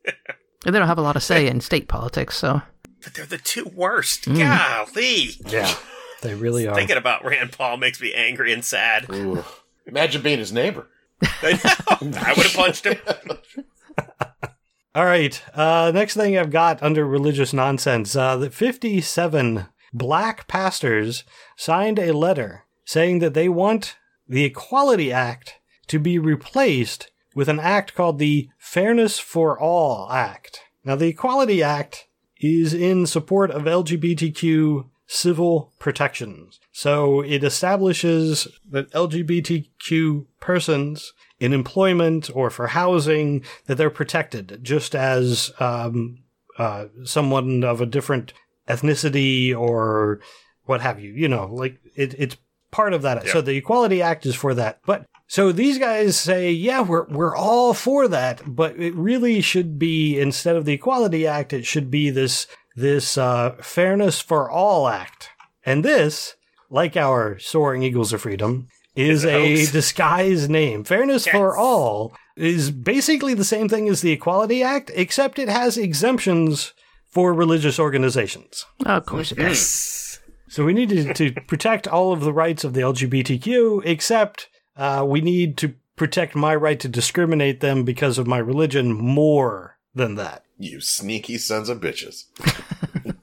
They 0.65 0.79
don't 0.79 0.89
have 0.89 0.99
a 0.99 1.03
lot 1.03 1.17
of 1.17 1.23
say 1.23 1.47
in 1.47 1.61
state 1.61 1.89
politics, 1.89 2.37
so. 2.37 2.63
But 3.03 3.15
they're 3.15 3.27
the 3.27 3.39
two 3.39 3.67
worst. 3.75 4.27
Golly. 4.27 5.31
yeah, 5.47 5.75
they 6.23 6.35
really 6.35 6.67
are. 6.67 6.75
Thinking 6.75 6.97
about 6.97 7.25
Rand 7.25 7.53
Paul 7.53 7.77
makes 7.77 8.01
me 8.01 8.15
angry 8.15 8.53
and 8.53 8.65
sad. 8.65 9.07
Ooh. 9.11 9.45
Imagine 9.87 10.23
being 10.23 10.39
his 10.39 10.53
neighbor. 10.53 10.89
I 11.23 11.53
know. 11.53 12.19
I 12.19 12.33
would 12.35 12.47
have 12.47 12.55
punched 12.55 12.87
him. 12.87 12.99
All 14.95 15.05
right. 15.05 15.43
Uh, 15.53 15.91
next 15.95 16.15
thing 16.15 16.39
I've 16.39 16.51
got 16.51 16.83
under 16.83 17.05
religious 17.07 17.53
nonsense 17.53 18.15
uh, 18.17 18.37
that 18.39 18.55
57 18.55 19.67
black 19.93 20.47
pastors 20.47 21.25
signed 21.57 21.99
a 21.99 22.13
letter 22.13 22.65
saying 22.85 23.19
that 23.19 23.35
they 23.35 23.49
want 23.49 23.97
the 24.29 24.45
Equality 24.45 25.13
Act 25.13 25.55
to 25.89 25.99
be 25.99 26.19
replaced 26.19 27.11
with 27.35 27.49
an 27.49 27.61
act 27.61 27.95
called 27.95 28.19
the 28.19 28.49
Fairness 28.59 29.19
for 29.19 29.59
All 29.59 30.11
Act. 30.11 30.61
Now, 30.85 30.97
the 30.97 31.09
Equality 31.09 31.63
Act 31.63 32.07
is 32.39 32.75
in 32.75 33.07
support 33.07 33.51
of 33.51 33.63
LGBTQ 33.63 34.87
civil 35.07 35.73
protections. 35.79 36.61
So 36.73 37.21
it 37.21 37.45
establishes 37.45 38.49
that 38.71 38.91
LGBTQ 38.93 40.27
persons 40.41 41.13
in 41.39 41.53
employment 41.53 42.31
or 42.35 42.51
for 42.51 42.69
housing 42.69 43.45
that 43.67 43.77
they're 43.77 43.91
protected, 43.91 44.61
just 44.63 44.95
as 44.95 45.53
um, 45.59 46.19
uh, 46.59 46.87
someone 47.05 47.65
of 47.65 47.81
a 47.81 47.87
different 47.87 48.33
ethnicity 48.69 49.55
or 49.57 50.21
what 50.65 50.81
have 50.81 51.01
you. 51.01 51.13
You 51.13 51.29
know, 51.29 51.47
like 51.53 51.79
it, 51.97 52.15
it's 52.19 52.37
part 52.71 52.93
of 52.95 53.03
that. 53.03 53.29
So 53.29 53.41
the 53.41 53.57
Equality 53.57 54.03
Act 54.03 54.27
is 54.27 54.35
for 54.35 54.55
that. 54.55 54.81
But 54.87 55.07
so 55.27 55.53
these 55.53 55.79
guys 55.79 56.17
say, 56.17 56.51
yeah, 56.53 56.81
we're 56.83 57.05
we're 57.09 57.37
all 57.37 57.75
for 57.75 58.09
that, 58.09 58.43
but 58.47 58.77
it 58.79 58.95
really 58.95 59.41
should 59.41 59.79
be 59.79 60.19
instead 60.19 60.57
of 60.57 60.65
the 60.65 60.75
Equality 60.75 61.27
Act, 61.27 61.53
it 61.53 61.67
should 61.67 61.91
be 61.91 62.11
this 62.11 62.47
this 62.77 63.17
uh, 63.19 63.57
Fairness 63.61 64.21
for 64.21 64.51
All 64.51 64.89
Act. 64.89 65.31
And 65.67 65.85
this, 65.85 66.35
like 66.71 66.97
our 66.97 67.39
Soaring 67.39 67.83
Eagles 67.83 68.13
of 68.13 68.21
Freedom, 68.23 68.69
is 68.97 69.25
Is 69.25 69.25
a 69.25 69.29
a 69.37 69.57
hoax. 69.57 69.73
disguised 69.73 70.51
name. 70.51 70.85
Fairness 70.85 71.27
for 71.27 71.57
All 71.57 72.15
is 72.37 72.71
basically 72.71 73.33
the 73.35 73.45
same 73.45 73.69
thing 73.69 73.89
as 73.89 74.01
the 74.03 74.13
Equality 74.13 74.63
Act, 74.63 74.91
except 74.95 75.39
it 75.39 75.49
has 75.49 75.79
exemptions 75.79 76.75
for 77.09 77.33
religious 77.33 77.79
organizations. 77.79 78.67
Oh, 78.85 78.97
of 78.97 79.07
course 79.07 79.33
it 79.33 79.37
does. 79.37 79.47
Yes. 79.47 80.21
So 80.49 80.65
we 80.65 80.75
needed 80.75 81.17
to 81.17 81.33
protect 81.49 81.89
all 81.89 82.13
of 82.13 82.21
the 82.21 82.33
rights 82.33 82.63
of 82.65 82.75
the 82.75 82.81
LGBTQ, 82.83 83.83
except 83.85 84.49
uh, 84.77 85.05
we 85.07 85.21
need 85.21 85.57
to 85.59 85.75
protect 85.97 86.35
my 86.35 86.55
right 86.55 86.81
to 86.81 86.89
discriminate 86.89 87.61
them 87.61 87.85
because 87.85 88.19
of 88.19 88.27
my 88.27 88.39
religion 88.39 88.93
more 88.93 89.79
than 89.95 90.17
that. 90.17 90.45
You 90.59 90.81
sneaky 90.81 91.39
sons 91.39 91.69
of 91.69 91.81
bitches. 91.81 92.25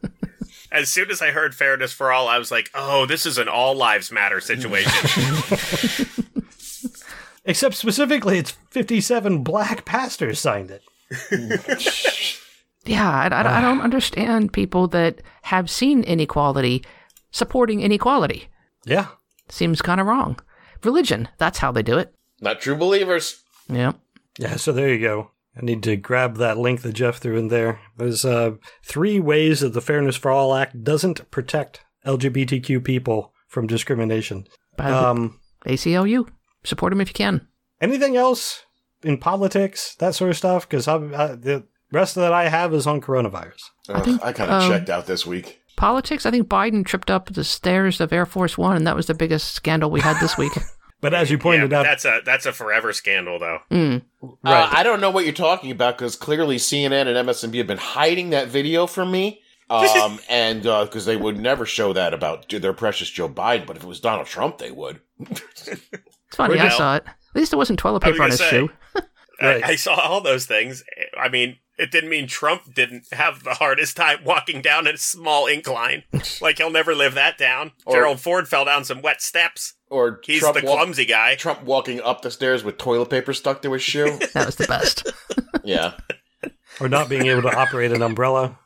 As 0.72 0.90
soon 0.90 1.12
as 1.12 1.22
I 1.22 1.32
heard 1.32 1.54
fairness 1.54 1.92
for 1.92 2.14
all, 2.14 2.30
I 2.30 2.38
was 2.38 2.50
like, 2.50 2.70
oh, 2.74 3.06
this 3.06 3.26
is 3.26 3.38
an 3.38 3.50
all 3.50 3.76
lives 3.76 4.12
matter 4.12 4.40
situation. 4.40 5.38
Except 7.44 7.76
specifically, 7.76 8.38
it's 8.38 8.52
57 8.52 9.44
black 9.44 9.84
pastors 9.84 10.40
signed 10.40 10.72
it. 10.72 10.82
Yeah, 12.86 13.10
I, 13.10 13.28
I, 13.28 13.58
I 13.58 13.62
don't 13.62 13.82
understand 13.82 14.54
people 14.54 14.88
that 14.88 15.22
have 15.44 15.70
seen 15.70 16.04
inequality 16.04 16.84
supporting 17.32 17.82
inequality. 17.82 18.48
Yeah. 18.86 19.08
Seems 19.50 19.82
kind 19.82 20.00
of 20.02 20.08
wrong. 20.08 20.40
Religion, 20.84 21.28
that's 21.38 21.60
how 21.60 21.72
they 21.72 21.84
do 21.84 21.98
it. 21.98 22.14
Not 22.40 22.62
true 22.62 22.76
believers. 22.76 23.42
Yeah. 23.70 23.94
Yeah, 24.40 24.56
so 24.56 24.72
there 24.72 24.90
you 24.94 25.00
go. 25.00 25.32
I 25.56 25.62
need 25.66 25.84
to 25.84 25.96
grab 25.98 26.38
that 26.38 26.58
link 26.58 26.82
that 26.82 26.94
Jeff 26.94 27.18
threw 27.18 27.38
in 27.38 27.50
there. 27.50 27.80
There's 27.98 28.24
uh, 28.24 28.52
three 28.84 29.20
ways 29.20 29.60
that 29.60 29.74
the 29.74 29.82
Fairness 29.82 30.16
for 30.16 30.32
All 30.32 30.56
Act 30.56 30.84
doesn't 30.84 31.30
protect 31.30 31.82
LGBTQ 32.06 32.84
people 32.84 33.34
from 33.48 33.68
discrimination. 33.68 34.48
By 34.78 34.92
Um, 34.92 35.40
ACLU. 35.66 36.28
Support 36.64 36.92
them 36.92 37.02
if 37.02 37.10
you 37.10 37.14
can. 37.14 37.48
anything 37.82 38.16
else 38.16 38.64
in 39.04 39.18
politics, 39.18 39.96
that 39.96 40.16
sort 40.16 40.30
of 40.30 40.38
stuff? 40.38 40.70
Because 40.70 40.88
uh, 40.88 41.00
the 41.40 41.64
rest 41.92 42.16
of 42.18 42.22
that 42.22 42.34
I 42.34 42.48
have 42.50 42.74
is 42.74 42.86
on 42.88 43.02
coronavirus. 43.02 43.62
Ugh, 43.90 43.96
I, 43.96 44.02
think, 44.02 44.24
I 44.24 44.32
kind 44.34 44.52
of 44.52 44.62
um, 44.64 44.70
checked 44.72 44.90
out 44.90 45.06
this 45.08 45.26
week. 45.26 45.61
Politics, 45.82 46.28
I 46.28 46.32
think 46.32 46.48
Biden 46.48 46.86
tripped 46.86 47.10
up 47.10 47.34
the 47.34 47.44
stairs 47.44 48.00
of 48.00 48.14
Air 48.14 48.28
Force 48.28 48.56
One, 48.56 48.78
and 48.78 48.86
that 48.86 48.96
was 48.96 49.08
the 49.08 49.16
biggest 49.16 49.56
scandal 49.56 49.90
we 49.90 50.00
had 50.00 50.20
this 50.22 50.38
week. 50.38 50.54
But 51.02 51.16
as 51.16 51.32
you 51.32 51.40
pointed 51.40 51.72
but 51.72 51.78
out, 51.78 51.84
that's 51.84 52.06
a 52.06 52.22
that's 52.24 52.46
a 52.46 52.54
forever 52.54 52.94
scandal, 52.94 53.40
though. 53.40 53.58
Mm. 53.72 54.04
right. 54.22 54.38
Uh, 54.44 54.70
I 54.72 54.84
don't 54.84 55.02
know 55.02 55.10
what 55.10 55.24
you're 55.26 55.34
talking 55.34 55.72
about 55.72 55.98
because 55.98 56.16
clearly 56.16 56.58
CNN 56.58 57.08
and 57.08 57.28
MSNBC 57.28 57.58
have 57.58 57.66
been 57.66 57.80
hiding 57.80 58.30
that 58.30 58.50
video 58.50 58.86
from 58.86 59.12
me. 59.12 59.42
Um, 59.72 60.20
and 60.28 60.64
because 60.64 61.06
they 61.06 61.16
would 61.16 61.40
never 61.40 61.66
show 61.66 61.94
that 61.94 62.14
about 62.14 62.50
their 62.50 62.74
precious 62.74 63.10
Joe 63.10 63.30
Biden, 63.30 63.66
but 63.66 63.78
if 63.78 63.84
it 63.84 63.88
was 63.88 64.02
Donald 64.02 64.28
Trump, 64.28 64.58
they 64.58 64.70
would. 64.70 65.00
It's 65.22 66.36
funny, 66.36 66.60
I 66.60 66.68
saw 66.70 66.98
it. 66.98 67.06
At 67.06 67.16
least 67.36 67.54
it 67.54 67.56
wasn't 67.56 67.80
toilet 67.80 68.02
paper 68.02 68.22
on 68.22 68.32
his 68.32 68.40
say. 68.40 68.50
shoe. 68.50 68.70
Right. 69.42 69.64
I, 69.64 69.70
I 69.70 69.76
saw 69.76 69.96
all 69.96 70.20
those 70.20 70.46
things. 70.46 70.84
I 71.18 71.30
mean, 71.30 71.58
it 71.82 71.92
didn't 71.92 72.10
mean 72.10 72.28
Trump 72.28 72.74
didn't 72.74 73.08
have 73.12 73.44
the 73.44 73.56
hardest 73.56 73.98
time 73.98 74.24
walking 74.24 74.62
down 74.62 74.88
a 74.88 74.96
small 74.98 75.48
incline. 75.48 76.04
like 76.42 76.58
he'll 76.60 76.70
never 76.70 76.94
live 76.96 77.16
that 77.16 77.38
down. 77.38 77.72
Or- 77.86 77.96
Gerald 77.96 78.20
Ford 78.20 78.48
fell 78.48 78.66
down 78.66 78.86
some 78.86 79.02
wet 79.02 79.22
steps. 79.22 79.74
Or 79.90 80.22
He's 80.24 80.40
Trump, 80.40 80.58
the 80.60 80.66
walk- 80.66 80.78
clumsy 80.78 81.06
guy. 81.06 81.36
Trump 81.36 81.64
walking 81.64 82.00
up 82.02 82.22
the 82.22 82.32
stairs 82.32 82.64
with 82.64 82.78
toilet 82.78 83.10
paper 83.10 83.34
stuck 83.34 83.62
to 83.64 83.74
his 83.74 83.82
shoe. 83.82 84.18
That 84.34 84.46
was 84.46 84.56
the 84.56 84.68
best. 84.68 85.12
yeah, 85.66 85.94
or 86.80 86.88
not 86.88 87.10
being 87.10 87.26
able 87.26 87.42
to 87.42 87.54
operate 87.58 87.92
an 87.92 88.02
umbrella. 88.02 88.58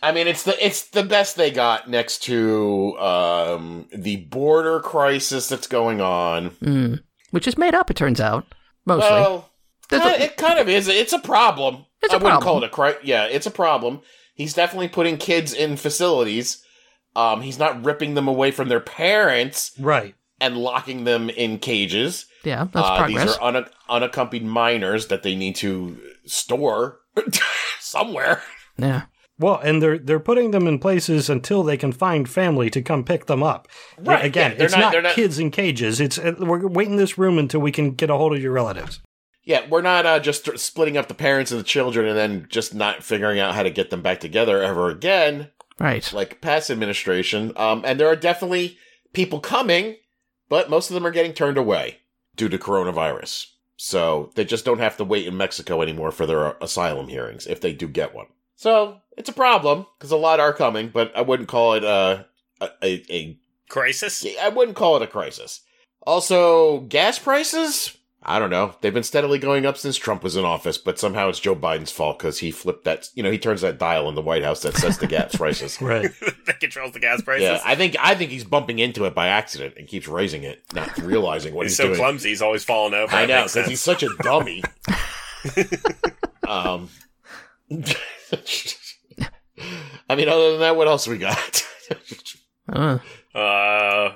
I 0.00 0.12
mean 0.12 0.28
it's 0.28 0.44
the 0.44 0.64
it's 0.64 0.82
the 0.90 1.02
best 1.02 1.34
they 1.34 1.50
got 1.50 1.90
next 1.90 2.22
to 2.24 2.96
um, 3.00 3.88
the 3.92 4.16
border 4.16 4.78
crisis 4.78 5.48
that's 5.48 5.66
going 5.66 6.00
on. 6.00 6.50
Mm. 6.62 7.00
Which 7.32 7.48
is 7.48 7.58
made 7.58 7.74
up, 7.74 7.90
it 7.90 7.96
turns 7.96 8.20
out. 8.20 8.46
Mostly. 8.86 9.10
Well, 9.10 9.47
There's 9.88 10.02
kinda- 10.02 10.18
a- 10.20 10.24
it 10.24 10.36
kind 10.36 10.58
of 10.58 10.68
is. 10.68 10.88
It's 10.88 11.12
a 11.12 11.18
problem. 11.18 11.84
It's 12.02 12.12
a 12.12 12.16
I 12.16 12.18
wouldn't 12.18 12.40
problem. 12.42 12.44
call 12.44 12.62
it 12.62 12.66
a 12.66 12.68
cri- 12.70 13.06
Yeah, 13.08 13.24
it's 13.24 13.46
a 13.46 13.50
problem. 13.50 14.00
He's 14.34 14.54
definitely 14.54 14.88
putting 14.88 15.16
kids 15.16 15.52
in 15.52 15.76
facilities. 15.76 16.62
Um, 17.16 17.40
he's 17.42 17.58
not 17.58 17.84
ripping 17.84 18.14
them 18.14 18.28
away 18.28 18.50
from 18.52 18.68
their 18.68 18.80
parents 18.80 19.72
Right. 19.80 20.14
and 20.40 20.56
locking 20.56 21.04
them 21.04 21.28
in 21.30 21.58
cages. 21.58 22.26
yeah, 22.44 22.66
that's 22.72 22.86
Uh, 22.88 23.06
these 23.08 23.36
are 23.36 23.42
un- 23.42 23.66
unaccompanied 23.88 24.44
minors 24.44 25.08
that 25.08 25.22
they 25.24 25.34
need 25.34 25.56
to 25.56 25.98
store 26.26 27.00
somewhere. 27.80 28.42
yeah. 28.76 29.02
Well, 29.40 29.60
and 29.62 29.80
they're 29.80 29.98
they're 29.98 30.18
putting 30.20 30.50
them 30.50 30.66
in 30.66 30.78
places 30.80 31.30
until 31.30 31.62
they 31.62 31.76
can 31.76 31.92
find 31.92 32.28
family 32.28 32.70
to 32.70 32.82
come 32.82 33.04
pick 33.04 33.26
them 33.26 33.40
up. 33.42 33.68
Right, 33.96 34.24
Again, 34.24 34.54
yeah, 34.58 34.64
it's 34.64 34.74
not- 34.74 34.80
not, 34.80 34.92
they're 34.92 35.02
not- 35.02 35.14
kids 35.14 35.38
in 35.38 35.50
cages. 35.52 36.00
It's 36.00 36.18
uh, 36.18 36.34
we're 36.38 36.66
waiting 36.66 36.96
this 36.96 37.16
room 37.18 37.38
until 37.38 37.60
we 37.60 37.70
can 37.70 37.92
get 37.92 38.10
a 38.10 38.16
hold 38.16 38.34
of 38.34 38.42
your 38.42 38.50
relatives. 38.52 39.00
Yeah, 39.48 39.66
we're 39.66 39.80
not 39.80 40.04
uh, 40.04 40.20
just 40.20 40.58
splitting 40.58 40.98
up 40.98 41.08
the 41.08 41.14
parents 41.14 41.50
and 41.50 41.58
the 41.58 41.64
children 41.64 42.06
and 42.06 42.18
then 42.18 42.46
just 42.50 42.74
not 42.74 43.02
figuring 43.02 43.38
out 43.38 43.54
how 43.54 43.62
to 43.62 43.70
get 43.70 43.88
them 43.88 44.02
back 44.02 44.20
together 44.20 44.62
ever 44.62 44.90
again. 44.90 45.48
Right. 45.78 46.12
like 46.12 46.42
past 46.42 46.68
administration. 46.68 47.52
Um, 47.56 47.82
and 47.86 47.98
there 47.98 48.08
are 48.08 48.16
definitely 48.16 48.76
people 49.14 49.40
coming, 49.40 49.96
but 50.50 50.68
most 50.68 50.90
of 50.90 50.94
them 50.94 51.06
are 51.06 51.10
getting 51.10 51.32
turned 51.32 51.56
away 51.56 52.00
due 52.36 52.50
to 52.50 52.58
coronavirus. 52.58 53.46
So 53.78 54.32
they 54.34 54.44
just 54.44 54.66
don't 54.66 54.80
have 54.80 54.98
to 54.98 55.04
wait 55.04 55.26
in 55.26 55.38
Mexico 55.38 55.80
anymore 55.80 56.10
for 56.10 56.26
their 56.26 56.56
asylum 56.60 57.08
hearings 57.08 57.46
if 57.46 57.62
they 57.62 57.72
do 57.72 57.88
get 57.88 58.14
one. 58.14 58.26
So 58.54 58.98
it's 59.16 59.30
a 59.30 59.32
problem 59.32 59.86
because 59.96 60.10
a 60.10 60.16
lot 60.16 60.40
are 60.40 60.52
coming, 60.52 60.90
but 60.90 61.10
I 61.16 61.22
wouldn't 61.22 61.48
call 61.48 61.72
it 61.72 61.84
uh, 61.84 62.24
a, 62.60 63.02
a, 63.10 63.38
Crisis? 63.70 64.26
I 64.42 64.50
wouldn't 64.50 64.76
call 64.76 64.96
it 64.96 65.02
a 65.02 65.06
crisis. 65.06 65.62
Also, 66.02 66.80
gas 66.80 67.18
prices 67.18 67.97
I 68.22 68.38
don't 68.40 68.50
know. 68.50 68.74
They've 68.80 68.92
been 68.92 69.04
steadily 69.04 69.38
going 69.38 69.64
up 69.64 69.76
since 69.76 69.96
Trump 69.96 70.24
was 70.24 70.36
in 70.36 70.44
office, 70.44 70.76
but 70.76 70.98
somehow 70.98 71.28
it's 71.28 71.38
Joe 71.38 71.54
Biden's 71.54 71.92
fault 71.92 72.18
because 72.18 72.38
he 72.38 72.50
flipped 72.50 72.84
that. 72.84 73.08
You 73.14 73.22
know, 73.22 73.30
he 73.30 73.38
turns 73.38 73.60
that 73.60 73.78
dial 73.78 74.08
in 74.08 74.16
the 74.16 74.22
White 74.22 74.42
House 74.42 74.60
that 74.62 74.76
sets 74.76 74.96
the 74.98 75.06
gas 75.06 75.34
prices. 75.36 75.80
Right. 75.80 76.10
that 76.46 76.58
controls 76.58 76.92
the 76.92 77.00
gas 77.00 77.22
prices. 77.22 77.44
Yeah, 77.44 77.60
I 77.64 77.76
think 77.76 77.96
I 78.00 78.16
think 78.16 78.30
he's 78.32 78.44
bumping 78.44 78.80
into 78.80 79.04
it 79.04 79.14
by 79.14 79.28
accident 79.28 79.74
and 79.78 79.86
keeps 79.86 80.08
raising 80.08 80.42
it, 80.42 80.62
not 80.74 80.98
realizing 80.98 81.54
what 81.54 81.66
he's 81.66 81.76
doing. 81.76 81.90
he's, 81.90 81.96
so 81.96 82.00
doing. 82.00 82.06
clumsy. 82.06 82.28
He's 82.30 82.42
always 82.42 82.64
falling 82.64 82.94
over. 82.94 83.14
I 83.14 83.26
know 83.26 83.44
because 83.44 83.68
he's 83.68 83.80
such 83.80 84.02
a 84.02 84.08
dummy. 84.20 84.64
um, 86.48 86.88
I 90.10 90.16
mean, 90.16 90.28
other 90.28 90.50
than 90.52 90.60
that, 90.60 90.76
what 90.76 90.88
else 90.88 91.06
we 91.06 91.18
got? 91.18 91.66
Uh, 92.70 92.98
Uh, 93.34 94.14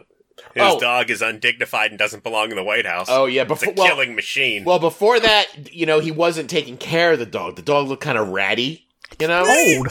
his 0.55 0.63
Oh. 0.65 0.81
dog 0.81 1.11
is 1.11 1.23
undignified 1.23 1.91
and 1.91 1.99
doesn't 1.99 2.23
belong 2.23 2.51
in 2.51 2.57
the 2.57 2.65
White 2.65 2.87
House. 2.87 3.07
oh 3.11 3.27
yeah, 3.27 3.43
it's 3.43 3.51
a 3.51 3.55
before 3.67 3.75
well, 3.77 3.87
killing 3.87 4.15
machine. 4.15 4.65
well, 4.65 4.79
before 4.79 5.19
that, 5.21 5.73
you 5.75 5.87
know, 5.87 6.01
he 6.01 6.11
wasn't 6.11 6.49
taking 6.51 6.77
care 6.77 7.13
of 7.13 7.19
the 7.19 7.27
dog. 7.27 7.57
The 7.57 7.63
dog 7.63 7.89
looked 7.89 8.03
kind 8.03 8.19
of 8.19 8.29
ratty. 8.29 8.87
You 9.21 9.29
know, 9.29 9.45
old. 9.47 9.89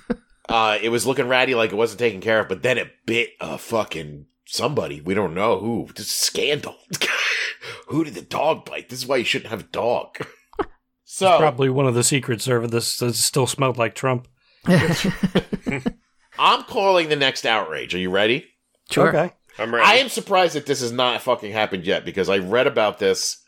uh, 0.48 0.78
it 0.82 0.90
was 0.90 1.06
looking 1.06 1.26
ratty, 1.28 1.54
like 1.54 1.72
it 1.72 1.76
wasn't 1.76 2.00
taken 2.00 2.20
care 2.20 2.40
of. 2.40 2.48
But 2.48 2.62
then 2.62 2.76
it 2.78 2.90
bit 3.06 3.30
a 3.40 3.56
fucking 3.58 4.26
somebody. 4.44 5.00
We 5.00 5.14
don't 5.14 5.34
know 5.34 5.58
who. 5.58 5.88
This 5.94 6.10
scandal. 6.10 6.76
who 7.88 8.04
did 8.04 8.14
the 8.14 8.22
dog 8.22 8.66
bite? 8.66 8.88
This 8.90 8.98
is 9.00 9.06
why 9.06 9.16
you 9.16 9.24
shouldn't 9.24 9.50
have 9.50 9.60
a 9.60 9.64
dog. 9.64 10.18
So 11.10 11.38
Probably 11.38 11.70
one 11.70 11.86
of 11.86 11.94
the 11.94 12.04
Secret 12.04 12.42
Service 12.42 12.98
that 12.98 13.14
still 13.14 13.46
smelled 13.46 13.78
like 13.78 13.94
Trump. 13.94 14.28
I'm 16.38 16.62
calling 16.64 17.08
the 17.08 17.16
next 17.16 17.46
outrage. 17.46 17.94
Are 17.94 17.98
you 17.98 18.10
ready? 18.10 18.44
Sure. 18.90 19.08
Okay. 19.08 19.34
I'm 19.58 19.74
ready. 19.74 19.86
I 19.86 19.94
am 19.94 20.08
surprised 20.08 20.54
that 20.54 20.66
this 20.66 20.80
has 20.80 20.92
not 20.92 21.22
fucking 21.22 21.52
happened 21.52 21.84
yet 21.86 22.04
because 22.04 22.28
I 22.28 22.38
read 22.38 22.66
about 22.66 22.98
this 22.98 23.44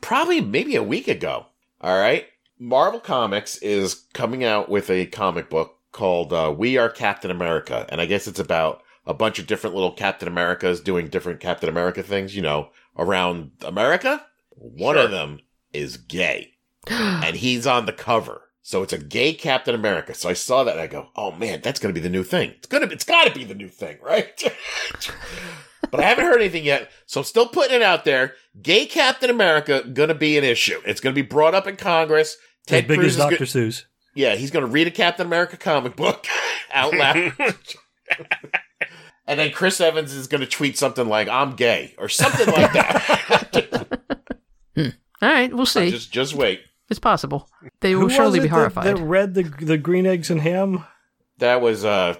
probably 0.00 0.40
maybe 0.40 0.76
a 0.76 0.82
week 0.82 1.08
ago. 1.08 1.46
All 1.80 1.98
right. 1.98 2.26
Marvel 2.58 3.00
Comics 3.00 3.56
is 3.58 4.04
coming 4.12 4.44
out 4.44 4.68
with 4.68 4.88
a 4.90 5.06
comic 5.06 5.50
book 5.50 5.78
called 5.90 6.32
uh, 6.32 6.54
We 6.56 6.78
Are 6.78 6.88
Captain 6.88 7.30
America. 7.30 7.86
And 7.88 8.00
I 8.00 8.06
guess 8.06 8.28
it's 8.28 8.38
about 8.38 8.82
a 9.06 9.14
bunch 9.14 9.38
of 9.38 9.46
different 9.46 9.74
little 9.74 9.92
Captain 9.92 10.28
Americas 10.28 10.80
doing 10.80 11.08
different 11.08 11.40
Captain 11.40 11.68
America 11.68 12.02
things, 12.02 12.36
you 12.36 12.42
know, 12.42 12.70
around 12.96 13.50
America. 13.62 14.24
One 14.50 14.94
Sure. 14.94 15.04
of 15.04 15.10
them 15.10 15.40
is 15.72 15.96
gay 15.96 16.52
and 16.88 17.34
he's 17.36 17.66
on 17.66 17.86
the 17.86 17.92
cover. 17.92 18.42
So 18.64 18.82
it's 18.84 18.92
a 18.92 18.98
gay 18.98 19.34
Captain 19.34 19.74
America. 19.74 20.14
So 20.14 20.28
I 20.28 20.34
saw 20.34 20.62
that 20.64 20.72
and 20.72 20.80
I 20.80 20.86
go, 20.86 21.08
oh 21.16 21.32
man, 21.32 21.60
that's 21.62 21.80
going 21.80 21.92
to 21.92 22.00
be 22.00 22.02
the 22.02 22.12
new 22.12 22.22
thing. 22.22 22.50
It's 22.50 22.68
going 22.68 22.86
to, 22.86 22.92
it's 22.94 23.04
got 23.04 23.24
to 23.26 23.34
be 23.34 23.44
the 23.44 23.56
new 23.56 23.68
thing, 23.68 23.98
right? 24.00 24.30
but 25.90 25.98
I 25.98 26.04
haven't 26.04 26.24
heard 26.24 26.40
anything 26.40 26.64
yet. 26.64 26.88
So 27.06 27.20
I'm 27.20 27.24
still 27.24 27.48
putting 27.48 27.76
it 27.76 27.82
out 27.82 28.04
there. 28.04 28.34
Gay 28.62 28.86
Captain 28.86 29.30
America 29.30 29.82
going 29.92 30.10
to 30.10 30.14
be 30.14 30.38
an 30.38 30.44
issue. 30.44 30.80
It's 30.86 31.00
going 31.00 31.12
to 31.14 31.20
be 31.20 31.26
brought 31.26 31.54
up 31.54 31.66
in 31.66 31.74
Congress. 31.76 32.34
As 32.34 32.66
Ted 32.66 32.86
big 32.86 33.00
Cruz 33.00 33.14
as 33.14 33.14
is 33.14 33.18
Dr. 33.18 33.36
go- 33.38 33.44
Seuss. 33.44 33.84
yeah, 34.14 34.36
he's 34.36 34.52
going 34.52 34.64
to 34.64 34.70
read 34.70 34.86
a 34.86 34.92
Captain 34.92 35.26
America 35.26 35.56
comic 35.56 35.96
book 35.96 36.24
out 36.72 36.94
loud. 36.94 37.32
and 39.26 39.40
then 39.40 39.50
Chris 39.50 39.80
Evans 39.80 40.12
is 40.12 40.28
going 40.28 40.40
to 40.40 40.46
tweet 40.46 40.78
something 40.78 41.08
like, 41.08 41.26
I'm 41.28 41.56
gay 41.56 41.94
or 41.98 42.08
something 42.08 42.46
like 42.46 42.72
that. 42.74 44.00
Hmm. 44.76 44.86
All 45.20 45.28
right, 45.28 45.52
we'll 45.52 45.66
see. 45.66 45.90
just, 45.90 46.12
just 46.12 46.34
wait. 46.34 46.60
It's 46.92 47.00
possible. 47.00 47.48
They 47.80 47.90
Who 47.92 47.98
will 47.98 48.04
was 48.06 48.14
surely 48.14 48.38
it 48.38 48.42
be 48.42 48.48
that- 48.48 48.54
horrified. 48.54 48.86
That, 48.86 48.96
read 49.02 49.34
the 49.34 49.42
the 49.42 49.76
green 49.78 50.06
eggs 50.06 50.30
and 50.30 50.40
ham. 50.40 50.84
That 51.38 51.60
was, 51.60 51.84
uh, 51.84 52.14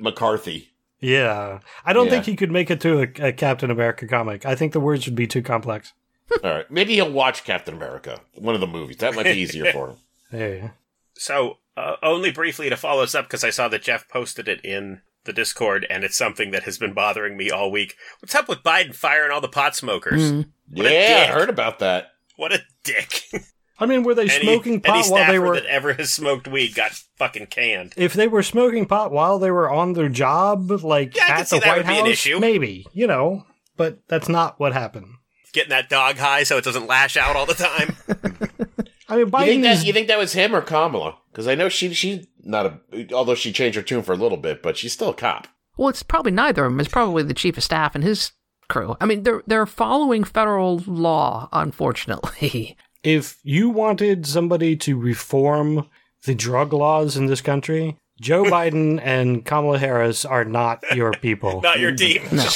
McCarthy. 0.00 0.72
Yeah, 1.00 1.60
I 1.84 1.92
don't 1.92 2.06
Yeah. 2.06 2.12
think 2.12 2.24
he 2.24 2.36
could 2.36 2.50
make 2.50 2.70
it 2.70 2.80
to 2.80 3.00
a, 3.00 3.28
a 3.28 3.32
Captain 3.32 3.70
America 3.70 4.06
comic. 4.08 4.44
I 4.44 4.54
think 4.56 4.72
the 4.72 4.80
words 4.80 5.06
would 5.06 5.14
be 5.14 5.26
too 5.26 5.42
complex. 5.42 5.92
All 6.42 6.50
right. 6.50 6.70
Maybe 6.70 6.94
he'll 6.94 7.12
watch 7.12 7.44
Captain 7.44 7.74
America, 7.74 8.18
one 8.34 8.54
of 8.54 8.60
the 8.60 8.66
movies. 8.66 8.96
That 8.96 9.14
might 9.14 9.24
be 9.24 9.30
easier 9.38 9.70
for 9.72 9.90
him. 9.90 9.96
Hey, 10.32 10.70
So, 11.14 11.58
uh, 11.76 11.96
only 12.02 12.32
briefly 12.32 12.68
to 12.68 12.76
follow 12.76 13.02
this 13.02 13.14
up, 13.14 13.26
because 13.26 13.44
I 13.44 13.50
saw 13.50 13.68
that 13.68 13.82
Jeff 13.82 14.08
posted 14.08 14.48
it 14.48 14.60
in 14.64 15.02
the 15.22 15.32
Discord, 15.32 15.86
and 15.88 16.02
it's 16.02 16.16
something 16.16 16.50
that 16.50 16.64
has 16.64 16.78
been 16.78 16.92
bothering 16.94 17.36
me 17.36 17.48
all 17.50 17.70
week. 17.70 17.94
What's 18.20 18.34
up 18.34 18.48
with 18.48 18.64
Biden 18.64 18.92
firing 18.94 19.30
all 19.30 19.40
the 19.40 19.46
pot 19.48 19.76
smokers? 19.76 20.32
Mm. 20.32 20.46
Yeah, 20.72 21.26
I 21.28 21.32
heard 21.32 21.48
about 21.48 21.78
that. 21.78 22.08
What 22.34 22.52
a 22.52 22.62
dick! 22.82 23.22
I 23.78 23.86
mean, 23.86 24.02
were 24.04 24.14
they 24.14 24.22
any, 24.22 24.42
smoking 24.44 24.72
any 24.74 24.80
pot 24.80 25.10
while 25.10 25.26
they 25.30 25.38
were? 25.38 25.54
that 25.54 25.66
ever 25.66 25.92
has 25.94 26.12
smoked 26.12 26.48
weed 26.48 26.74
got 26.74 26.92
fucking 27.16 27.46
canned. 27.48 27.92
If 27.96 28.14
they 28.14 28.26
were 28.28 28.42
smoking 28.42 28.86
pot 28.86 29.12
while 29.12 29.38
they 29.38 29.50
were 29.50 29.70
on 29.70 29.92
their 29.92 30.08
job, 30.08 30.70
like 30.70 31.14
Yeah, 31.16 31.24
I 31.24 31.26
can 31.26 31.40
at 31.40 31.48
see 31.48 31.56
the 31.58 31.60
that 31.64 31.68
White 31.68 31.76
would 31.78 31.86
be 31.86 31.92
an 31.98 32.04
House, 32.06 32.12
issue. 32.12 32.38
maybe 32.40 32.86
you 32.94 33.06
know, 33.06 33.44
but 33.76 33.98
that's 34.08 34.28
not 34.28 34.58
what 34.58 34.72
happened. 34.72 35.08
Getting 35.52 35.70
that 35.70 35.88
dog 35.88 36.16
high 36.16 36.42
so 36.42 36.56
it 36.58 36.64
doesn't 36.64 36.86
lash 36.86 37.16
out 37.16 37.36
all 37.36 37.46
the 37.46 37.54
time. 37.54 37.96
I 39.08 39.16
mean, 39.16 39.26
You 39.26 39.30
think, 39.30 39.64
is 39.64 39.80
that, 39.80 39.86
you 39.86 39.92
think 39.92 40.08
that 40.08 40.18
was 40.18 40.32
him 40.32 40.54
or 40.54 40.60
Kamala? 40.60 41.16
Because 41.30 41.46
I 41.46 41.54
know 41.54 41.68
she 41.68 41.92
she's 41.94 42.26
not 42.42 42.66
a. 42.92 43.12
Although 43.14 43.34
she 43.36 43.52
changed 43.52 43.76
her 43.76 43.82
tune 43.82 44.02
for 44.02 44.12
a 44.12 44.16
little 44.16 44.38
bit, 44.38 44.62
but 44.62 44.76
she's 44.76 44.92
still 44.92 45.10
a 45.10 45.14
cop. 45.14 45.46
Well, 45.76 45.88
it's 45.88 46.02
probably 46.02 46.32
neither 46.32 46.64
of 46.64 46.72
them. 46.72 46.80
It's 46.80 46.88
probably 46.88 47.22
the 47.22 47.34
chief 47.34 47.56
of 47.56 47.62
staff 47.62 47.94
and 47.94 48.02
his 48.02 48.32
crew. 48.68 48.96
I 49.00 49.06
mean, 49.06 49.22
they're 49.22 49.42
they're 49.46 49.66
following 49.66 50.24
federal 50.24 50.78
law, 50.86 51.48
unfortunately. 51.52 52.76
if 53.06 53.38
you 53.44 53.70
wanted 53.70 54.26
somebody 54.26 54.74
to 54.74 54.98
reform 54.98 55.88
the 56.24 56.34
drug 56.34 56.72
laws 56.72 57.16
in 57.16 57.26
this 57.26 57.40
country, 57.40 57.96
Joe 58.20 58.42
Biden 58.44 59.00
and 59.00 59.44
Kamala 59.44 59.78
Harris 59.78 60.24
are 60.24 60.44
not 60.44 60.82
your 60.92 61.12
people. 61.12 61.60
Not 61.62 61.78
your 61.78 61.94
team. 61.94 62.22
No. 62.32 62.48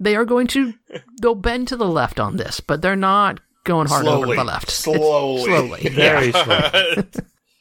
they 0.00 0.16
are 0.16 0.24
going 0.24 0.48
to 0.48 0.74
they'll 1.22 1.36
bend 1.36 1.68
to 1.68 1.76
the 1.76 1.86
left 1.86 2.18
on 2.18 2.36
this, 2.36 2.58
but 2.58 2.82
they're 2.82 2.96
not 2.96 3.38
going 3.62 3.86
hard 3.86 4.06
over 4.06 4.26
to 4.26 4.34
the 4.34 4.42
left. 4.44 4.64
It's 4.64 4.74
slowly. 4.74 5.44
slowly. 5.44 5.80
Very 5.90 6.32
slow. 6.32 7.04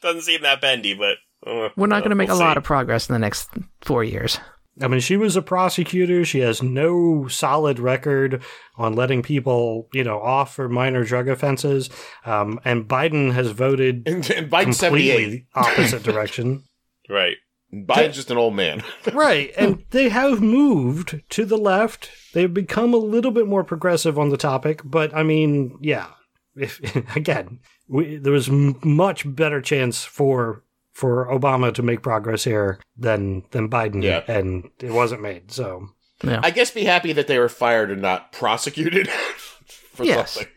Doesn't 0.02 0.22
seem 0.24 0.42
that 0.42 0.60
bendy, 0.60 0.96
but 0.96 1.18
uh, 1.46 1.70
We're 1.78 1.88
not 1.88 1.98
uh, 1.98 2.00
going 2.00 2.10
to 2.10 2.16
make 2.16 2.30
we'll 2.30 2.38
a 2.38 2.40
lot 2.40 2.58
of 2.58 2.64
progress 2.64 3.08
in 3.08 3.14
the 3.14 3.20
next 3.20 3.48
four 3.82 4.04
years. 4.04 4.40
I 4.82 4.88
mean, 4.88 5.02
she 5.02 5.18
was 5.18 5.36
a 5.36 5.42
prosecutor. 5.42 6.26
She 6.26 6.40
has 6.40 6.64
no 6.64 7.28
solid 7.28 7.78
record 7.78 8.42
on 8.76 8.94
letting 8.96 9.22
people, 9.22 9.88
you 9.94 10.04
know, 10.04 10.20
off 10.20 10.56
for 10.56 10.68
minor 10.68 11.04
drug 11.04 11.28
offenses. 11.30 11.90
Um, 12.26 12.60
and 12.66 12.88
Biden 12.88 13.34
has 13.34 13.50
voted 13.52 14.08
And, 14.08 14.28
and 14.32 14.50
Biden's 14.52 14.78
seventy 14.78 15.12
eight. 15.12 15.16
completely 15.16 15.48
opposite 15.54 16.04
direction. 16.12 16.64
right. 17.10 17.38
Biden's 17.72 18.16
just 18.16 18.30
an 18.30 18.38
old 18.38 18.54
man. 18.56 18.84
right. 19.14 19.52
And 19.58 19.84
they 19.90 20.10
have 20.10 20.42
moved 20.42 21.22
to 21.30 21.44
the 21.44 21.58
left. 21.58 22.12
They've 22.34 22.54
become 22.54 22.94
a 22.94 22.98
little 22.98 23.32
bit 23.32 23.48
more 23.48 23.64
progressive 23.64 24.20
on 24.20 24.30
the 24.30 24.38
topic. 24.38 24.82
But 24.86 25.12
I 25.16 25.24
mean, 25.24 25.78
yeah. 25.82 26.08
If, 26.56 26.80
again, 27.16 27.60
we, 27.88 28.18
there 28.18 28.32
was 28.34 28.48
m- 28.48 28.80
much 28.84 29.24
better 29.36 29.60
chance 29.60 30.04
for 30.04 30.64
for 30.94 31.28
Obama 31.28 31.74
to 31.74 31.82
make 31.84 32.02
progress 32.02 32.44
here 32.44 32.80
than 32.98 33.44
than 33.52 33.70
Biden, 33.70 34.02
Yeah. 34.04 34.24
and 34.28 34.70
it 34.80 34.92
wasn't 34.92 35.22
made. 35.22 35.52
So 35.52 35.90
I 36.24 36.52
guess 36.52 36.72
be 36.72 36.86
happy 36.86 37.12
that 37.14 37.28
they 37.28 37.38
were 37.40 37.50
fired 37.50 37.92
and 37.92 38.02
not 38.02 38.32
prosecuted 38.32 39.10
for 39.94 40.06
Yes. 40.06 40.32
something. 40.34 40.52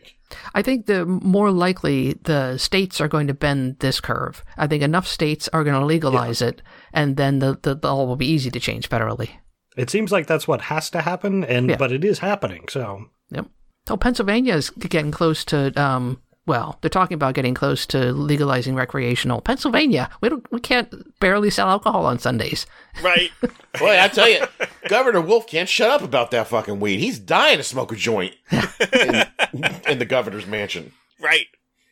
I 0.53 0.61
think 0.61 0.85
the 0.87 1.05
more 1.05 1.51
likely 1.51 2.13
the 2.23 2.57
states 2.57 2.99
are 3.01 3.07
going 3.07 3.27
to 3.27 3.33
bend 3.33 3.77
this 3.79 3.99
curve. 4.01 4.43
I 4.57 4.67
think 4.67 4.83
enough 4.83 5.07
states 5.07 5.47
are 5.53 5.63
going 5.63 5.79
to 5.79 5.85
legalize 5.85 6.41
it, 6.41 6.61
and 6.93 7.15
then 7.17 7.39
the, 7.39 7.57
the, 7.61 7.75
the 7.75 7.93
law 7.95 8.05
will 8.05 8.15
be 8.17 8.27
easy 8.31 8.51
to 8.51 8.59
change 8.59 8.89
federally. 8.89 9.29
it 9.77 9.89
seems 9.89 10.11
like 10.11 10.25
that's 10.27 10.47
what 10.47 10.61
has 10.61 10.89
to 10.91 11.01
happen, 11.01 11.43
and 11.43 11.69
Yeah. 11.69 11.77
but 11.77 11.91
it 11.91 12.03
is 12.03 12.19
happening. 12.19 12.67
So 12.69 13.05
Yep. 13.31 13.47
So 13.87 13.95
Pennsylvania 13.97 14.55
is 14.55 14.69
getting 14.69 15.11
close 15.11 15.45
to. 15.45 15.71
Um, 15.81 16.19
well, 16.47 16.77
they're 16.81 16.89
talking 16.89 17.13
about 17.15 17.35
getting 17.35 17.53
close 17.53 17.85
to 17.87 18.11
legalizing 18.13 18.73
recreational. 18.73 19.41
Pennsylvania, 19.41 20.09
we 20.21 20.29
don't, 20.29 20.51
we 20.51 20.59
can't 20.59 20.89
barely 21.19 21.49
sell 21.51 21.67
alcohol 21.69 22.05
on 22.05 22.17
Sundays. 22.17 22.65
Right. 23.03 23.29
Boy, 23.79 23.99
I 24.01 24.07
tell 24.07 24.27
you, 24.29 24.45
Governor 24.87 25.21
Wolf 25.21 25.45
can't 25.45 25.69
shut 25.69 25.89
up 25.91 26.01
about 26.01 26.31
that 26.31 26.47
fucking 26.47 26.79
weed. 26.79 26.99
He's 26.99 27.19
dying 27.19 27.57
to 27.57 27.63
smoke 27.63 27.91
a 27.91 27.95
joint 27.95 28.33
in, 28.51 29.23
in 29.87 29.99
the 29.99 30.05
governor's 30.07 30.47
mansion. 30.47 30.93
right. 31.19 31.45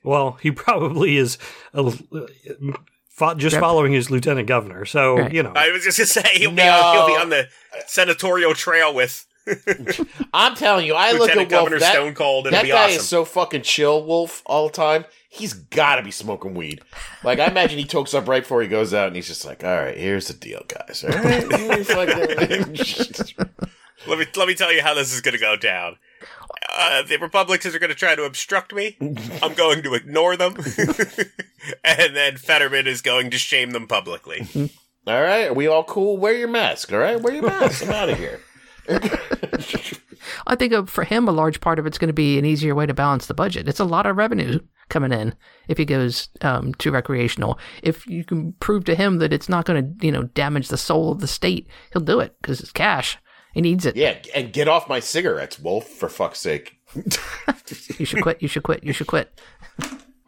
well, 0.03 0.39
he 0.41 0.49
probably 0.51 1.17
is 1.17 1.37
uh, 1.73 1.91
fo- 3.09 3.35
just 3.35 3.53
Yep. 3.55 3.61
following 3.61 3.93
his 3.93 4.09
lieutenant 4.09 4.47
governor. 4.47 4.85
So 4.85 5.17
Right. 5.17 5.33
you 5.33 5.43
know, 5.43 5.53
I 5.55 5.69
was 5.71 5.83
just 5.83 5.97
gonna 5.97 6.07
say 6.07 6.37
he'll 6.39 6.51
be 6.51 6.61
on, 6.61 6.95
he'll 6.95 7.07
be 7.07 7.21
on 7.21 7.29
the 7.29 7.47
senatorial 7.87 8.53
trail 8.53 8.93
with 8.93 9.25
I'm 10.33 10.55
telling 10.55 10.85
you, 10.85 10.93
I 10.93 11.11
look 11.11 11.21
Lieutenant 11.21 11.51
at 11.51 11.55
Wolf. 11.55 11.63
Governor 11.65 11.79
That, 11.79 11.93
Stone 11.93 12.13
Cold. 12.15 12.47
It'll 12.47 12.57
that 12.57 12.63
be 12.63 12.69
guy 12.69 12.85
awesome. 12.85 12.97
is 12.97 13.07
so 13.07 13.25
fucking 13.25 13.61
chill, 13.63 14.03
Wolf, 14.05 14.41
all 14.45 14.67
the 14.67 14.73
time. 14.73 15.05
He's 15.29 15.53
got 15.53 15.97
to 15.97 16.03
be 16.03 16.11
smoking 16.11 16.53
weed. 16.53 16.81
Like 17.23 17.39
I 17.39 17.47
imagine 17.47 17.77
he 17.77 17.85
tokes 17.85 18.13
up 18.13 18.27
right 18.27 18.41
before 18.43 18.61
he 18.61 18.67
goes 18.67 18.93
out, 18.93 19.07
and 19.07 19.15
he's 19.15 19.27
just 19.27 19.45
like, 19.45 19.63
"All 19.63 19.75
right, 19.77 19.97
here's 19.97 20.27
the 20.29 20.33
deal, 20.33 20.63
guys. 20.67 21.03
All 21.03 21.09
right, 21.09 21.49
like- 21.89 22.09
let 24.07 24.19
me 24.19 24.25
let 24.35 24.47
me 24.47 24.55
tell 24.55 24.71
you 24.71 24.81
how 24.81 24.93
this 24.93 25.13
is 25.13 25.21
gonna 25.21 25.37
go 25.37 25.55
down. 25.57 25.97
Uh, 26.77 27.03
the 27.03 27.17
Republicans 27.17 27.73
are 27.75 27.79
going 27.79 27.89
to 27.89 27.95
try 27.95 28.15
to 28.15 28.23
obstruct 28.23 28.73
me. 28.73 28.97
I'm 29.41 29.53
going 29.53 29.81
to 29.83 29.93
ignore 29.93 30.35
them, 30.35 30.55
and 31.85 32.15
then 32.15 32.35
Fetterman 32.37 32.85
is 32.87 33.01
going 33.01 33.29
to 33.31 33.37
shame 33.37 33.71
them 33.71 33.87
publicly. 33.87 34.45
all 35.07 35.21
right, 35.21 35.47
are 35.47 35.53
we 35.53 35.67
all 35.67 35.83
cool? 35.85 36.17
Wear 36.17 36.33
your 36.33 36.47
mask. 36.49 36.91
All 36.91 36.99
right, 36.99 37.21
wear 37.21 37.33
your 37.35 37.43
mask. 37.43 37.83
I'm 37.85 37.91
out 37.91 38.09
of 38.09 38.17
here. 38.17 38.41
I 40.47 40.55
think 40.55 40.89
for 40.89 41.03
him, 41.03 41.27
a 41.27 41.31
large 41.31 41.61
part 41.61 41.79
of 41.79 41.85
it's 41.85 41.97
going 41.97 42.09
to 42.09 42.13
be 42.13 42.37
an 42.37 42.45
easier 42.45 42.75
way 42.75 42.85
to 42.85 42.93
balance 42.93 43.25
the 43.27 43.33
budget. 43.33 43.67
It's 43.67 43.79
a 43.79 43.85
lot 43.85 44.05
of 44.05 44.17
revenue 44.17 44.59
coming 44.89 45.11
in 45.11 45.35
if 45.67 45.77
he 45.77 45.85
goes 45.85 46.29
um, 46.41 46.73
to 46.75 46.91
recreational. 46.91 47.59
If 47.83 48.05
you 48.07 48.23
can 48.23 48.53
prove 48.53 48.85
to 48.85 48.95
him 48.95 49.17
that 49.19 49.33
it's 49.33 49.49
not 49.49 49.65
going 49.65 49.97
to, 49.97 50.05
you 50.05 50.11
know, 50.11 50.23
damage 50.23 50.67
the 50.67 50.77
soul 50.77 51.11
of 51.11 51.19
the 51.19 51.27
state, 51.27 51.67
he'll 51.93 52.01
do 52.01 52.19
it 52.19 52.35
because 52.41 52.59
it's 52.59 52.71
cash. 52.71 53.17
He 53.53 53.61
needs 53.61 53.85
it. 53.85 53.95
Yeah, 53.95 54.17
and 54.35 54.51
get 54.51 54.67
off 54.67 54.89
my 54.89 54.99
cigarettes, 54.99 55.57
Wolf, 55.57 55.87
for 55.87 56.09
fuck's 56.09 56.39
sake. 56.39 56.77
You 57.97 58.05
should 58.05 58.21
quit. 58.21 58.41
You 58.43 58.47
should 58.47 58.61
quit. 58.61 58.83
You 58.83 58.93
should 58.93 59.07
quit. 59.07 59.41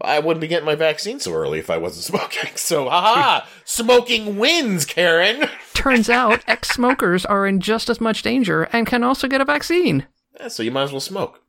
I 0.02 0.20
wouldn't 0.20 0.42
be 0.42 0.48
getting 0.48 0.66
my 0.66 0.76
vaccine 0.76 1.20
so 1.20 1.34
early 1.34 1.60
if 1.60 1.70
I 1.70 1.78
wasn't 1.78 2.04
smoking. 2.20 2.52
So, 2.56 2.90
haha, 2.90 3.46
smoking 3.66 4.38
wins, 4.38 4.86
Karen. 4.86 5.50
Turns 5.74 6.10
out 6.10 6.44
ex 6.48 6.70
smokers 6.70 7.26
are 7.26 7.48
in 7.48 7.60
just 7.60 7.90
as 7.90 8.00
much 8.02 8.22
danger 8.22 8.64
and 8.74 8.86
can 8.88 9.04
also 9.04 9.28
get 9.28 9.42
a 9.42 9.46
vaccine. 9.46 10.06
Yeah, 10.40 10.48
so 10.50 10.64
you 10.64 10.72
might 10.72 10.84
as 10.84 10.92
well 10.92 11.02
smoke. 11.02 11.42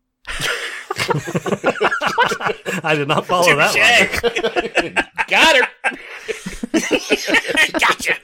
I 2.82 2.94
did 2.96 3.08
not 3.08 3.26
follow 3.26 3.54
that 3.56 3.74
one. 4.84 4.94
Got 5.28 5.56
her. 5.56 5.68
gotcha. 7.78 8.14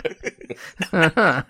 Uh-huh. 0.92 1.42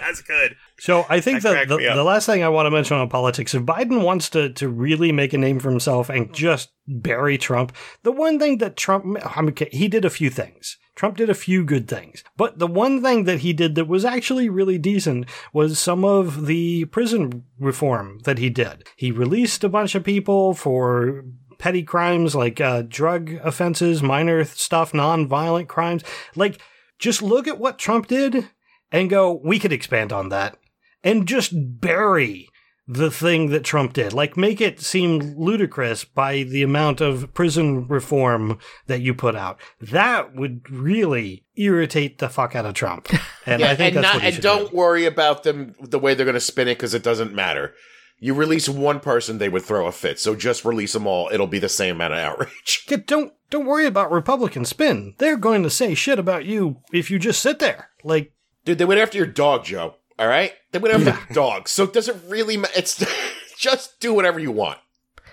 That's 0.00 0.22
good. 0.22 0.56
So 0.84 1.06
I 1.08 1.22
think 1.22 1.40
That 1.40 1.66
that 1.66 1.68
the, 1.68 1.78
the 1.78 2.04
last 2.04 2.26
thing 2.26 2.42
I 2.42 2.50
want 2.50 2.66
to 2.66 2.70
mention 2.70 2.98
on 2.98 3.08
politics, 3.08 3.54
if 3.54 3.62
Biden 3.62 4.04
wants 4.04 4.28
to 4.28 4.50
to 4.52 4.68
really 4.68 5.12
make 5.12 5.32
a 5.32 5.38
name 5.38 5.58
for 5.58 5.70
himself 5.70 6.10
and 6.10 6.30
just 6.34 6.72
bury 6.86 7.38
Trump, 7.38 7.74
the 8.02 8.12
one 8.12 8.38
thing 8.38 8.58
that 8.58 8.76
Trump, 8.76 9.16
I 9.24 9.40
mean, 9.40 9.54
he 9.72 9.88
did 9.88 10.04
a 10.04 10.10
few 10.10 10.28
things. 10.28 10.76
Trump 10.94 11.16
did 11.16 11.30
a 11.30 11.34
few 11.34 11.64
good 11.64 11.88
things, 11.88 12.22
but 12.36 12.58
the 12.58 12.66
one 12.66 13.02
thing 13.02 13.24
that 13.24 13.38
he 13.38 13.54
did 13.54 13.76
that 13.76 13.88
was 13.88 14.04
actually 14.04 14.50
really 14.50 14.76
decent 14.76 15.24
was 15.54 15.78
some 15.78 16.04
of 16.04 16.44
the 16.44 16.84
prison 16.84 17.44
reform 17.58 18.18
that 18.24 18.36
he 18.36 18.50
did. 18.50 18.86
He 18.94 19.10
released 19.10 19.64
a 19.64 19.70
bunch 19.70 19.94
of 19.94 20.04
people 20.04 20.52
for 20.52 21.24
petty 21.56 21.82
crimes 21.82 22.34
like 22.34 22.60
uh, 22.60 22.82
drug 22.82 23.32
offenses, 23.42 24.02
minor 24.02 24.44
stuff, 24.44 24.92
non-violent 24.92 25.66
crimes. 25.66 26.04
Like, 26.36 26.60
just 26.98 27.22
look 27.22 27.48
at 27.48 27.58
what 27.58 27.78
Trump 27.78 28.06
did 28.06 28.50
and 28.92 29.08
go, 29.08 29.40
we 29.42 29.58
could 29.58 29.72
expand 29.72 30.12
on 30.12 30.28
that 30.28 30.58
and 31.04 31.28
just 31.28 31.52
bury 31.54 32.48
the 32.86 33.10
thing 33.10 33.48
that 33.50 33.64
Trump 33.64 33.92
did. 33.94 34.12
Like, 34.12 34.36
make 34.36 34.60
it 34.60 34.80
seem 34.80 35.38
ludicrous 35.38 36.04
by 36.04 36.42
the 36.42 36.62
amount 36.62 37.00
of 37.00 37.32
prison 37.32 37.86
reform 37.88 38.58
that 38.88 39.00
you 39.00 39.14
put 39.14 39.34
out. 39.36 39.58
That 39.80 40.34
would 40.34 40.68
really 40.70 41.44
irritate 41.56 42.18
the 42.18 42.28
fuck 42.28 42.54
out 42.56 42.66
of 42.66 42.74
Trump. 42.74 43.08
And 43.46 43.60
Yeah, 43.60 43.70
I 43.70 43.76
think 43.76 43.94
and, 43.94 44.04
that's 44.04 44.14
not, 44.14 44.22
what 44.22 44.22
he 44.22 44.34
and 44.36 44.42
don't 44.42 44.70
do. 44.70 44.76
worry 44.76 45.04
about 45.04 45.42
them 45.42 45.74
the 45.80 45.98
way 45.98 46.14
they're 46.14 46.24
going 46.24 46.32
to 46.34 46.40
spin 46.40 46.66
it 46.66 46.76
because 46.76 46.94
it 46.94 47.02
doesn't 47.02 47.34
matter. 47.34 47.74
You 48.18 48.32
release 48.32 48.70
one 48.70 49.00
person, 49.00 49.36
they 49.36 49.50
would 49.50 49.62
throw 49.62 49.86
a 49.86 49.92
fit. 49.92 50.18
So 50.18 50.34
just 50.34 50.64
release 50.64 50.94
them 50.94 51.06
all. 51.06 51.28
It'll 51.30 51.46
be 51.46 51.58
the 51.58 51.68
same 51.68 51.96
amount 51.96 52.14
of 52.14 52.20
outrage. 52.20 52.86
Yeah, 52.88 52.96
don't 53.06 53.34
don't 53.50 53.66
worry 53.66 53.84
about 53.84 54.10
Republican 54.10 54.64
spin. 54.64 55.14
They're 55.18 55.36
going 55.36 55.62
to 55.62 55.68
say 55.68 55.94
shit 55.94 56.18
about 56.18 56.46
you 56.46 56.78
if 56.90 57.10
you 57.10 57.18
just 57.18 57.42
sit 57.42 57.58
there. 57.58 57.90
Like, 58.02 58.32
Dude, 58.64 58.78
they 58.78 58.86
went 58.86 59.00
after 59.00 59.18
your 59.18 59.26
dog, 59.26 59.64
Joe. 59.64 59.96
All 60.18 60.28
right? 60.28 60.52
They 60.72 60.78
went 60.78 60.94
after 60.94 61.10
your 61.10 61.34
dog. 61.34 61.68
So 61.68 61.84
it 61.84 61.92
doesn't 61.92 62.28
really 62.28 62.56
matter. 62.56 62.74
It's 62.76 63.04
just 63.58 64.00
do 64.00 64.12
whatever 64.12 64.38
you 64.38 64.50
want. 64.50 64.78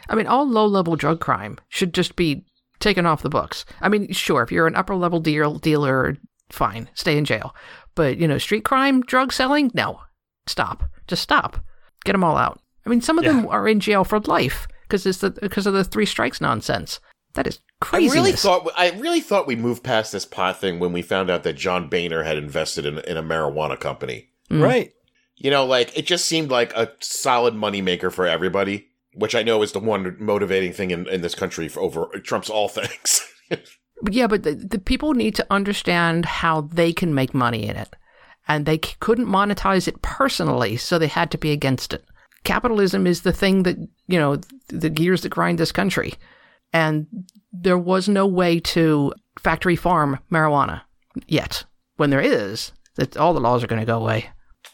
I 0.10 0.16
mean, 0.16 0.28
all 0.28 0.48
low 0.48 0.66
level 0.66 0.96
drug 0.96 1.20
crime 1.20 1.58
should 1.70 1.94
just 1.94 2.16
be 2.16 2.46
taken 2.80 3.06
off 3.06 3.22
the 3.22 3.30
books. 3.30 3.66
I 3.80 3.90
mean, 3.90 4.12
sure, 4.12 4.42
if 4.42 4.52
you're 4.52 4.68
an 4.68 4.76
upper 4.76 4.96
level 4.96 5.20
deal, 5.20 5.56
dealer, 5.56 6.18
fine, 6.50 6.90
stay 6.94 7.18
in 7.18 7.26
jail. 7.26 7.56
But, 7.96 8.18
you 8.18 8.28
know, 8.28 8.38
street 8.38 8.66
crime, 8.66 9.02
drug 9.02 9.32
selling, 9.32 9.72
no. 9.74 10.02
Stop. 10.48 10.84
Just 11.08 11.22
stop. 11.22 11.64
Get 12.04 12.14
them 12.14 12.24
all 12.24 12.38
out. 12.38 12.60
I 12.86 12.90
mean, 12.90 13.02
some 13.02 13.20
of 13.20 13.26
them 13.26 13.48
are 13.48 13.68
in 13.68 13.80
jail 13.80 14.04
for 14.04 14.20
life 14.22 14.68
because 14.84 15.06
it's 15.06 15.20
the 15.20 15.30
because 15.30 15.68
of 15.68 15.74
the 15.74 15.84
three 15.84 16.06
strikes 16.06 16.42
nonsense. 16.42 17.00
That 17.36 17.48
is 17.48 17.60
crazy. 17.80 18.10
I 18.10 18.14
really 18.22 18.32
thought 18.34 18.68
I 18.76 18.92
really 18.92 19.22
thought 19.22 19.48
we 19.48 19.56
moved 19.56 19.84
past 19.84 20.12
this 20.12 20.26
pot 20.26 20.60
thing 20.60 20.80
when 20.80 20.92
we 20.92 21.02
found 21.02 21.30
out 21.30 21.44
that 21.44 21.54
John 21.54 21.90
Boehner 21.90 22.24
had 22.24 22.38
invested 22.38 22.86
in, 22.86 23.00
in 23.00 23.18
a 23.18 23.24
marijuana 23.24 23.80
company. 23.80 24.31
Mm. 24.52 24.64
right. 24.64 24.92
You 25.38 25.50
know, 25.50 25.66
like 25.66 25.98
it 25.98 26.06
just 26.06 26.26
seemed 26.26 26.52
like 26.52 26.74
a 26.74 26.92
solid 27.00 27.56
moneymaker 27.56 28.12
for 28.12 28.28
everybody, 28.28 28.90
which 29.14 29.34
I 29.34 29.44
know 29.44 29.62
is 29.64 29.72
the 29.72 29.80
one 29.80 30.16
motivating 30.20 30.74
thing 30.74 30.92
in, 30.92 31.08
in 31.08 31.22
this 31.22 31.36
country 31.36 31.68
for 31.68 31.80
over 31.80 32.06
Trump's 32.24 32.50
all 32.50 32.68
things. 32.70 33.22
Yeah, 34.10 34.28
but 34.28 34.44
the, 34.44 34.56
the 34.56 34.80
people 34.80 35.14
need 35.14 35.36
to 35.36 35.48
understand 35.50 36.26
how 36.26 36.62
they 36.62 36.92
can 36.94 37.14
make 37.14 37.34
money 37.34 37.68
in 37.68 37.76
it. 37.76 37.96
And 38.48 38.66
they 38.66 38.78
c- 38.78 38.96
couldn't 39.00 39.28
monetize 39.28 39.88
it 39.88 40.02
personally, 40.02 40.76
so 40.78 40.98
they 40.98 41.08
had 41.08 41.30
to 41.32 41.38
be 41.38 41.52
against 41.52 41.94
it. 41.94 42.04
Capitalism 42.44 43.06
is 43.06 43.22
the 43.22 43.34
thing 43.34 43.64
that, 43.64 43.78
you 44.08 44.18
know, 44.18 44.38
the 44.68 44.90
gears 44.90 45.22
that 45.22 45.30
grind 45.30 45.60
this 45.60 45.72
country. 45.72 46.14
And 46.74 47.06
there 47.52 47.78
was 47.78 48.10
no 48.10 48.26
way 48.26 48.60
to 48.60 49.14
factory 49.40 49.76
farm 49.76 50.18
marijuana 50.32 50.82
yet. 51.28 51.64
When 51.98 52.10
there 52.10 52.22
is, 52.22 52.72
that 52.96 53.18
all 53.18 53.34
the 53.34 53.40
laws 53.40 53.64
are 53.64 53.68
going 53.68 53.82
to 53.82 53.86
go 53.86 54.00
away. 54.00 54.30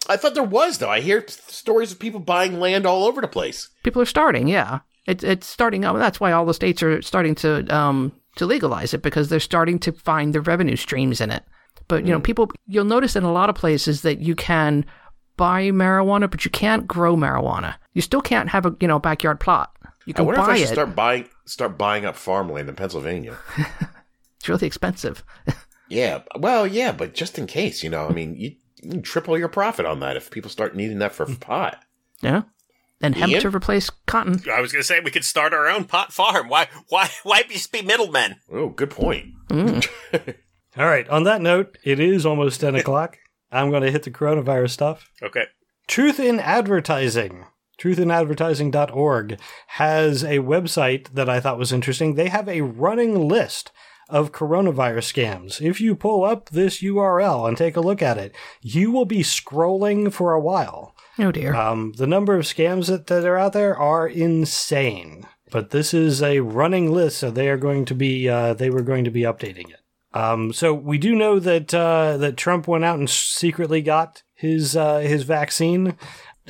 I 0.07 0.17
thought 0.17 0.33
there 0.33 0.43
was 0.43 0.77
though. 0.77 0.89
I 0.89 1.01
hear 1.01 1.25
stories 1.27 1.91
of 1.91 1.99
people 1.99 2.19
buying 2.19 2.59
land 2.59 2.85
all 2.85 3.05
over 3.05 3.21
the 3.21 3.27
place. 3.27 3.69
People 3.83 4.01
are 4.01 4.05
starting, 4.05 4.47
yeah. 4.47 4.79
It, 5.05 5.23
it's 5.23 5.47
starting 5.47 5.85
up. 5.85 5.95
That's 5.97 6.19
why 6.19 6.31
all 6.31 6.45
the 6.45 6.53
states 6.53 6.83
are 6.83 7.01
starting 7.01 7.35
to 7.35 7.65
um, 7.75 8.11
to 8.35 8.45
legalize 8.45 8.93
it 8.93 9.01
because 9.01 9.29
they're 9.29 9.39
starting 9.39 9.79
to 9.79 9.91
find 9.91 10.33
the 10.33 10.41
revenue 10.41 10.75
streams 10.75 11.21
in 11.21 11.31
it. 11.31 11.43
But 11.87 12.05
you 12.05 12.11
know, 12.11 12.19
people 12.19 12.51
you'll 12.67 12.85
notice 12.85 13.15
in 13.15 13.23
a 13.23 13.31
lot 13.31 13.49
of 13.49 13.55
places 13.55 14.01
that 14.01 14.19
you 14.19 14.35
can 14.35 14.85
buy 15.37 15.63
marijuana, 15.69 16.29
but 16.29 16.43
you 16.43 16.51
can't 16.51 16.87
grow 16.87 17.15
marijuana. 17.15 17.75
You 17.93 18.01
still 18.01 18.21
can't 18.21 18.49
have 18.49 18.65
a 18.65 18.75
you 18.81 18.87
know 18.87 18.99
backyard 18.99 19.39
plot. 19.39 19.71
You 20.05 20.13
I 20.13 20.17
can 20.17 20.25
wonder 20.25 20.41
if 20.41 20.47
I 20.47 20.57
should 20.57 20.69
it. 20.69 20.73
start 20.73 20.95
buying 20.95 21.29
start 21.45 21.77
buying 21.77 22.05
up 22.05 22.15
farmland 22.15 22.67
in 22.69 22.75
Pennsylvania. 22.75 23.37
It's 24.39 24.47
really 24.47 24.67
expensive. 24.67 25.23
yeah, 25.89 26.21
well, 26.37 26.67
yeah, 26.67 26.91
but 26.91 27.13
just 27.13 27.37
in 27.37 27.47
case, 27.47 27.83
you 27.83 27.89
know, 27.89 28.07
I 28.07 28.13
mean, 28.13 28.35
you, 28.35 28.55
you 28.81 28.89
can 28.91 29.01
triple 29.01 29.37
your 29.37 29.47
profit 29.47 29.85
on 29.85 29.99
that 30.01 30.17
if 30.17 30.31
people 30.31 30.49
start 30.49 30.75
needing 30.75 30.99
that 30.99 31.13
for 31.13 31.25
pot. 31.35 31.83
yeah. 32.21 32.43
And 32.99 33.13
hemp 33.13 33.31
Ian? 33.31 33.41
to 33.43 33.49
replace 33.55 33.91
cotton. 34.07 34.41
I 34.51 34.59
was 34.59 34.71
gonna 34.71 34.83
say 34.83 34.99
we 34.99 35.11
could 35.11 35.23
start 35.23 35.53
our 35.53 35.67
own 35.67 35.83
pot 35.85 36.11
farm. 36.11 36.49
Why? 36.49 36.67
Why? 36.89 37.09
Why 37.21 37.43
just 37.43 37.71
be 37.71 37.83
middlemen? 37.83 38.37
Oh, 38.51 38.69
good 38.69 38.89
point. 38.89 39.35
Mm. 39.49 39.87
All 40.77 40.85
right. 40.85 41.07
On 41.09 41.23
that 41.23 41.41
note, 41.41 41.77
it 41.83 41.99
is 41.99 42.25
almost 42.25 42.59
10 42.61 42.73
o'clock. 42.75 43.17
I'm 43.51 43.69
going 43.69 43.81
to 43.83 43.91
hit 43.91 44.03
the 44.03 44.11
coronavirus 44.11 44.71
stuff. 44.71 45.09
Okay. 45.23 45.45
Truth 45.87 46.19
in 46.19 46.39
Advertising. 46.39 47.45
Truthinadvertising.org 47.79 49.39
has 49.67 50.23
a 50.23 50.39
website 50.39 51.09
that 51.13 51.29
I 51.29 51.39
thought 51.39 51.57
was 51.57 51.71
interesting. 51.71 52.15
They 52.15 52.29
have 52.29 52.49
a 52.49 52.61
running 52.61 53.27
list 53.27 53.71
of 54.09 54.31
coronavirus 54.31 55.13
scams. 55.13 55.61
If 55.61 55.81
you 55.81 55.95
pull 55.95 56.23
up 56.23 56.49
this 56.49 56.81
URL 56.81 57.47
and 57.47 57.57
take 57.57 57.75
a 57.75 57.81
look 57.81 58.01
at 58.01 58.17
it, 58.17 58.35
you 58.61 58.91
will 58.91 59.05
be 59.05 59.19
scrolling 59.19 60.11
for 60.11 60.33
a 60.33 60.39
while. 60.39 60.95
Oh 61.19 61.31
dear. 61.31 61.55
Um, 61.55 61.93
the 61.97 62.07
number 62.07 62.35
of 62.35 62.45
scams 62.45 62.87
that, 62.87 63.07
that 63.07 63.25
are 63.25 63.37
out 63.37 63.53
there 63.53 63.77
are 63.77 64.07
insane. 64.07 65.25
But 65.49 65.71
this 65.71 65.93
is 65.93 66.21
a 66.21 66.41
running 66.41 66.91
list, 66.91 67.19
so 67.19 67.31
they 67.31 67.49
are 67.49 67.57
going 67.57 67.85
to 67.85 67.95
be 67.95 68.27
uh, 68.27 68.53
they 68.53 68.69
were 68.69 68.81
going 68.81 69.05
to 69.05 69.11
be 69.11 69.21
updating 69.21 69.69
it. 69.69 69.79
Um, 70.13 70.51
so 70.51 70.73
we 70.73 70.97
do 70.97 71.15
know 71.15 71.39
that 71.39 71.73
uh, 71.73 72.17
that 72.17 72.37
Trump 72.37 72.67
went 72.67 72.83
out 72.83 72.99
and 72.99 73.09
secretly 73.09 73.81
got 73.81 74.23
his 74.33 74.75
uh, 74.75 74.99
his 74.99 75.23
vaccine. 75.23 75.95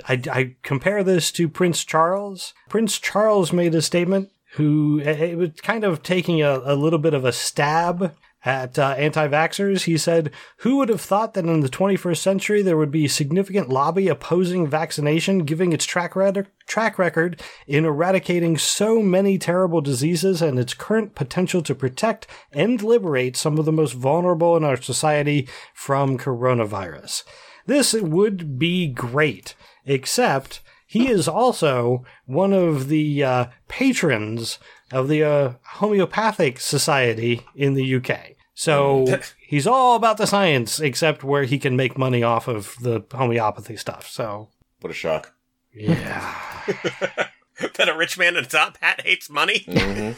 I, 0.08 0.22
I 0.32 0.56
compare 0.64 1.04
this 1.04 1.32
to 1.34 1.50
Prince 1.50 1.84
Charles. 1.84 2.54
Prince 2.70 3.00
Charles 3.00 3.52
made 3.52 3.74
a 3.74 3.82
statement 3.82 4.30
who 4.58 5.00
it 5.00 5.38
was 5.38 5.52
kind 5.62 5.84
of 5.84 6.04
taking 6.04 6.42
a, 6.42 6.62
a 6.66 6.76
little 6.76 7.00
bit 7.00 7.14
of 7.14 7.26
a 7.26 7.32
stab 7.32 8.16
at 8.46 8.80
uh, 8.80 8.96
anti-vaxxers. 8.98 9.84
He 9.84 9.98
said, 9.98 10.32
"Who 10.58 10.78
would 10.78 10.90
have 10.90 11.02
thought 11.02 11.34
that 11.34 11.46
in 11.46 11.60
the 11.62 11.70
21st 11.70 12.18
century 12.18 12.62
there 12.62 12.78
would 12.78 12.92
be 12.92 13.08
significant 13.08 13.70
lobby 13.70 14.08
opposing 14.08 14.68
vaccination, 14.68 15.40
giving 15.40 15.74
its 15.74 15.86
track 15.86 16.16
record 16.16 16.48
track 16.66 16.98
record 17.00 17.42
in 17.66 17.86
eradicating 17.86 18.58
so 18.58 19.02
many 19.02 19.38
terrible 19.38 19.82
diseases 19.82 20.42
and 20.42 20.60
its 20.60 20.74
current 20.74 21.16
potential 21.16 21.62
to 21.62 21.76
protect 21.76 22.28
and 22.52 22.82
liberate 22.82 23.38
some 23.38 23.58
of 23.58 23.66
the 23.66 23.72
most 23.72 23.94
vulnerable 23.94 24.58
in 24.58 24.64
our 24.64 24.82
society 24.82 25.48
from 25.74 26.18
coronavirus. 26.18 27.24
This 27.66 27.94
would 27.94 28.58
be 28.58 28.88
great, 28.88 29.56
except 29.86 30.62
he 30.88 31.10
is 31.10 31.28
also 31.28 32.04
one 32.26 32.54
of 32.54 32.88
the 32.88 33.24
uh, 33.24 33.46
patrons 33.68 34.58
of 34.92 35.08
the 35.10 35.24
uh, 35.24 35.54
Homeopathic 35.74 36.60
Society 36.60 37.46
in 37.56 37.74
the 37.74 37.96
UK. 37.96 38.32
So 38.54 39.20
he's 39.40 39.68
all 39.68 39.96
about 39.96 40.18
the 40.18 40.26
science, 40.26 40.80
except 40.80 41.24
where 41.24 41.44
he 41.44 41.60
can 41.60 41.76
make 41.76 41.98
money 41.98 42.24
off 42.24 42.48
of 42.48 42.74
the 42.82 43.04
homeopathy 43.14 43.76
stuff. 43.78 44.08
So 44.10 44.50
What 44.82 44.90
a 44.90 44.94
shock. 44.94 45.34
yeah. 45.74 46.34
that 47.76 47.90
a 47.90 47.96
rich 47.96 48.18
man 48.18 48.38
in 48.38 48.44
a 48.46 48.48
top 48.48 48.78
hat 48.82 49.02
hates 49.06 49.30
money. 49.30 49.66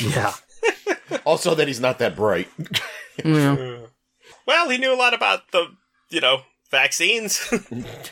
Yeah. 0.00 0.32
Also, 1.24 1.54
that 1.54 1.66
he's 1.68 1.80
not 1.80 1.98
that 1.98 2.16
bright. 2.16 2.48
Yeah. 3.24 3.78
Well, 4.46 4.68
he 4.70 4.78
knew 4.78 4.92
a 4.92 4.96
lot 4.96 5.14
about 5.14 5.50
the, 5.52 5.66
you 6.10 6.20
know, 6.20 6.42
vaccines. 6.70 7.38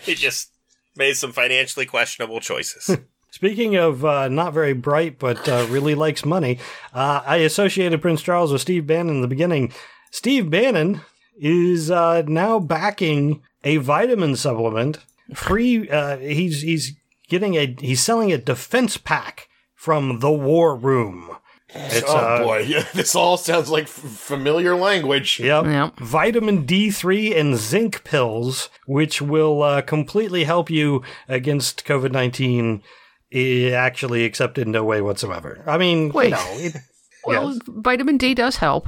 he 0.04 0.14
just 0.14 0.50
made 0.96 1.16
some 1.16 1.32
financially 1.32 1.86
questionable 1.86 2.40
choices. 2.40 2.96
Speaking 3.30 3.76
of 3.76 4.04
uh, 4.04 4.28
not 4.28 4.54
very 4.54 4.72
bright, 4.72 5.18
but 5.18 5.46
uh, 5.48 5.66
really 5.68 5.94
likes 5.94 6.24
money, 6.24 6.58
uh, 6.94 7.22
I 7.26 7.36
associated 7.38 8.00
Prince 8.00 8.22
Charles 8.22 8.50
with 8.50 8.62
Steve 8.62 8.86
Bannon 8.86 9.16
in 9.16 9.20
the 9.20 9.28
beginning. 9.28 9.72
Steve 10.10 10.48
Bannon 10.48 11.02
is 11.38 11.90
uh, 11.90 12.22
now 12.26 12.58
backing 12.58 13.42
a 13.62 13.76
vitamin 13.76 14.36
supplement. 14.36 14.98
Free. 15.34 15.88
Uh, 15.90 16.16
he's 16.18 16.62
he's 16.62 16.94
getting 17.28 17.56
a 17.56 17.76
he's 17.80 18.00
selling 18.00 18.32
a 18.32 18.38
defense 18.38 18.96
pack 18.96 19.48
from 19.74 20.20
the 20.20 20.32
War 20.32 20.74
Room. 20.74 21.36
It's, 21.74 22.08
oh 22.08 22.16
uh, 22.16 22.42
boy, 22.42 22.58
yeah, 22.68 22.86
this 22.94 23.14
all 23.14 23.36
sounds 23.36 23.68
like 23.68 23.84
f- 23.84 23.90
familiar 23.90 24.76
language. 24.76 25.40
Yep. 25.40 25.64
Yep. 25.64 25.98
Vitamin 25.98 26.66
D3 26.66 27.36
and 27.36 27.56
zinc 27.56 28.04
pills, 28.04 28.68
which 28.86 29.20
will 29.20 29.62
uh, 29.62 29.82
completely 29.82 30.44
help 30.44 30.70
you 30.70 31.02
against 31.28 31.84
COVID 31.84 32.12
19, 32.12 32.82
actually, 33.74 34.22
except 34.24 34.58
in 34.58 34.70
no 34.70 34.84
way 34.84 35.00
whatsoever. 35.00 35.62
I 35.66 35.76
mean, 35.78 36.12
Wait. 36.12 36.26
you 36.26 36.30
know, 36.30 36.52
it, 36.56 36.76
Well, 37.26 37.54
yes. 37.54 37.62
vitamin 37.66 38.18
D 38.18 38.34
does 38.34 38.56
help. 38.56 38.86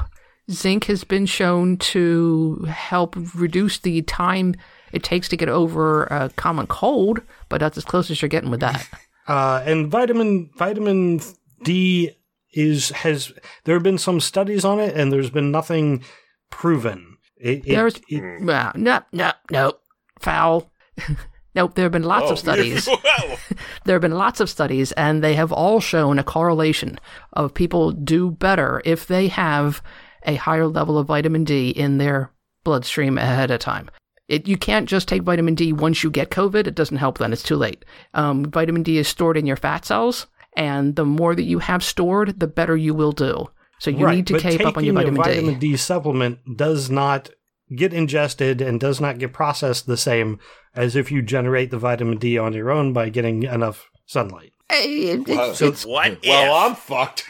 Zinc 0.50 0.84
has 0.84 1.02
been 1.02 1.26
shown 1.26 1.76
to 1.78 2.64
help 2.68 3.16
reduce 3.34 3.78
the 3.78 4.02
time 4.02 4.54
it 4.92 5.02
takes 5.02 5.28
to 5.30 5.36
get 5.36 5.48
over 5.48 6.04
a 6.04 6.30
common 6.36 6.66
cold, 6.68 7.20
but 7.48 7.58
that's 7.58 7.76
as 7.76 7.84
close 7.84 8.10
as 8.10 8.22
you're 8.22 8.28
getting 8.28 8.50
with 8.50 8.60
that. 8.60 8.88
Uh, 9.26 9.62
and 9.66 9.88
vitamin 9.88 10.48
vitamin 10.56 11.20
D 11.62 12.16
is 12.52 12.90
has 12.90 13.32
there 13.64 13.74
have 13.76 13.82
been 13.82 13.98
some 13.98 14.20
studies 14.20 14.64
on 14.64 14.80
it, 14.80 14.96
and 14.96 15.12
there's 15.12 15.30
been 15.30 15.50
nothing 15.50 16.02
proven. 16.50 17.16
It, 17.36 17.58
it- 17.66 17.74
There's 17.74 18.00
it- 18.08 18.42
well, 18.44 18.72
no, 18.74 19.00
no, 19.12 19.32
no, 19.50 19.72
foul. 20.20 20.70
nope, 21.54 21.74
there 21.74 21.84
have 21.84 21.92
been 21.92 22.02
lots 22.02 22.26
Oh. 22.28 22.32
of 22.32 22.38
studies. 22.38 22.86
Whoa. 22.88 23.36
there 23.84 23.94
have 23.94 24.02
been 24.02 24.12
lots 24.18 24.40
of 24.40 24.50
studies, 24.50 24.92
and 24.92 25.22
they 25.22 25.34
have 25.34 25.52
all 25.52 25.80
shown 25.80 26.18
a 26.18 26.24
correlation 26.24 26.98
of 27.34 27.54
people 27.54 27.92
do 27.92 28.30
better 28.30 28.82
if 28.84 29.06
they 29.06 29.28
have 29.28 29.82
a 30.26 30.34
higher 30.34 30.66
level 30.66 30.98
of 30.98 31.06
vitamin 31.06 31.44
D 31.44 31.70
in 31.70 31.98
their 31.98 32.32
bloodstream 32.64 33.18
ahead 33.18 33.50
of 33.50 33.60
time. 33.60 33.88
It, 34.26 34.46
you 34.46 34.58
can't 34.58 34.88
just 34.88 35.08
take 35.08 35.22
vitamin 35.22 35.54
D 35.54 35.72
once 35.72 36.02
you 36.02 36.10
get 36.10 36.30
COVID. 36.30 36.66
It 36.66 36.74
doesn't 36.74 36.98
help 36.98 37.16
then. 37.18 37.32
It's 37.32 37.42
too 37.42 37.56
late. 37.56 37.84
Um, 38.14 38.44
vitamin 38.44 38.82
D 38.82 38.98
is 38.98 39.08
stored 39.08 39.36
in 39.38 39.46
your 39.46 39.56
fat 39.56 39.84
cells, 39.86 40.26
and 40.58 40.94
the 40.96 41.04
more 41.06 41.34
that 41.34 41.44
you 41.44 41.60
have 41.60 41.82
stored, 41.82 42.38
the 42.40 42.46
better 42.48 42.76
you 42.76 42.92
will 42.92 43.12
do. 43.12 43.46
So 43.78 43.90
you 43.90 44.04
right, 44.04 44.16
need 44.16 44.26
to 44.26 44.32
but 44.34 44.42
keep 44.42 44.66
up 44.66 44.76
on 44.76 44.84
your 44.84 44.94
taking 44.94 45.14
vitamin, 45.14 45.20
a 45.20 45.24
vitamin 45.24 45.58
D. 45.60 45.70
D 45.70 45.76
supplement 45.76 46.38
does 46.56 46.90
not 46.90 47.30
get 47.74 47.92
ingested 47.94 48.60
and 48.60 48.80
does 48.80 49.00
not 49.00 49.18
get 49.18 49.32
processed 49.32 49.86
the 49.86 49.96
same 49.96 50.40
as 50.74 50.96
if 50.96 51.12
you 51.12 51.22
generate 51.22 51.70
the 51.70 51.78
vitamin 51.78 52.18
D 52.18 52.36
on 52.36 52.52
your 52.54 52.70
own 52.70 52.92
by 52.92 53.08
getting 53.08 53.44
enough 53.44 53.88
sunlight. 54.06 54.52
Eh, 54.70 55.16
it- 55.26 55.56
So- 55.56 55.66
it's- 55.68 55.86
What 55.86 56.18
Well. 56.26 56.52
I'm 56.54 56.74
fucked. 56.74 57.24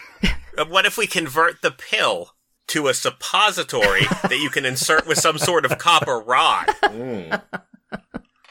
Uh, 0.56 0.64
What 0.68 0.86
if 0.86 0.96
we 0.98 1.06
convert 1.06 1.60
the 1.62 1.70
pill 1.70 2.30
to 2.68 2.88
a 2.88 2.94
suppository 2.94 4.00
that 4.22 4.38
you 4.42 4.50
can 4.50 4.64
insert 4.64 5.06
with 5.06 5.18
some 5.18 5.38
sort 5.38 5.64
of 5.66 5.76
copper 5.78 6.18
rod? 6.18 6.66
Mm. 6.82 7.42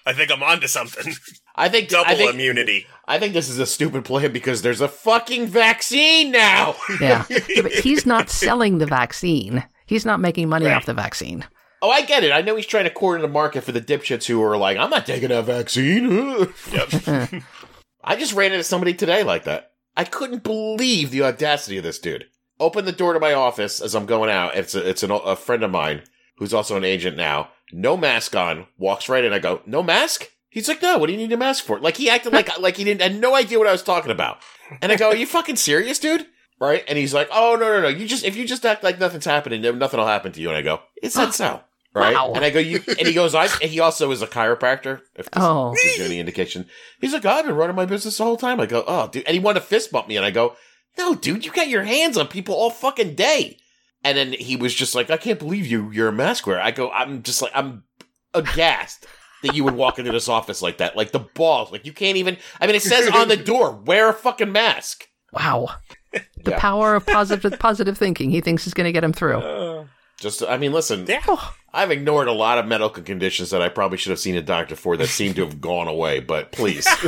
I 0.08 0.14
think 0.14 0.32
I'm 0.32 0.42
onto 0.42 0.68
something. 0.68 1.14
I 1.56 1.70
think 1.70 1.90
Double 1.90 2.10
I 2.10 2.16
think, 2.16 2.34
immunity. 2.34 2.86
I 3.08 3.20
think 3.20 3.34
this 3.34 3.50
is 3.50 3.60
a 3.60 3.66
stupid 3.66 4.06
plan 4.06 4.32
because 4.32 4.62
there's 4.62 4.80
a 4.80 4.88
fucking 4.88 5.48
vaccine 5.48 6.32
now. 6.32 6.76
yeah. 7.02 7.26
Yeah, 7.30 7.62
but 7.64 7.72
he's 7.74 8.06
not 8.06 8.30
selling 8.30 8.78
the 8.78 8.86
vaccine. 8.86 9.66
He's 9.86 10.06
not 10.06 10.20
making 10.20 10.50
money 10.50 10.68
Right. 10.68 10.76
off 10.76 10.86
the 10.86 10.94
vaccine. 10.94 11.44
Oh, 11.82 11.90
I 11.90 12.04
get 12.04 12.24
it. 12.24 12.32
I 12.32 12.42
know 12.42 12.56
he's 12.56 12.66
trying 12.66 12.86
to 12.86 12.90
corner 12.90 13.22
the 13.22 13.28
market 13.28 13.64
for 13.64 13.72
the 13.72 13.82
dipshits 13.82 14.26
who 14.26 14.42
are 14.44 14.58
like, 14.58 14.78
I'm 14.78 14.90
not 14.90 15.06
taking 15.06 15.30
that 15.30 15.46
vaccine. 15.46 16.48
Yep. 16.72 17.44
I 18.04 18.16
just 18.16 18.34
ran 18.34 18.52
into 18.54 18.64
somebody 18.64 18.94
today 18.94 19.24
like 19.24 19.44
that. 19.44 19.72
I 19.96 20.04
couldn't 20.06 20.44
believe 20.44 21.12
the 21.12 21.24
audacity 21.24 21.78
of 21.78 21.84
this 21.84 22.00
dude. 22.00 22.26
Open 22.60 22.86
the 22.86 22.92
door 22.92 23.14
to 23.14 23.20
my 23.20 23.34
office 23.34 23.82
as 23.82 23.94
I'm 23.96 24.06
going 24.06 24.30
out. 24.30 24.56
It's 24.56 24.74
a, 24.76 24.88
it's 24.88 25.04
an, 25.04 25.12
a 25.12 25.36
friend 25.36 25.64
of 25.64 25.72
mine 25.72 26.04
who's 26.38 26.54
also 26.54 26.78
an 26.78 26.84
agent 26.84 27.18
now. 27.18 27.50
No 27.72 27.98
mask 27.98 28.36
on. 28.36 28.68
Walks 28.78 29.10
right 29.10 29.24
in. 29.24 29.34
I 29.34 29.40
go, 29.40 29.62
no 29.66 29.84
mask. 29.84 30.30
He's 30.50 30.68
like, 30.68 30.82
no. 30.82 30.98
What 30.98 31.08
do 31.08 31.14
you 31.14 31.20
need 31.20 31.32
a 31.32 31.38
mask 31.38 31.66
for? 31.66 31.80
Like 31.80 31.98
he 31.98 32.10
acted 32.10 32.34
like 32.34 32.58
like 32.60 32.78
he 32.78 32.84
didn't 32.84 33.02
had 33.02 33.20
no 33.20 33.36
idea 33.36 33.60
what 33.60 33.68
I 33.68 33.72
was 33.72 33.84
talking 33.84 34.12
about. 34.12 34.40
And 34.82 34.92
I 34.92 34.96
go, 34.96 35.10
are 35.10 35.16
you 35.16 35.26
fucking 35.26 35.58
serious, 35.58 36.00
dude? 36.00 36.26
Right? 36.60 36.84
And 36.88 36.98
he's 36.98 37.14
like, 37.14 37.30
oh 37.32 37.56
no 37.60 37.68
no 37.68 37.82
no. 37.82 37.88
You 37.90 38.08
just 38.08 38.24
if 38.24 38.36
you 38.36 38.48
just 38.48 38.66
act 38.66 38.84
like 38.84 39.00
nothing's 39.00 39.26
happening, 39.26 39.62
nothing 39.78 40.00
will 40.00 40.08
happen 40.08 40.32
to 40.32 40.42
you. 40.42 40.50
And 40.50 40.58
I 40.58 40.62
go, 40.62 40.82
is 41.04 41.14
that 41.14 41.34
so? 41.34 41.62
Right? 41.94 42.14
Wow. 42.16 42.34
And 42.36 42.46
I 42.46 42.52
go, 42.52 42.60
you. 42.60 42.84
And 42.88 43.08
he 43.08 43.14
goes, 43.14 43.34
I. 43.34 43.46
And 43.46 43.72
he 43.72 43.80
also 43.80 44.12
is 44.12 44.22
a 44.22 44.28
chiropractor. 44.28 45.02
If 45.16 45.32
this 45.32 45.44
Oh. 45.44 45.74
gives 45.74 45.98
you 45.98 46.06
any 46.06 46.20
indication. 46.20 46.68
He's 47.02 47.12
like, 47.14 47.26
I've 47.26 47.46
been 47.46 47.56
running 47.56 47.76
my 47.76 47.86
business 47.88 48.18
the 48.18 48.24
whole 48.24 48.38
time. 48.38 48.60
I 48.60 48.68
go, 48.68 48.84
oh, 48.88 49.08
dude. 49.08 49.26
And 49.26 49.34
he 49.34 49.40
wanted 49.40 49.62
to 49.62 49.66
fist 49.66 49.92
bump 49.92 50.08
me. 50.08 50.16
And 50.16 50.26
I 50.26 50.30
go, 50.30 50.56
no, 50.98 51.16
dude, 51.16 51.44
you 51.44 51.52
got 51.52 51.70
your 51.70 51.84
hands 51.84 52.16
on 52.18 52.28
people 52.28 52.54
all 52.54 52.70
fucking 52.70 53.16
day. 53.16 53.58
And 54.04 54.18
then 54.18 54.34
he 54.34 54.56
was 54.56 54.74
just 54.74 54.96
like, 54.96 55.10
I 55.10 55.18
can't 55.18 55.40
believe 55.40 55.68
you, 55.68 55.92
you're 55.92 56.08
a 56.08 56.14
mask 56.14 56.48
wearer. 56.48 56.62
I 56.62 56.72
go, 56.72 56.90
I'm 56.92 57.24
just 57.24 57.42
like, 57.42 57.52
I'm 57.56 57.84
aghast 58.34 59.06
that 59.44 59.56
you 59.56 59.64
would 59.64 59.76
walk 59.76 60.00
into 60.00 60.12
this 60.12 60.30
office 60.30 60.62
like 60.62 60.78
that. 60.78 60.96
Like 60.96 61.12
the 61.12 61.20
balls. 61.20 61.72
Like 61.72 61.86
you 61.86 61.94
can't 61.94 62.18
even, 62.18 62.38
I 62.62 62.68
mean, 62.68 62.76
it 62.76 62.82
says 62.84 63.10
on 63.10 63.28
the 63.28 63.36
door, 63.38 63.72
wear 63.72 64.10
a 64.10 64.14
fucking 64.14 64.52
mask. 64.52 65.08
Wow. 65.34 65.70
The 66.44 66.52
Yeah. 66.52 66.60
power 66.60 66.96
of 66.96 67.06
positive 67.06 67.60
positive 67.60 67.98
thinking. 67.98 68.32
He 68.32 68.40
thinks 68.42 68.66
is 68.66 68.74
going 68.74 68.86
to 68.86 68.92
get 68.94 69.04
him 69.04 69.12
through. 69.14 69.38
Uh, 69.40 69.86
just, 70.20 70.42
I 70.42 70.58
mean, 70.58 70.72
listen, 70.72 71.06
Yeah. 71.06 71.22
Oh, 71.28 71.54
I've 71.74 71.92
ignored 71.92 72.28
a 72.28 72.32
lot 72.32 72.58
of 72.58 72.66
medical 72.66 73.04
conditions 73.04 73.50
that 73.52 73.62
I 73.62 73.70
probably 73.70 73.98
should 73.98 74.10
have 74.12 74.20
seen 74.20 74.36
a 74.36 74.42
doctor 74.42 74.76
for 74.76 74.96
that 74.98 75.08
seem 75.08 75.34
to 75.36 75.42
have 75.42 75.60
gone 75.62 75.88
away, 75.88 76.22
but 76.22 76.52
please. 76.54 76.88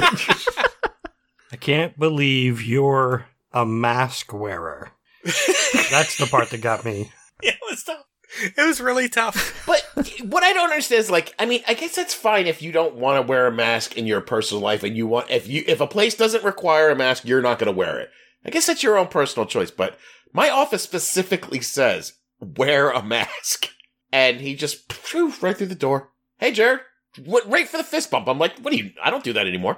I 1.52 1.56
can't 1.60 1.98
believe 1.98 2.62
you're 2.62 3.26
a 3.54 3.66
mask 3.66 4.34
wearer. 4.34 4.92
That's 5.92 6.18
the 6.18 6.28
part 6.30 6.50
that 6.50 6.62
got 6.62 6.86
me. 6.86 7.12
Yeah, 7.42 7.52
it 7.54 7.60
was 7.70 7.84
tough. 7.84 8.06
It 8.42 8.66
was 8.66 8.80
really 8.80 9.10
tough. 9.10 9.56
But 9.70 9.84
what 10.24 10.44
I 10.44 10.54
don't 10.54 10.72
understand 10.72 11.00
is 11.00 11.12
like, 11.12 11.34
I 11.38 11.46
mean, 11.46 11.62
I 11.68 11.74
guess 11.74 11.96
that's 11.96 12.14
fine 12.14 12.48
if 12.48 12.62
you 12.62 12.72
don't 12.72 12.96
want 12.96 13.18
to 13.18 13.28
wear 13.28 13.48
a 13.48 13.52
mask 13.52 13.98
in 13.98 14.08
your 14.08 14.22
personal 14.22 14.64
life, 14.64 14.84
and 14.84 14.96
you 14.98 15.06
want 15.06 15.30
if 15.30 15.48
you 15.48 15.64
if 15.68 15.80
a 15.80 15.88
place 15.88 16.16
doesn't 16.16 16.44
require 16.44 16.90
a 16.90 16.96
mask, 16.96 17.26
you're 17.26 17.42
not 17.42 17.60
going 17.60 17.72
to 17.72 17.78
wear 17.78 18.00
it. 18.00 18.10
I 18.46 18.50
guess 18.50 18.66
that's 18.66 18.82
your 18.82 18.98
own 18.98 19.08
personal 19.08 19.46
choice. 19.46 19.70
But 19.72 19.98
my 20.34 20.50
office 20.50 20.82
specifically 20.82 21.62
says 21.62 22.14
wear 22.40 22.90
a 22.90 23.04
mask, 23.04 23.70
and 24.12 24.42
he 24.42 24.56
just 24.56 24.92
phew, 24.92 25.34
right 25.42 25.56
through 25.56 25.68
the 25.68 25.76
door. 25.76 26.12
Hey, 26.38 26.52
Jared, 26.52 26.82
what, 27.26 27.50
right 27.50 27.68
for 27.68 27.78
the 27.78 27.84
fist 27.84 28.10
bump. 28.10 28.28
I'm 28.28 28.40
like, 28.40 28.58
what 28.60 28.72
do 28.72 28.78
you? 28.78 28.92
I 29.04 29.12
don't 29.12 29.24
do 29.24 29.34
that 29.34 29.48
anymore. 29.48 29.78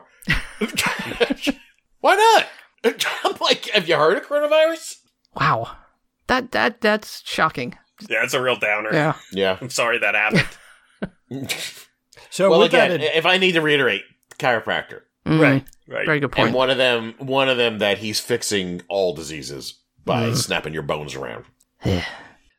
Why 1.99 2.15
not? 2.15 2.95
I'm 3.23 3.35
like, 3.41 3.67
have 3.69 3.87
you 3.87 3.95
heard 3.95 4.17
of 4.17 4.23
coronavirus? 4.23 5.00
Wow. 5.35 5.71
That 6.27 6.51
that 6.51 6.81
that's 6.81 7.21
shocking. 7.25 7.77
Yeah, 8.09 8.23
it's 8.23 8.33
a 8.33 8.41
real 8.41 8.55
downer. 8.55 8.89
Yeah. 8.93 9.15
Yeah. 9.31 9.57
I'm 9.61 9.69
sorry 9.69 9.99
that 9.99 10.15
happened. 10.15 10.47
So 12.29 12.49
well, 12.49 12.63
again, 12.63 12.91
that, 12.91 13.17
if 13.17 13.25
I 13.25 13.37
need 13.37 13.53
to 13.53 13.61
reiterate, 13.61 14.03
chiropractor. 14.39 15.01
Mm, 15.25 15.39
Right. 15.39 15.65
Right. 15.87 16.05
Very 16.05 16.19
good 16.21 16.31
point. 16.31 16.47
And 16.47 16.55
one 16.55 16.69
of 16.69 16.77
them, 16.77 17.13
one 17.19 17.49
of 17.49 17.57
them 17.57 17.79
that 17.79 17.97
he's 17.97 18.21
fixing 18.21 18.81
all 18.87 19.13
diseases 19.13 19.79
by 20.05 20.31
snapping 20.33 20.73
your 20.73 20.83
bones 20.83 21.13
around. 21.15 21.43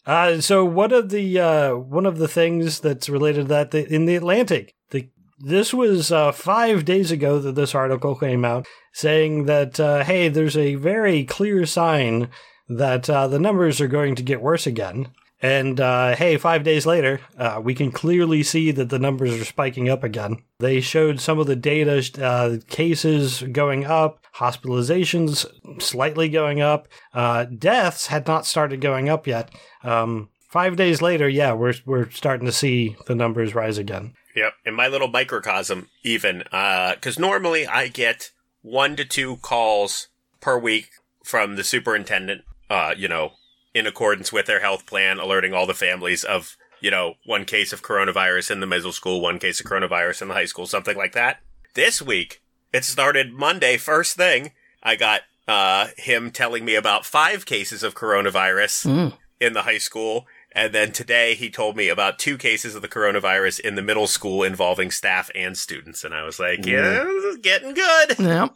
Uh, 0.07 0.41
so 0.41 0.65
one 0.65 0.93
of 0.93 1.09
the 1.09 1.39
uh, 1.41 1.75
one 1.75 2.05
of 2.05 2.19
the 2.19 2.29
things 2.29 2.81
that's 2.81 3.09
related 3.09 3.43
to 3.43 3.49
that 3.49 3.71
the, 3.71 3.91
in 3.93 4.05
the 4.05 4.17
Atlantic, 4.17 4.75
the 4.91 5.09
this 5.39 5.73
was 5.73 6.13
uh, 6.13 6.33
five 6.33 6.85
days 6.85 7.11
ago 7.11 7.39
that 7.39 7.55
this 7.55 7.75
article 7.75 8.15
came 8.15 8.45
out 8.45 8.67
saying 8.93 9.47
that 9.47 9.81
uh, 9.81 10.05
hey, 10.05 10.29
there's 10.29 10.57
a 10.57 10.75
very 10.75 11.25
clear 11.25 11.65
sign 11.65 12.29
that 12.77 13.09
uh, 13.09 13.29
the 13.29 13.39
numbers 13.39 13.81
are 13.81 13.89
going 13.89 14.15
to 14.17 14.23
get 14.23 14.43
worse 14.43 14.67
again. 14.67 15.09
And 15.41 15.81
uh, 15.81 16.15
hey, 16.15 16.37
five 16.37 16.63
days 16.63 16.87
later, 16.87 17.21
uh, 17.37 17.61
we 17.63 17.75
can 17.75 17.91
clearly 17.91 18.45
see 18.45 18.71
that 18.71 18.91
the 18.91 18.99
numbers 18.99 19.33
are 19.33 19.45
spiking 19.45 19.89
up 19.89 20.05
again. 20.05 20.37
They 20.61 20.81
showed 20.81 21.21
some 21.21 21.41
of 21.41 21.49
the 21.49 21.57
data, 21.57 22.01
uh, 22.25 22.59
cases 22.69 23.43
going 23.51 23.85
up, 23.85 24.25
hospitalizations 24.37 25.45
slightly 25.83 26.29
going 26.29 26.61
up, 26.61 26.87
uh, 27.13 27.45
deaths 27.47 28.07
had 28.07 28.29
not 28.29 28.47
started 28.47 28.81
going 28.81 29.09
up 29.09 29.27
yet. 29.27 29.51
Um, 29.83 30.29
five 30.49 30.77
days 30.77 31.03
later, 31.03 31.29
yeah, 31.29 31.55
we're 31.55 31.75
we're 31.85 32.11
starting 32.11 32.47
to 32.47 32.53
see 32.53 32.97
the 33.07 33.17
numbers 33.17 33.53
rise 33.53 33.79
again. 33.79 34.15
Yep. 34.37 34.53
In 34.65 34.75
my 34.75 34.87
little 34.87 35.09
microcosm, 35.09 35.89
even, 36.05 36.39
because 36.45 37.19
normally 37.19 37.67
I 37.67 37.89
get 37.89 38.31
one 38.63 38.95
to 38.97 39.05
two 39.05 39.39
calls 39.39 40.09
per 40.41 40.57
week 40.57 40.89
from 41.25 41.57
the 41.57 41.65
superintendent, 41.65 42.43
uh, 42.73 42.95
you 42.97 43.09
know, 43.09 43.33
in 43.75 43.87
accordance 43.87 44.33
with 44.33 44.47
their 44.47 44.61
health 44.61 44.87
plan, 44.87 45.19
alerting 45.19 45.53
all 45.55 45.67
the 45.67 45.75
families 45.87 46.25
of, 46.25 46.57
you 46.81 46.91
know, 46.91 47.15
one 47.27 47.45
case 47.45 47.73
of 47.73 47.83
coronavirus 47.83 48.51
in 48.51 48.61
the 48.61 48.67
middle 48.67 48.93
school, 48.93 49.21
one 49.21 49.39
case 49.39 49.61
of 49.61 49.67
coronavirus 49.67 50.23
in 50.23 50.29
the 50.29 50.35
high 50.35 50.47
school, 50.53 50.67
something 50.67 50.97
like 50.97 51.13
that. 51.13 51.39
This 51.75 52.01
week, 52.03 52.41
it 52.73 52.85
started 52.85 53.33
Monday, 53.33 53.77
first 53.77 54.17
thing. 54.17 54.53
I 54.83 54.97
got 54.97 55.21
uh, 55.47 55.89
him 55.97 56.31
telling 56.31 56.65
me 56.65 56.75
about 56.75 57.05
five 57.07 57.45
cases 57.47 57.83
of 57.83 57.95
coronavirus 57.95 58.87
Mm. 58.87 59.13
in 59.41 59.53
the 59.53 59.63
high 59.63 59.79
school 59.79 60.27
And 60.55 60.75
then 60.75 60.93
today 60.93 61.35
he 61.35 61.49
told 61.51 61.77
me 61.77 61.89
about 61.89 62.19
two 62.19 62.37
cases 62.37 62.75
of 62.75 62.83
the 62.83 62.89
coronavirus 62.89 63.61
in 63.61 63.75
the 63.75 63.81
middle 63.83 64.07
school 64.07 64.43
involving 64.43 64.91
staff 64.91 65.31
and 65.35 65.57
students. 65.57 66.05
And 66.05 66.13
I 66.15 66.25
was 66.25 66.39
like, 66.39 66.67
yeah, 66.67 67.05
this 67.05 67.25
is 67.25 67.39
getting 67.39 67.73
good. 67.73 68.19
Yep. 68.19 68.55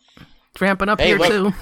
It's 0.52 0.60
ramping 0.60 0.90
up 0.90 1.00
Hey, 1.00 1.06
here 1.08 1.18
look- 1.18 1.28
too. 1.30 1.54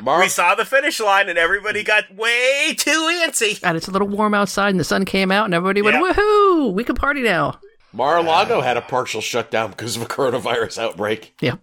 Mar- 0.00 0.20
We 0.20 0.28
saw 0.28 0.54
the 0.54 0.64
finish 0.64 1.00
line 1.00 1.28
and 1.28 1.38
everybody 1.38 1.82
got 1.82 2.14
way 2.14 2.74
too 2.76 2.90
antsy. 3.24 3.58
And 3.62 3.76
it's 3.76 3.88
a 3.88 3.90
little 3.90 4.08
warm 4.08 4.34
outside 4.34 4.70
and 4.70 4.80
the 4.80 4.84
sun 4.84 5.04
came 5.04 5.30
out 5.30 5.44
and 5.46 5.54
everybody 5.54 5.82
went, 5.82 5.96
Yeah. 5.96 6.12
woohoo! 6.12 6.72
We 6.72 6.84
can 6.84 6.96
party 6.96 7.22
now. 7.22 7.60
Mar-a-Lago 7.92 8.60
had 8.60 8.76
a 8.76 8.82
partial 8.82 9.20
shutdown 9.20 9.70
because 9.70 9.96
of 9.96 10.02
a 10.02 10.06
coronavirus 10.06 10.78
outbreak. 10.78 11.34
Yep. 11.40 11.58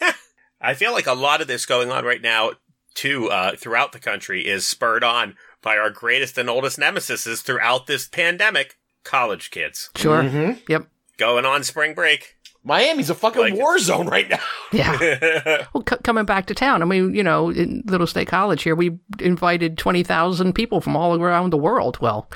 I 0.60 0.74
feel 0.74 0.92
like 0.92 1.06
a 1.08 1.12
lot 1.14 1.40
of 1.40 1.48
this 1.48 1.66
going 1.66 1.90
on 1.90 2.04
right 2.04 2.22
now, 2.22 2.52
too, 2.94 3.28
uh, 3.30 3.56
throughout 3.56 3.90
the 3.92 3.98
country 3.98 4.46
is 4.46 4.64
spurred 4.66 5.02
on 5.02 5.34
by 5.60 5.76
our 5.76 5.90
greatest 5.90 6.38
and 6.38 6.48
oldest 6.48 6.78
nemesis 6.78 7.42
throughout 7.42 7.86
this 7.88 8.06
pandemic 8.08 8.78
college 9.04 9.50
kids 9.50 9.90
Sure. 9.96 10.22
Mhm. 10.22 10.60
Yep. 10.68 10.86
going 11.18 11.44
on 11.44 11.64
spring 11.64 11.94
break. 11.94 12.36
Miami's 12.64 13.10
a 13.10 13.14
fucking 13.14 13.42
Like 13.42 13.54
war 13.54 13.78
zone 13.78 14.06
right 14.06 14.28
now. 14.28 14.38
Yeah. 14.72 15.66
Well, 15.74 15.84
c- 15.88 15.96
coming 16.02 16.24
back 16.24 16.46
to 16.46 16.54
town, 16.54 16.80
I 16.80 16.84
mean, 16.86 17.14
you 17.14 17.22
know, 17.22 17.50
in 17.50 17.82
Little 17.86 18.06
State 18.06 18.28
College 18.28 18.62
here, 18.62 18.74
we 18.74 18.98
invited 19.18 19.76
20,000 19.76 20.54
people 20.54 20.80
from 20.80 20.96
all 20.96 21.14
around 21.20 21.50
the 21.50 21.58
world. 21.58 21.98
Well, 22.00 22.30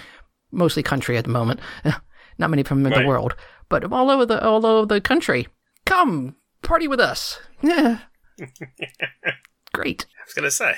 mostly 0.53 0.83
country 0.83 1.17
at 1.17 1.25
the 1.25 1.31
moment. 1.31 1.61
Not 2.39 2.51
many 2.51 2.63
from 2.63 2.85
Right. 2.85 2.95
the 3.01 3.07
world, 3.07 3.35
but 3.71 3.91
all 3.91 4.11
over 4.11 4.27
the 4.27 4.45
all 4.45 4.67
over 4.67 4.85
the 4.87 5.01
country. 5.01 5.49
Come 5.87 6.37
party 6.63 6.87
with 6.89 7.01
us. 7.01 7.39
Yeah. 7.63 8.01
Great. 9.73 10.05
I 10.21 10.25
was 10.27 10.35
gonna 10.35 10.51
say. 10.51 10.75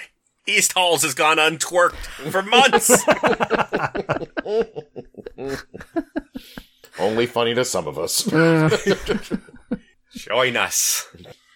East 0.47 0.73
Halls 0.75 1.03
has 1.03 1.15
gone 1.15 1.37
untwerked 1.39 1.97
for 2.31 2.43
months. 2.43 3.05
Only 6.99 7.27
funny 7.27 7.55
to 7.55 7.65
some 7.65 7.87
of 7.87 7.99
us. 7.99 8.27
Uh, 8.33 8.71
Join 10.13 10.57
us. 10.57 11.07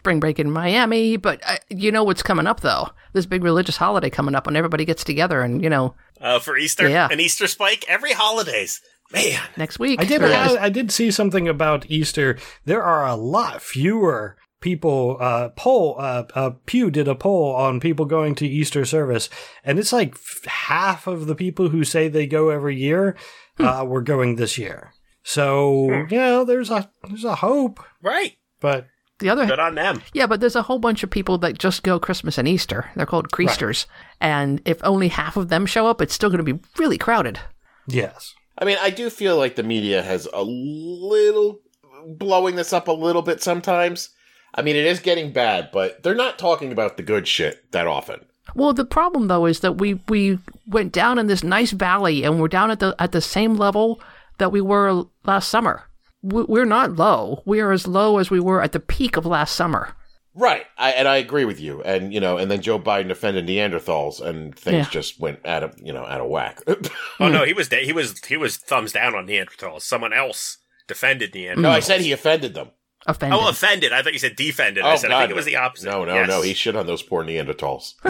spring 0.01 0.21
break 0.21 0.39
in 0.39 0.51
Miami, 0.51 1.17
but 1.17 1.41
uh, 1.47 1.57
you 1.71 1.91
know 1.91 2.05
what's 2.05 2.23
coming 2.23 2.47
up 2.47 2.61
though? 2.61 2.89
This 3.15 3.25
big 3.27 3.43
religious 3.43 3.77
holiday 3.79 4.11
coming 4.11 4.35
up 4.35 4.47
when 4.47 4.57
everybody 4.57 4.85
gets 4.85 5.05
together 5.05 5.41
and, 5.41 5.63
you 5.63 5.71
know, 5.71 5.95
Uh, 6.21 6.39
for 6.39 6.57
Easter, 6.57 6.89
Yeah. 6.89 7.09
an 7.11 7.19
Easter 7.19 7.47
spike 7.49 7.85
every 7.89 8.13
holidays. 8.13 8.81
Man, 9.13 9.41
next 9.57 9.79
week. 9.79 10.01
I 10.01 10.05
did. 10.05 10.23
or- 10.23 10.27
I, 10.27 10.57
I 10.61 10.69
did 10.69 10.91
see 10.93 11.11
something 11.11 11.49
about 11.49 11.91
Easter. 11.91 12.39
There 12.65 12.83
are 12.83 13.07
a 13.07 13.17
lot 13.17 13.61
fewer 13.63 14.37
people. 14.61 15.17
Uh, 15.21 15.49
poll. 15.51 15.97
Uh, 15.99 16.25
uh, 16.35 16.51
Pew 16.67 16.91
did 16.91 17.09
a 17.09 17.15
poll 17.15 17.55
on 17.55 17.81
people 17.81 18.05
going 18.07 18.35
to 18.37 18.47
Easter 18.47 18.85
service, 18.85 19.29
and 19.65 19.79
it's 19.79 19.93
like 19.93 20.15
f- 20.15 20.45
half 20.47 21.07
of 21.07 21.27
the 21.27 21.35
people 21.35 21.69
who 21.71 21.85
say 21.85 22.09
they 22.09 22.27
go 22.27 22.49
every 22.51 22.77
year 22.77 23.17
uh, 23.59 23.85
were 23.87 24.03
going 24.03 24.37
this 24.37 24.57
year. 24.57 24.93
So 25.23 25.87
hmm. 25.87 26.13
you 26.13 26.19
know, 26.19 26.45
there's 26.45 26.71
a 26.71 26.91
there's 27.09 27.25
a 27.25 27.37
hope, 27.37 27.81
right? 28.01 28.37
but 28.63 28.87
the 29.19 29.29
other 29.29 29.47
Good 29.47 29.59
on 29.59 29.75
them. 29.75 30.03
Yeah, 30.15 30.27
but 30.27 30.41
there's 30.41 30.57
a 30.57 30.63
whole 30.63 30.79
bunch 30.79 31.03
of 31.03 31.11
people 31.11 31.37
that 31.39 31.59
just 31.59 31.83
go 31.83 32.01
Christmas 32.01 32.39
and 32.39 32.49
Easter. 32.49 32.91
They're 32.97 33.07
called 33.07 33.31
Creasters. 33.31 33.87
And 34.21 34.63
if 34.65 34.83
only 34.83 35.09
half 35.09 35.37
of 35.37 35.49
them 35.49 35.67
show 35.67 35.87
up, 35.87 36.01
it's 36.01 36.15
still 36.15 36.31
going 36.31 36.45
to 36.45 36.55
be 36.55 36.61
really 36.79 36.99
crowded. 36.99 37.39
yes, 37.87 38.35
I 38.59 38.65
mean, 38.65 38.79
I 38.81 38.91
do 38.91 39.11
feel 39.11 39.37
like 39.37 39.57
the 39.57 39.63
media 39.63 40.03
has 40.03 40.29
a 40.33 40.43
little 40.43 41.61
blowing 42.07 42.57
this 42.57 42.73
up 42.73 42.89
a 42.89 42.93
little 42.93 43.23
bit 43.23 43.43
sometimes. 43.43 44.11
I 44.55 44.63
mean, 44.63 44.77
it 44.77 44.85
is 44.85 45.01
getting 45.01 45.33
bad, 45.33 45.71
but 45.73 46.03
they're 46.03 46.15
not 46.15 46.39
talking 46.39 46.73
about 46.73 46.97
the 46.97 47.03
good 47.03 47.27
shit 47.27 47.71
that 47.73 47.87
often. 47.87 48.25
Well, 48.55 48.75
the 48.75 48.85
problem 48.85 49.29
though 49.29 49.47
is 49.47 49.61
that 49.61 49.79
we 49.79 50.01
we 50.09 50.39
went 50.67 50.93
down 50.93 51.19
in 51.19 51.27
this 51.27 51.43
nice 51.43 51.71
valley 51.71 52.25
and 52.25 52.41
we're 52.41 52.49
down 52.49 52.71
at 52.71 52.81
the 52.81 52.95
at 52.99 53.13
the 53.13 53.21
same 53.21 53.55
level 53.55 54.01
that 54.39 54.53
we 54.53 54.61
were 54.61 55.05
last 55.25 55.49
summer. 55.49 55.85
We- 56.23 56.45
We're 56.45 56.65
not 56.65 56.97
low. 56.97 57.43
We 57.45 57.61
are 57.61 57.73
as 57.73 57.87
low 57.87 58.19
as 58.19 58.31
we 58.31 58.41
were 58.41 58.63
at 58.63 58.73
the 58.73 58.81
peak 58.81 59.17
of 59.17 59.27
last 59.27 59.55
summer. 59.57 59.95
Right. 60.35 60.65
I, 60.79 60.93
and 60.93 61.07
I 61.09 61.17
agree 61.17 61.45
with 61.45 61.61
you. 61.61 61.83
And, 61.83 62.15
you 62.15 62.21
know, 62.21 62.39
and 62.39 62.51
then 62.51 62.63
Joe 62.63 62.79
Biden 62.79 63.11
offended 63.11 63.47
Neanderthals 63.47 64.19
and 64.21 64.57
things 64.59 64.87
Yeah. 64.87 64.91
just 64.91 65.21
went 65.21 65.45
out 65.45 65.63
of, 65.63 65.75
you 65.79 65.93
know, 65.93 66.07
out 66.07 66.21
of 66.23 66.29
whack. 66.29 66.61
Oh 67.21 67.29
no, 67.29 67.41
hmm. 67.41 67.45
he 67.47 67.53
was 67.53 67.69
da- 67.69 67.85
he 67.85 67.93
was 67.93 68.19
he 68.25 68.37
was 68.37 68.57
thumbs 68.57 68.93
down 68.93 69.15
on 69.15 69.27
Neanderthals. 69.27 69.83
Someone 69.83 70.13
else 70.15 70.59
defended 70.89 71.33
Neanderthals. 71.33 71.59
no, 71.59 71.71
I 71.71 71.81
said 71.81 72.01
he 72.01 72.13
offended 72.13 72.55
them. 72.55 72.71
Offended. 73.07 73.39
Oh, 73.39 73.49
offended. 73.49 73.93
I 73.93 74.03
thought 74.03 74.13
you 74.15 74.19
said 74.19 74.37
defended. 74.37 74.85
I 74.85 74.95
Oh, 74.95 74.97
said 74.97 75.11
I 75.11 75.15
God, 75.15 75.21
think 75.21 75.31
it 75.33 75.37
was 75.37 75.45
the 75.45 75.57
opposite. 75.57 75.91
No, 75.91 76.05
no, 76.05 76.15
Yes. 76.15 76.29
no. 76.29 76.41
He 76.43 76.55
shit 76.55 76.75
on 76.77 76.87
those 76.87 77.03
poor 77.03 77.23
Neanderthals. 77.25 77.95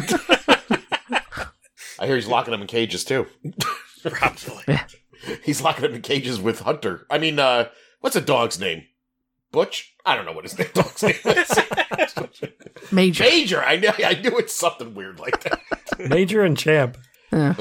I 1.99 2.07
hear 2.07 2.17
he's 2.17 2.27
locking 2.27 2.53
them 2.53 2.63
in 2.63 2.67
cages 2.69 3.05
too. 3.05 3.27
probably. 4.05 4.79
He's 5.43 5.63
locking 5.63 5.83
them 5.83 5.95
in 5.95 6.03
cages 6.03 6.41
with 6.41 6.61
Hunter. 6.61 7.07
I 7.11 7.19
mean, 7.19 7.39
uh, 7.39 7.69
what's 8.01 8.17
a 8.17 8.21
dog's 8.21 8.59
name? 8.59 8.85
Butch? 9.51 9.95
I 10.05 10.17
don't 10.17 10.25
know 10.25 10.33
what 10.33 10.45
his 10.45 10.59
name, 10.59 10.69
dog's 10.73 11.03
name 11.03 11.15
is. 11.25 11.59
Major. 12.93 13.25
Major. 13.25 13.63
I 13.63 13.77
know. 13.77 13.93
I 13.99 14.15
knew 14.15 14.37
it's 14.39 14.55
something 14.55 14.95
weird 14.95 15.21
like 15.21 15.43
that. 15.43 15.61
Major 16.09 16.43
and 16.43 16.57
Champ. 16.57 16.97
Yeah. 17.31 17.55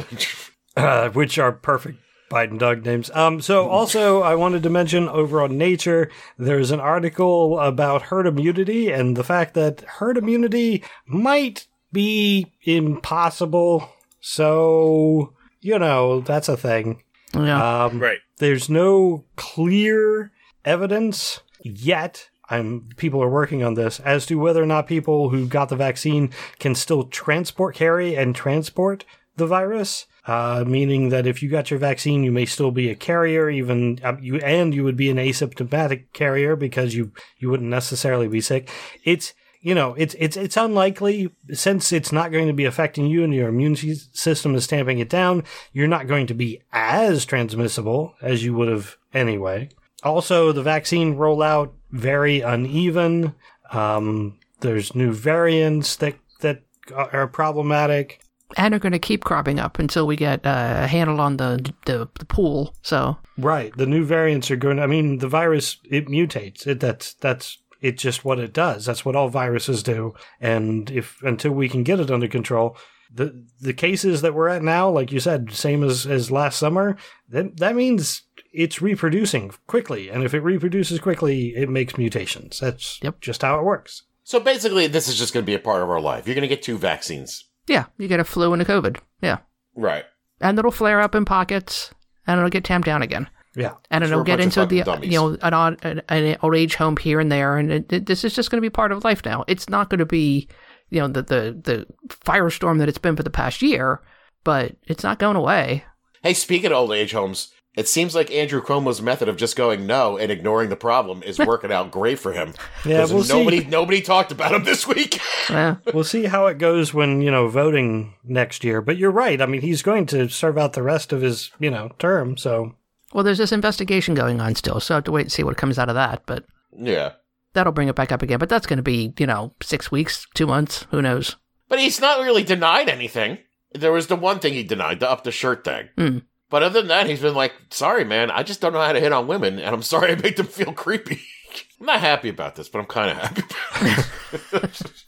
uh, 0.76 1.10
which 1.10 1.38
are 1.38 1.52
perfect 1.52 2.00
Biden 2.32 2.58
dog 2.58 2.86
names. 2.86 3.12
Um, 3.12 3.42
so 3.42 3.70
also 3.70 4.22
I 4.22 4.36
wanted 4.36 4.64
to 4.64 4.70
mention 4.70 5.10
over 5.10 5.42
on 5.42 5.58
Nature, 5.58 6.10
there's 6.38 6.72
an 6.72 6.80
article 6.80 7.60
about 7.60 8.04
herd 8.04 8.26
immunity 8.26 8.90
and 8.92 9.18
the 9.18 9.24
fact 9.24 9.54
that 9.56 9.82
herd 9.82 10.18
immunity 10.18 10.84
might 11.06 11.68
be 11.92 12.54
impossible. 12.64 13.90
So, 14.22 15.34
you 15.60 15.78
know, 15.78 16.22
that's 16.22 16.48
a 16.48 16.58
thing. 16.58 17.04
Yeah. 17.36 17.86
Um, 17.86 18.00
Right. 18.00 18.20
there's 18.40 18.70
no 18.70 19.26
clear 19.36 20.32
evidence 20.66 21.42
yet. 21.64 22.30
I'm 22.50 22.90
people 22.98 23.24
are 23.24 23.30
working 23.30 23.64
on 23.64 23.76
this 23.76 24.00
as 24.02 24.26
to 24.26 24.36
whether 24.36 24.62
or 24.62 24.66
not 24.66 24.86
people 24.88 25.30
who 25.30 25.48
got 25.48 25.70
the 25.70 25.76
vaccine 25.78 26.32
can 26.60 26.76
still 26.76 27.06
transport, 27.06 27.76
carry, 27.76 28.16
and 28.16 28.36
transport 28.36 29.06
the 29.38 29.48
virus. 29.48 30.06
Uh, 30.28 30.64
meaning 30.68 31.10
that 31.10 31.26
if 31.26 31.42
you 31.42 31.50
got 31.50 31.72
your 31.72 31.80
vaccine, 31.80 32.24
you 32.24 32.32
may 32.32 32.46
still 32.46 32.70
be 32.70 32.90
a 32.90 32.96
carrier, 32.96 33.50
even 33.50 33.98
uh, 34.04 34.16
you, 34.22 34.36
and 34.36 34.72
you 34.76 34.84
would 34.84 34.96
be 34.96 35.10
an 35.10 35.18
asymptomatic 35.18 36.04
carrier 36.14 36.56
because 36.56 36.94
you 36.94 37.12
you 37.40 37.50
wouldn't 37.50 37.70
necessarily 37.70 38.28
be 38.28 38.40
sick. 38.40 38.70
It's 39.04 39.34
you 39.62 39.76
know 39.76 39.94
it's 39.94 40.16
it's 40.20 40.36
it's 40.36 40.58
unlikely 40.58 41.34
since 41.54 41.92
it's 41.92 42.12
not 42.12 42.32
going 42.32 42.48
to 42.48 42.54
be 42.54 42.66
affecting 42.66 43.06
you 43.06 43.24
and 43.24 43.34
your 43.34 43.50
immune 43.50 43.76
system 43.76 44.56
is 44.56 44.64
stamping 44.64 45.00
it 45.00 45.10
down. 45.10 45.44
You're 45.72 45.88
not 45.88 46.08
going 46.08 46.28
to 46.28 46.34
be 46.34 46.62
as 46.74 47.26
transmissible 47.26 48.16
as 48.22 48.44
you 48.44 48.54
would 48.56 48.68
have 48.68 48.98
anyway. 49.14 49.70
Also, 50.04 50.52
the 50.52 50.64
vaccine 50.64 51.16
rollout 51.16 51.72
very 51.92 52.42
uneven. 52.42 53.36
Um, 53.72 54.40
there's 54.62 54.96
new 54.96 55.14
variants 55.14 55.96
that 55.98 56.16
that 56.42 56.64
are 56.94 57.28
problematic. 57.28 58.20
and 58.58 58.74
are 58.74 58.80
going 58.80 58.92
to 58.92 59.00
keep 59.00 59.24
cropping 59.24 59.60
up 59.60 59.80
until 59.80 60.06
we 60.06 60.16
get 60.16 60.46
uh, 60.46 60.80
a 60.82 60.88
handle 60.88 61.22
on 61.22 61.38
the, 61.38 61.72
the 61.86 62.10
the 62.20 62.26
pool. 62.26 62.76
So 62.82 63.18
Right. 63.38 63.76
The 63.76 63.86
new 63.86 64.04
variants 64.06 64.52
are 64.52 64.56
going. 64.56 64.80
I 64.80 64.88
mean, 64.88 65.20
the 65.20 65.28
virus 65.28 65.78
it 65.90 66.08
mutates. 66.08 66.68
It 66.68 66.80
that's 66.80 67.14
that's 67.16 67.58
it's 67.82 68.02
just 68.02 68.24
what 68.24 68.40
it 68.40 68.54
does. 68.54 68.86
That's 68.86 69.04
what 69.04 69.16
all 69.16 69.28
viruses 69.30 69.84
do. 69.84 70.14
And 70.40 70.90
if 70.92 71.22
until 71.24 71.52
we 71.52 71.68
can 71.68 71.84
get 71.84 72.00
it 72.00 72.12
under 72.12 72.28
control, 72.28 72.78
the 73.14 73.46
the 73.60 73.74
cases 73.74 74.22
that 74.22 74.34
we're 74.34 74.48
at 74.48 74.64
now, 74.64 74.90
like 74.90 75.12
you 75.12 75.20
said, 75.20 75.52
same 75.52 75.84
as 75.84 76.06
as 76.06 76.32
last 76.32 76.58
summer, 76.60 76.96
that 77.30 77.58
that 77.58 77.76
means 77.76 78.24
it's 78.54 78.82
reproducing 78.82 79.52
quickly. 79.68 80.10
And 80.10 80.24
if 80.24 80.34
it 80.34 80.42
reproduces 80.42 81.00
quickly, 81.00 81.50
it 81.56 81.70
makes 81.70 81.98
mutations. 81.98 82.60
That's 82.60 83.00
Yep. 83.02 83.20
just 83.22 83.42
how 83.42 83.58
it 83.60 83.64
works. 83.64 84.04
So 84.24 84.40
basically, 84.40 84.88
this 84.88 85.08
is 85.08 85.18
just 85.18 85.34
going 85.34 85.44
to 85.44 85.50
be 85.50 85.56
a 85.56 85.60
part 85.60 85.82
of 85.82 85.90
our 85.90 86.00
life. 86.02 86.28
You're 86.28 86.36
going 86.36 86.48
to 86.48 86.54
get 86.56 86.62
two 86.64 86.78
vaccines. 86.78 87.46
yeah, 87.68 87.86
you 87.98 88.08
get 88.08 88.20
a 88.20 88.24
flu 88.26 88.54
and 88.54 88.62
a 88.62 88.66
COVID. 88.66 88.98
Yeah, 89.22 89.38
Right. 89.76 90.04
and 90.42 90.58
it'll 90.60 90.72
flare 90.72 91.00
up 91.02 91.16
in 91.16 91.26
pockets, 91.26 91.92
and 92.28 92.38
it'll 92.38 92.50
get 92.50 92.64
tamped 92.64 92.86
down 92.86 93.02
again. 93.02 93.30
Yeah. 93.56 93.74
and 93.90 94.04
So 94.04 94.08
it'll 94.08 94.20
we're 94.20 94.24
get 94.26 94.40
into 94.40 94.66
the 94.66 94.82
dummies. 94.84 95.12
you 95.12 95.20
know 95.20 95.38
an, 95.42 95.54
odd, 95.54 95.84
an, 95.84 96.02
an 96.10 96.38
old 96.42 96.56
age 96.56 96.76
home 96.76 96.96
here 96.98 97.20
and 97.20 97.32
there, 97.32 97.58
and 97.58 97.72
it, 97.72 97.92
it- 97.94 98.06
this 98.06 98.24
is 98.24 98.34
just 98.34 98.50
going 98.52 98.58
to 98.62 98.66
be 98.66 98.70
part 98.70 98.92
of 98.92 99.04
life 99.04 99.24
now. 99.26 99.44
It's 99.48 99.68
not 99.70 99.90
going 99.90 100.00
to 100.00 100.06
be 100.06 100.48
you 100.90 101.00
know 101.00 101.08
the 101.08 101.22
the 101.22 101.62
the 101.64 101.86
firestorm 102.10 102.80
that 102.80 102.90
it's 102.90 102.98
been 102.98 103.16
for 103.16 103.24
the 103.24 103.30
past 103.30 103.62
year, 103.62 104.02
but 104.44 104.76
it's 104.88 105.04
not 105.04 105.20
going 105.20 105.36
away. 105.36 105.86
Hey, 106.24 106.34
speaking 106.34 106.68
of 106.72 106.78
old 106.78 106.92
age 106.94 107.14
homes, 107.14 107.52
it 107.76 107.88
seems 107.88 108.14
like 108.14 108.30
Andrew 108.32 108.62
Cuomo's 108.62 109.02
method 109.02 109.28
of 109.30 109.38
just 109.38 109.56
going 109.56 109.88
no 109.88 110.18
and 110.18 110.32
ignoring 110.32 110.70
the 110.70 110.76
problem 110.76 111.24
is 111.24 111.40
working 111.54 111.72
out 111.72 111.90
great 111.92 112.20
for 112.20 112.32
him. 112.34 112.54
Yeah, 112.86 113.00
'Cause 113.00 113.14
we'll 113.14 113.24
nobody 113.26 113.62
see. 113.62 113.68
nobody 113.68 114.02
talked 114.02 114.32
about 114.32 114.54
him 114.54 114.64
this 114.64 114.88
week. 114.88 115.20
Yeah. 115.50 115.78
We'll 115.94 116.06
see 116.06 116.26
how 116.26 116.48
it 116.48 116.60
goes 116.60 116.94
when 116.94 117.22
you 117.22 117.30
know 117.32 117.50
voting 117.50 118.14
next 118.24 118.64
year. 118.64 118.80
But 118.82 118.98
you're 118.98 119.12
right. 119.12 119.42
I 119.42 119.46
mean, 119.48 119.60
he's 119.60 119.82
going 119.82 120.06
to 120.08 120.30
serve 120.30 120.58
out 120.58 120.74
the 120.74 120.84
rest 120.84 121.12
of 121.12 121.22
his 121.22 121.52
you 121.60 121.70
know 121.72 121.90
term. 122.00 122.38
So 122.38 122.76
well, 123.14 123.24
there's 123.24 123.38
this 123.38 123.52
investigation 123.52 124.14
going 124.16 124.40
on 124.42 124.56
still, 124.56 124.80
so 124.80 124.96
I 124.96 124.98
have 124.98 125.04
to 125.06 125.12
wait 125.12 125.24
and 125.24 125.32
see 125.32 125.44
what 125.44 125.58
comes 125.58 125.78
out 125.80 125.90
of 125.90 125.96
that. 125.96 126.24
But 126.26 126.46
yeah. 126.78 127.14
that'll 127.54 127.74
bring 127.74 127.88
it 127.88 127.96
back 127.96 128.12
up 128.12 128.22
again. 128.22 128.40
But 128.40 128.50
that's 128.50 128.68
going 128.68 128.78
to 128.78 128.84
be 128.84 129.14
you 129.18 129.28
know 129.28 129.54
six 129.62 129.92
weeks, 129.92 130.26
two 130.34 130.48
months, 130.48 130.86
who 130.92 131.02
knows? 131.02 131.36
But 131.68 131.80
he's 131.80 132.02
not 132.02 132.22
really 132.22 132.44
denied 132.44 132.90
anything. 132.90 133.38
There 133.74 133.94
was 133.94 134.08
the 134.08 134.18
one 134.18 134.40
thing 134.40 134.54
he 134.54 134.64
denied, 134.64 135.00
the 135.00 135.10
up 135.10 135.24
the 135.24 135.32
shirt 135.32 135.64
thing. 135.64 135.90
Hmm. 135.98 136.18
But 136.52 136.64
other 136.64 136.82
than 136.82 136.90
that, 136.90 137.08
he's 137.08 137.22
been 137.22 137.34
like, 137.34 137.54
sorry, 137.70 138.04
man, 138.04 138.30
I 138.30 138.44
just 138.44 138.60
don't 138.60 138.74
know 138.74 138.82
how 138.82 138.92
to 138.92 139.00
hit 139.00 139.14
on 139.14 139.26
women, 139.26 139.58
and 139.58 139.74
I'm 139.74 139.82
sorry 139.82 140.12
I 140.12 140.16
make 140.16 140.36
them 140.36 140.48
feel 140.48 140.74
creepy. 140.74 141.22
I'm 141.80 141.86
not 141.86 142.02
happy 142.02 142.28
about 142.28 142.56
this, 142.56 142.68
but 142.68 142.80
I'm 142.80 142.86
kind 142.86 143.12
of 143.12 143.18
happy 143.18 143.42
about 143.42 144.82
it. 144.82 145.04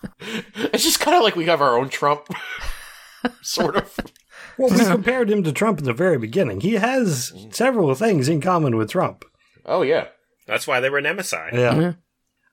it's 0.73 0.83
just 0.83 1.01
kind 1.01 1.17
of 1.17 1.23
like 1.23 1.35
we 1.35 1.45
have 1.45 1.61
our 1.61 1.77
own 1.77 1.89
Trump, 1.89 2.27
sort 3.41 3.75
of. 3.75 3.99
Well, 4.57 4.69
we 4.69 4.85
compared 4.85 5.29
him 5.29 5.43
to 5.43 5.51
Trump 5.51 5.79
in 5.79 5.85
the 5.85 5.93
very 5.93 6.17
beginning. 6.17 6.61
He 6.61 6.73
has 6.73 7.33
several 7.51 7.93
things 7.95 8.29
in 8.29 8.41
common 8.41 8.75
with 8.75 8.91
Trump. 8.91 9.25
Oh, 9.65 9.81
yeah. 9.81 10.07
That's 10.47 10.67
why 10.67 10.79
they 10.79 10.89
were 10.89 11.01
nemesis. 11.01 11.39
Yeah. 11.53 11.79
Yeah. 11.79 11.93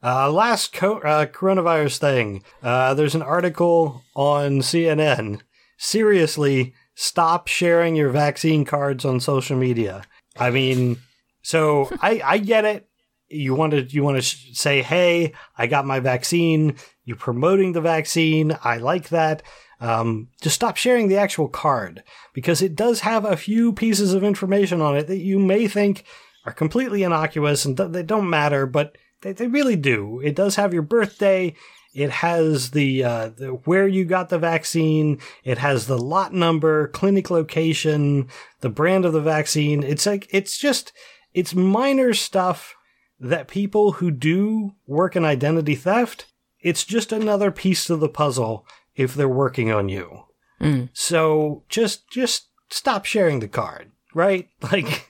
Uh, 0.03 0.30
last 0.32 0.72
co- 0.72 1.01
uh, 1.01 1.26
coronavirus 1.26 1.98
thing. 1.98 2.42
Uh, 2.62 2.94
there's 2.94 3.14
an 3.14 3.22
article 3.22 4.03
on 4.14 4.61
CNN. 4.61 5.40
Seriously, 5.76 6.74
stop 6.94 7.48
sharing 7.48 7.96
your 7.96 8.11
vaccine 8.11 8.64
cards 8.64 9.05
on 9.05 9.20
social 9.20 9.57
media. 9.57 10.03
I 10.38 10.51
mean, 10.51 10.98
so 11.42 11.90
I, 12.01 12.22
I 12.24 12.38
get 12.38 12.64
it. 12.64 12.86
You 13.28 13.55
want 13.55 13.72
to 13.72 13.82
you 13.82 14.03
want 14.03 14.16
to 14.16 14.22
sh- 14.22 14.48
say, 14.55 14.82
"Hey, 14.82 15.34
I 15.57 15.66
got 15.68 15.86
my 15.86 16.01
vaccine." 16.01 16.76
You're 17.05 17.16
promoting 17.16 17.72
the 17.72 17.80
vaccine. 17.80 18.57
I 18.64 18.78
like 18.78 19.11
that. 19.11 19.42
Um, 19.81 20.28
just 20.43 20.55
stop 20.55 20.76
sharing 20.76 21.09
the 21.09 21.16
actual 21.16 21.49
card 21.49 22.03
because 22.35 22.61
it 22.61 22.76
does 22.76 23.01
have 23.01 23.24
a 23.24 23.37
few 23.37 23.72
pieces 23.72 24.12
of 24.12 24.22
information 24.22 24.83
on 24.83 24.97
it 24.97 25.07
that 25.07 25.18
you 25.18 25.39
may 25.39 25.66
think 25.66 26.05
are 26.45 26.53
completely 26.53 27.03
innocuous 27.03 27.64
and 27.64 27.76
th- 27.76 27.91
they 27.91 28.03
don't 28.03 28.28
matter, 28.28 28.66
but 28.66 28.97
they, 29.22 29.33
they 29.33 29.47
really 29.47 29.76
do. 29.76 30.20
It 30.20 30.35
does 30.35 30.57
have 30.57 30.74
your 30.74 30.83
birthday. 30.83 31.55
It 31.95 32.11
has 32.11 32.70
the, 32.72 33.03
uh, 33.05 33.28
the 33.31 33.49
where 33.64 33.89
you 33.89 34.05
got 34.05 34.28
the 34.28 34.39
vaccine. 34.39 35.18
It 35.45 35.59
has 35.59 35.87
the 35.87 35.99
lot 35.99 36.35
number, 36.35 36.89
clinic 36.89 37.31
location, 37.31 38.28
the 38.61 38.68
brand 38.68 39.05
of 39.07 39.12
the 39.12 39.20
vaccine. 39.20 39.83
It's 39.83 40.07
like 40.07 40.28
it's 40.31 40.59
just 40.59 40.93
it's 41.35 41.55
minor 41.55 42.12
stuff 42.14 42.76
that 43.18 43.49
people 43.49 43.93
who 43.93 44.11
do 44.11 44.72
work 44.87 45.16
in 45.16 45.24
identity 45.24 45.74
theft. 45.74 46.26
It's 46.61 46.85
just 46.85 47.12
another 47.12 47.51
piece 47.51 47.87
to 47.87 47.97
the 47.97 48.09
puzzle 48.09 48.66
if 48.95 49.14
they're 49.14 49.28
working 49.28 49.70
on 49.70 49.88
you. 49.88 50.24
Mm. 50.61 50.91
So 50.93 51.64
just 51.68 52.11
just 52.11 52.49
stop 52.70 53.05
sharing 53.05 53.41
the 53.41 53.49
card, 53.49 53.91
right? 54.14 54.49
Like. 54.72 55.09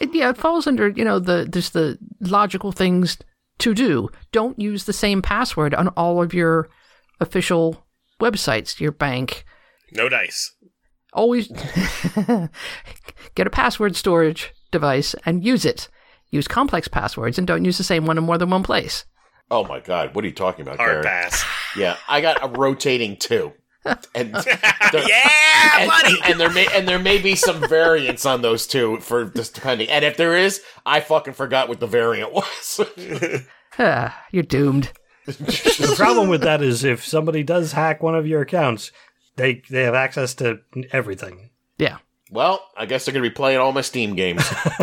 It, 0.00 0.14
yeah, 0.14 0.30
it 0.30 0.38
falls 0.38 0.66
under 0.66 0.88
you 0.88 1.04
know 1.04 1.18
the 1.18 1.46
just 1.46 1.74
the 1.74 1.98
logical 2.20 2.72
things 2.72 3.18
to 3.58 3.74
do. 3.74 4.08
Don't 4.32 4.58
use 4.58 4.84
the 4.84 4.94
same 4.94 5.20
password 5.20 5.74
on 5.74 5.88
all 5.88 6.22
of 6.22 6.32
your 6.32 6.70
official 7.20 7.84
websites, 8.18 8.80
your 8.80 8.92
bank. 8.92 9.44
No 9.92 10.08
dice. 10.08 10.54
Always 11.12 11.48
get 13.34 13.46
a 13.46 13.50
password 13.50 13.96
storage 13.96 14.54
device 14.70 15.14
and 15.26 15.44
use 15.44 15.64
it. 15.64 15.88
Use 16.30 16.46
complex 16.46 16.86
passwords 16.88 17.38
and 17.38 17.46
don't 17.46 17.64
use 17.64 17.76
the 17.76 17.84
same 17.84 18.06
one 18.06 18.16
in 18.16 18.24
more 18.24 18.38
than 18.38 18.50
one 18.50 18.62
place. 18.62 19.04
Oh, 19.50 19.64
my 19.64 19.80
God. 19.80 20.14
What 20.14 20.24
are 20.24 20.28
you 20.28 20.34
talking 20.34 20.62
about, 20.62 20.76
Hard 20.76 21.02
Karen? 21.02 21.04
pass. 21.04 21.44
Yeah, 21.76 21.96
I 22.08 22.20
got 22.20 22.42
a 22.42 22.48
rotating 22.48 23.16
two. 23.16 23.52
And, 23.84 24.32
yeah, 24.92 25.78
and, 25.78 25.88
buddy. 25.88 26.16
and 26.24 26.38
there 26.38 26.50
may 26.50 26.66
and 26.74 26.86
there 26.86 26.98
may 26.98 27.16
be 27.18 27.34
some 27.34 27.66
variants 27.66 28.26
on 28.26 28.42
those 28.42 28.66
two 28.66 28.98
for 29.00 29.24
just 29.24 29.54
depending. 29.54 29.88
And 29.88 30.04
if 30.04 30.16
there 30.18 30.36
is, 30.36 30.60
I 30.84 31.00
fucking 31.00 31.32
forgot 31.32 31.68
what 31.68 31.80
the 31.80 31.86
variant 31.86 32.32
was. 32.34 32.80
Ah, 33.78 34.22
you're 34.30 34.42
doomed. 34.42 34.92
The 35.24 35.94
problem 35.96 36.28
with 36.28 36.42
that 36.42 36.62
is 36.62 36.84
if 36.84 37.04
somebody 37.06 37.42
does 37.42 37.72
hack 37.72 38.02
one 38.02 38.14
of 38.14 38.26
your 38.26 38.42
accounts, 38.42 38.90
they 39.36 39.62
they 39.70 39.84
have 39.84 39.94
access 39.94 40.34
to 40.36 40.58
everything. 40.92 41.50
Yeah. 41.78 41.98
Well, 42.30 42.64
I 42.76 42.86
guess 42.86 43.04
they're 43.04 43.12
gonna 43.12 43.22
be 43.22 43.30
playing 43.30 43.58
all 43.58 43.72
my 43.72 43.80
Steam 43.80 44.14
games. 44.14 44.48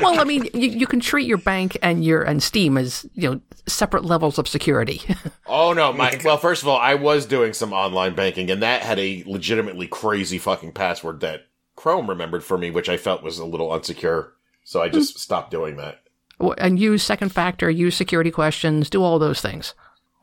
well, 0.00 0.18
I 0.18 0.24
mean, 0.24 0.48
you, 0.54 0.70
you 0.70 0.86
can 0.86 1.00
treat 1.00 1.26
your 1.26 1.38
bank 1.38 1.76
and 1.82 2.04
your 2.04 2.22
and 2.22 2.42
Steam 2.42 2.78
as 2.78 3.06
you 3.14 3.30
know 3.30 3.40
separate 3.66 4.04
levels 4.04 4.38
of 4.38 4.48
security. 4.48 5.02
Oh 5.54 5.74
no, 5.74 5.92
my 5.92 6.18
well, 6.24 6.38
first 6.38 6.62
of 6.62 6.68
all, 6.68 6.78
I 6.78 6.94
was 6.94 7.26
doing 7.26 7.52
some 7.52 7.74
online 7.74 8.14
banking, 8.14 8.50
and 8.50 8.62
that 8.62 8.80
had 8.80 8.98
a 8.98 9.22
legitimately 9.26 9.86
crazy 9.86 10.38
fucking 10.38 10.72
password 10.72 11.20
that 11.20 11.42
Chrome 11.76 12.08
remembered 12.08 12.42
for 12.42 12.56
me, 12.56 12.70
which 12.70 12.88
I 12.88 12.96
felt 12.96 13.22
was 13.22 13.38
a 13.38 13.44
little 13.44 13.68
unsecure. 13.68 14.30
So 14.64 14.80
I 14.80 14.88
just 14.88 15.12
hmm. 15.12 15.18
stopped 15.18 15.50
doing 15.50 15.76
that. 15.76 16.00
and 16.56 16.78
use 16.78 17.02
second 17.02 17.32
factor, 17.32 17.68
use 17.68 17.94
security 17.94 18.30
questions, 18.30 18.88
do 18.88 19.02
all 19.02 19.18
those 19.18 19.42
things. 19.42 19.74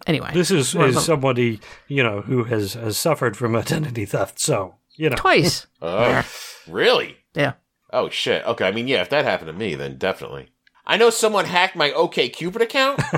Anyway, 0.08 0.32
This 0.34 0.50
is, 0.50 0.74
is 0.74 1.06
somebody 1.06 1.60
you 1.88 2.02
know 2.02 2.22
who 2.22 2.46
has, 2.46 2.74
has 2.74 2.98
suffered 2.98 3.38
from 3.38 3.56
identity 3.56 4.06
theft. 4.06 4.40
So 4.40 4.76
you 5.00 5.10
know, 5.10 5.16
twice. 5.16 5.66
Oh, 5.82 6.24
really? 6.68 7.16
Yeah. 7.34 7.54
Oh 7.92 8.10
shit. 8.10 8.46
Okay. 8.46 8.68
I 8.68 8.72
mean, 8.72 8.88
yeah, 8.88 9.02
if 9.02 9.10
that 9.10 9.24
happened 9.24 9.48
to 9.48 9.54
me, 9.54 9.76
then 9.76 9.98
definitely. 9.98 10.50
I 10.86 10.98
know 10.98 11.10
someone 11.10 11.46
hacked 11.46 11.76
my 11.76 11.92
OK 11.94 12.28
Cupid 12.30 12.62
account. 12.62 13.02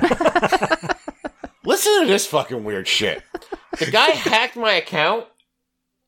Listen 1.64 2.00
to 2.00 2.06
this 2.06 2.26
fucking 2.26 2.62
weird 2.62 2.86
shit. 2.86 3.22
The 3.78 3.90
guy 3.90 4.10
hacked 4.10 4.56
my 4.56 4.74
account, 4.74 5.26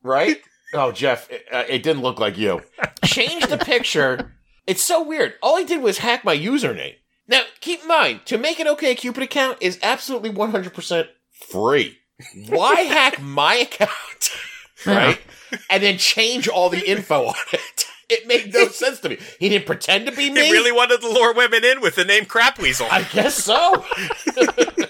right? 0.02 0.40
Oh, 0.74 0.92
Jeff, 0.92 1.28
it, 1.30 1.44
uh, 1.50 1.64
it 1.68 1.82
didn't 1.82 2.02
look 2.02 2.20
like 2.20 2.38
you. 2.38 2.60
Changed 3.04 3.48
the 3.48 3.58
picture. 3.58 4.32
It's 4.66 4.82
so 4.82 5.02
weird. 5.02 5.34
All 5.42 5.56
he 5.56 5.64
did 5.64 5.82
was 5.82 5.98
hack 5.98 6.24
my 6.24 6.36
username. 6.36 6.94
Now, 7.26 7.42
keep 7.60 7.82
in 7.82 7.88
mind, 7.88 8.26
to 8.26 8.38
make 8.38 8.60
an 8.60 8.66
OK 8.68 8.94
Cupid 8.94 9.22
account 9.22 9.58
is 9.60 9.78
absolutely 9.82 10.30
100% 10.30 11.08
free. 11.50 11.98
Why 12.48 12.82
hack 12.82 13.20
my 13.20 13.54
account? 13.56 14.30
right? 14.86 15.20
And 15.70 15.82
then 15.82 15.98
change 15.98 16.48
all 16.48 16.70
the 16.70 16.86
info 16.88 17.26
on 17.26 17.34
it. 17.52 17.86
It 18.10 18.26
made 18.26 18.52
no 18.52 18.68
sense 18.68 19.00
to 19.00 19.08
me. 19.08 19.18
He 19.40 19.48
didn't 19.48 19.66
pretend 19.66 20.06
to 20.06 20.12
be 20.12 20.30
me. 20.30 20.46
He 20.46 20.52
really 20.52 20.72
wanted 20.72 21.00
to 21.00 21.08
lure 21.08 21.32
women 21.32 21.64
in 21.64 21.80
with 21.80 21.96
the 21.96 22.04
name 22.04 22.26
Crap 22.26 22.58
Weasel. 22.58 22.86
I 22.90 23.02
guess 23.02 23.34
so. 23.42 23.84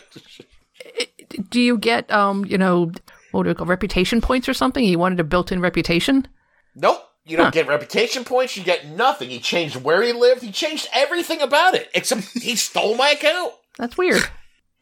Do 1.50 1.60
you 1.60 1.78
get 1.78 2.10
um 2.12 2.44
you 2.44 2.58
know 2.58 2.90
what 3.32 3.44
do 3.44 3.48
we 3.48 3.54
call 3.54 3.66
reputation 3.66 4.20
points 4.20 4.48
or 4.48 4.54
something? 4.54 4.84
He 4.84 4.96
wanted 4.96 5.18
a 5.20 5.24
built-in 5.24 5.60
reputation. 5.60 6.28
nope. 6.74 7.00
You 7.26 7.38
don't 7.38 7.54
get 7.54 7.66
reputation 7.68 8.22
points. 8.22 8.54
You 8.54 8.62
get 8.62 8.86
nothing. 8.86 9.30
He 9.30 9.40
changed 9.40 9.76
where 9.76 10.02
he 10.02 10.12
lived. 10.12 10.42
He 10.42 10.52
changed 10.52 10.88
everything 10.92 11.40
about 11.40 11.74
it. 11.74 11.88
Except 11.94 12.20
he 12.34 12.54
stole 12.54 12.96
my 12.96 13.10
account. 13.12 13.54
That's 13.78 13.96
weird. 13.96 14.20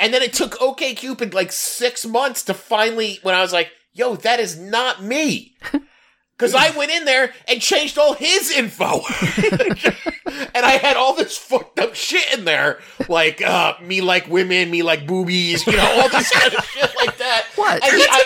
And 0.00 0.12
then 0.12 0.22
it 0.22 0.32
took 0.32 0.58
OKCupid 0.58 1.34
like 1.34 1.52
six 1.52 2.04
months 2.04 2.42
to 2.44 2.54
finally, 2.54 3.20
when 3.22 3.36
I 3.36 3.42
was 3.42 3.52
like, 3.52 3.70
yo, 3.93 4.16
that 4.16 4.40
is 4.40 4.59
not 4.59 5.03
me. 5.03 5.57
Because 6.43 6.57
I 6.57 6.76
went 6.76 6.90
in 6.90 7.05
there 7.05 7.32
and 7.47 7.61
changed 7.61 7.99
all 7.99 8.14
his 8.14 8.51
info. 8.51 8.84
and 10.55 10.66
I 10.66 10.72
had 10.72 10.97
all 10.97 11.14
this 11.14 11.38
fucked 11.38 11.78
up 11.78 11.95
shit 11.95 12.36
in 12.36 12.45
there. 12.45 12.80
Like, 13.09 13.40
uh, 13.40 13.74
me 13.80 14.01
like 14.01 14.26
women, 14.26 14.68
me 14.68 14.82
like 14.82 15.07
boobies, 15.07 15.64
you 15.64 15.76
know, 15.76 16.01
all 16.01 16.09
this 16.09 16.32
kind 16.32 16.53
of 16.53 16.64
shit 16.64 16.90
like 16.97 17.16
that. 17.18 17.45
What? 17.55 17.84
And, 17.84 17.93
he, 17.93 18.03
I, 18.03 18.24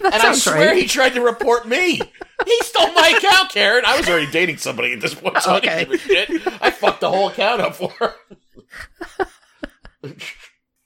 That 0.00 0.14
and 0.14 0.22
I 0.22 0.34
swear 0.34 0.68
right. 0.68 0.76
he 0.76 0.86
tried 0.86 1.14
to 1.14 1.22
report 1.22 1.66
me. 1.66 2.02
He 2.44 2.58
stole 2.60 2.92
my 2.92 3.14
account, 3.16 3.50
Karen. 3.50 3.84
I 3.86 3.96
was 3.96 4.10
already 4.10 4.30
dating 4.30 4.58
somebody 4.58 4.92
at 4.92 5.00
this 5.00 5.14
point, 5.14 5.40
so 5.40 5.52
I 5.52 5.60
didn't 5.60 5.90
give 5.90 5.94
a 5.94 5.98
shit. 5.98 6.46
I 6.60 6.70
fucked 6.70 7.00
the 7.00 7.08
whole 7.08 7.28
account 7.28 7.62
up 7.62 7.76
for 7.76 7.90
her. 7.92 8.14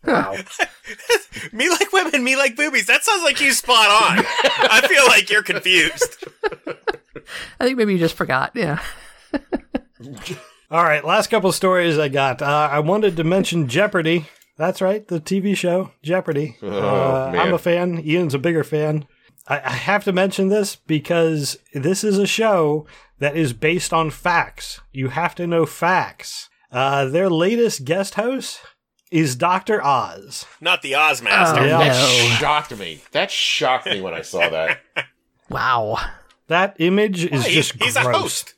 Wow. 0.08 0.36
me 1.52 1.68
like 1.70 1.92
women, 1.92 2.24
me 2.24 2.36
like 2.36 2.56
boobies. 2.56 2.86
That 2.86 3.04
sounds 3.04 3.22
like 3.22 3.40
you 3.40 3.52
spot 3.52 3.90
on. 3.90 4.24
I 4.70 4.86
feel 4.86 5.06
like 5.06 5.30
you're 5.30 5.42
confused. 5.42 6.24
I 7.60 7.64
think 7.64 7.76
maybe 7.76 7.92
you 7.92 7.98
just 7.98 8.16
forgot. 8.16 8.52
Yeah. 8.54 8.82
All 10.70 10.84
right, 10.84 11.04
last 11.04 11.28
couple 11.28 11.50
stories 11.52 11.98
I 11.98 12.08
got. 12.08 12.42
Uh, 12.42 12.68
I 12.70 12.80
wanted 12.80 13.16
to 13.16 13.24
mention 13.24 13.68
Jeopardy. 13.68 14.26
That's 14.56 14.82
right, 14.82 15.06
the 15.06 15.20
TV 15.20 15.56
show 15.56 15.92
Jeopardy. 16.02 16.56
Oh, 16.62 16.68
uh. 16.68 17.32
I'm 17.34 17.54
a 17.54 17.58
fan. 17.58 18.02
Ian's 18.04 18.34
a 18.34 18.38
bigger 18.38 18.64
fan. 18.64 19.06
I, 19.46 19.60
I 19.60 19.70
have 19.70 20.04
to 20.04 20.12
mention 20.12 20.48
this 20.48 20.76
because 20.76 21.58
this 21.72 22.04
is 22.04 22.18
a 22.18 22.26
show 22.26 22.86
that 23.18 23.36
is 23.36 23.52
based 23.52 23.92
on 23.92 24.10
facts. 24.10 24.80
You 24.92 25.08
have 25.08 25.34
to 25.36 25.46
know 25.46 25.64
facts. 25.66 26.48
Uh, 26.70 27.06
their 27.06 27.30
latest 27.30 27.84
guest 27.84 28.14
host 28.14 28.60
is 29.10 29.36
Dr. 29.36 29.82
Oz. 29.84 30.46
Not 30.60 30.82
the 30.82 30.94
Oz 30.94 31.22
Master. 31.22 31.60
Oh, 31.60 31.64
Yeah. 31.64 31.78
That 31.78 31.88
no. 32.28 32.34
shocked 32.36 32.76
me. 32.78 33.02
That 33.12 33.30
shocked 33.30 33.86
me 33.86 34.00
when 34.00 34.14
I 34.14 34.22
saw 34.22 34.48
that. 34.48 34.80
Wow. 35.50 35.98
That 36.48 36.76
image 36.78 37.24
is 37.24 37.46
He- 37.46 37.54
just 37.54 37.72
he's 37.82 37.94
gross. 37.94 38.06
a 38.06 38.12
host. 38.18 38.54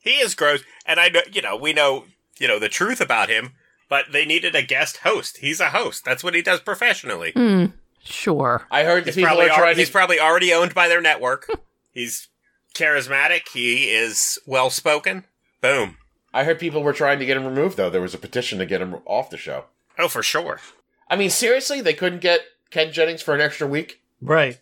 He 0.00 0.10
is 0.14 0.34
gross, 0.34 0.62
and 0.84 0.98
I 0.98 1.08
know 1.08 1.20
you 1.32 1.40
know 1.40 1.54
we 1.56 1.72
know 1.72 2.04
you 2.38 2.48
know 2.48 2.58
the 2.58 2.68
truth 2.68 3.00
about 3.00 3.28
him, 3.28 3.52
but 3.88 4.06
they 4.10 4.24
needed 4.24 4.54
a 4.56 4.62
guest 4.62 4.98
host. 4.98 5.36
He's 5.38 5.60
a 5.60 5.70
host. 5.70 6.04
That's 6.04 6.24
what 6.24 6.34
he 6.34 6.42
does 6.42 6.58
professionally. 6.60 7.30
Hmm. 7.36 7.66
Sure. 8.04 8.66
I 8.72 8.82
heard 8.82 9.04
He's 9.04 9.14
people 9.14 9.28
probably 9.28 9.46
are 9.46 9.50
al- 9.50 9.56
trying 9.58 9.76
he's 9.76 9.90
probably 9.90 10.18
already 10.18 10.52
owned 10.52 10.74
by 10.74 10.88
their 10.88 11.00
network. 11.00 11.48
he's 11.92 12.26
charismatic. 12.74 13.48
He 13.52 13.90
is 13.90 14.40
well 14.44 14.70
spoken. 14.70 15.24
Boom. 15.60 15.98
I 16.34 16.42
heard 16.44 16.58
people 16.58 16.82
were 16.82 16.92
trying 16.92 17.20
to 17.20 17.26
get 17.26 17.36
him 17.36 17.44
removed, 17.44 17.76
though. 17.76 17.90
There 17.90 18.00
was 18.00 18.14
a 18.14 18.18
petition 18.18 18.58
to 18.58 18.66
get 18.66 18.80
him 18.80 18.96
off 19.06 19.30
the 19.30 19.36
show. 19.36 19.66
Oh, 19.98 20.08
for 20.08 20.22
sure. 20.22 20.60
I 21.08 21.16
mean, 21.16 21.30
seriously, 21.30 21.80
they 21.80 21.94
couldn't 21.94 22.20
get 22.20 22.40
Ken 22.70 22.92
Jennings 22.92 23.22
for 23.22 23.34
an 23.34 23.40
extra 23.40 23.66
week 23.66 24.00
Right. 24.20 24.58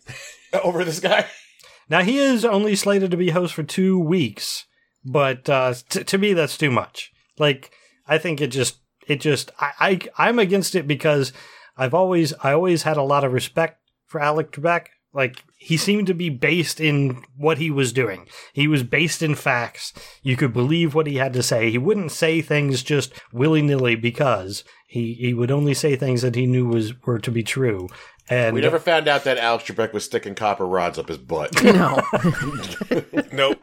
over 0.63 0.83
this 0.83 0.99
guy. 0.99 1.27
Now 1.89 2.01
he 2.03 2.17
is 2.17 2.43
only 2.45 2.75
slated 2.75 3.11
to 3.11 3.17
be 3.17 3.29
host 3.31 3.53
for 3.53 3.63
two 3.63 3.99
weeks, 3.99 4.65
but 5.03 5.49
uh, 5.49 5.73
t- 5.89 6.03
to 6.03 6.17
me 6.17 6.33
that's 6.33 6.57
too 6.57 6.71
much. 6.71 7.11
Like 7.37 7.71
I 8.07 8.17
think 8.17 8.39
it 8.41 8.47
just 8.47 8.77
it 9.07 9.19
just 9.19 9.51
I, 9.59 9.71
I 10.17 10.27
I'm 10.27 10.39
against 10.39 10.73
it 10.75 10.87
because 10.87 11.33
I've 11.77 11.93
always 11.93 12.33
I 12.43 12.53
always 12.53 12.83
had 12.83 12.97
a 12.97 13.03
lot 13.03 13.23
of 13.23 13.33
respect 13.33 13.81
for 14.07 14.21
Alex 14.21 14.51
Trebek. 14.57 14.87
Like 15.13 15.43
he 15.63 15.77
seemed 15.77 16.07
to 16.07 16.15
be 16.15 16.29
based 16.29 16.81
in 16.81 17.23
what 17.37 17.59
he 17.59 17.69
was 17.69 17.93
doing. 17.93 18.27
He 18.51 18.67
was 18.67 18.81
based 18.81 19.21
in 19.21 19.35
facts. 19.35 19.93
You 20.23 20.35
could 20.35 20.53
believe 20.53 20.95
what 20.95 21.05
he 21.05 21.17
had 21.17 21.33
to 21.33 21.43
say. 21.43 21.69
He 21.69 21.77
wouldn't 21.77 22.11
say 22.11 22.41
things 22.41 22.81
just 22.81 23.13
willy 23.31 23.61
nilly 23.61 23.95
because 23.95 24.63
he 24.87 25.13
he 25.13 25.35
would 25.35 25.51
only 25.51 25.75
say 25.75 25.95
things 25.95 26.23
that 26.23 26.33
he 26.33 26.47
knew 26.47 26.65
was 26.65 26.99
were 27.05 27.19
to 27.19 27.29
be 27.29 27.43
true. 27.43 27.87
And 28.27 28.55
We 28.55 28.61
never 28.61 28.79
found 28.79 29.07
out 29.07 29.23
that 29.25 29.37
Alex 29.37 29.65
Trebek 29.65 29.93
was 29.93 30.03
sticking 30.03 30.33
copper 30.33 30.65
rods 30.65 30.97
up 30.97 31.09
his 31.09 31.19
butt. 31.19 31.51
No. 31.63 32.01
Nope. 33.31 33.61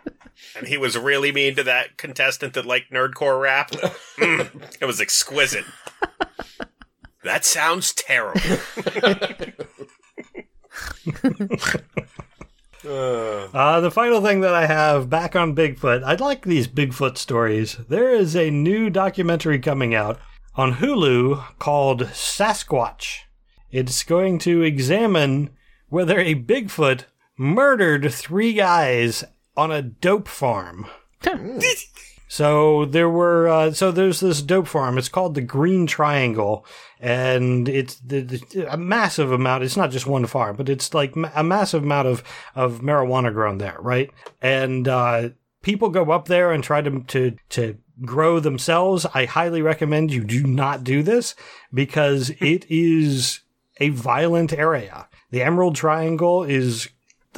And 0.56 0.68
he 0.68 0.78
was 0.78 0.96
really 0.96 1.32
mean 1.32 1.56
to 1.56 1.64
that 1.64 1.96
contestant 1.96 2.54
that 2.54 2.64
liked 2.64 2.92
nerdcore 2.92 3.40
rap. 3.40 3.70
Mm, 4.18 4.76
it 4.80 4.84
was 4.84 5.00
exquisite. 5.00 5.64
That 7.24 7.44
sounds 7.44 7.92
terrible. 7.92 8.40
Uh, 13.58 13.80
the 13.80 13.90
final 13.90 14.20
thing 14.20 14.40
that 14.42 14.54
I 14.54 14.66
have 14.66 15.10
back 15.10 15.34
on 15.34 15.56
Bigfoot, 15.56 16.04
I'd 16.04 16.20
like 16.20 16.44
these 16.44 16.68
Bigfoot 16.68 17.18
stories. 17.18 17.76
There 17.88 18.08
is 18.08 18.36
a 18.36 18.52
new 18.52 18.88
documentary 18.88 19.58
coming 19.58 19.96
out 19.96 20.20
on 20.54 20.74
Hulu 20.74 21.58
called 21.58 22.02
Sasquatch. 22.02 23.22
It's 23.72 24.04
going 24.04 24.38
to 24.38 24.62
examine 24.62 25.50
whether 25.88 26.20
a 26.20 26.36
Bigfoot 26.36 27.06
murdered 27.36 28.12
three 28.14 28.52
guys 28.52 29.24
on 29.56 29.72
a 29.72 29.82
dope 29.82 30.28
farm. 30.28 30.86
So 32.28 32.84
there 32.84 33.08
were, 33.08 33.48
uh, 33.48 33.72
so 33.72 33.90
there's 33.90 34.20
this 34.20 34.42
dope 34.42 34.68
farm. 34.68 34.98
It's 34.98 35.08
called 35.08 35.34
the 35.34 35.40
Green 35.40 35.86
Triangle, 35.86 36.66
and 37.00 37.68
it's 37.68 37.96
the, 37.96 38.20
the, 38.20 38.72
a 38.72 38.76
massive 38.76 39.32
amount. 39.32 39.64
It's 39.64 39.78
not 39.78 39.90
just 39.90 40.06
one 40.06 40.26
farm, 40.26 40.54
but 40.56 40.68
it's 40.68 40.92
like 40.92 41.14
a 41.34 41.42
massive 41.42 41.82
amount 41.82 42.06
of 42.06 42.22
of 42.54 42.80
marijuana 42.80 43.32
grown 43.32 43.56
there, 43.56 43.78
right? 43.80 44.10
And 44.42 44.86
uh, 44.86 45.30
people 45.62 45.88
go 45.88 46.10
up 46.10 46.28
there 46.28 46.52
and 46.52 46.62
try 46.62 46.82
to 46.82 47.00
to 47.00 47.36
to 47.48 47.78
grow 48.02 48.40
themselves. 48.40 49.06
I 49.14 49.24
highly 49.24 49.62
recommend 49.62 50.12
you 50.12 50.22
do 50.22 50.44
not 50.44 50.84
do 50.84 51.02
this 51.02 51.34
because 51.72 52.30
it 52.40 52.66
is 52.68 53.40
a 53.80 53.88
violent 53.88 54.52
area. 54.52 55.08
The 55.30 55.42
Emerald 55.42 55.76
Triangle 55.76 56.44
is 56.44 56.88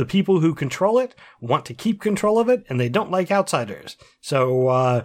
the 0.01 0.07
people 0.07 0.41
who 0.41 0.55
control 0.55 0.99
it 0.99 1.15
want 1.43 1.67
to 1.67 1.75
keep 1.75 2.01
control 2.01 2.39
of 2.39 2.49
it 2.49 2.65
and 2.71 2.81
they 2.81 2.89
don't 2.89 3.11
like 3.11 3.31
outsiders. 3.31 3.99
So 4.23 4.69
uh, 4.69 5.05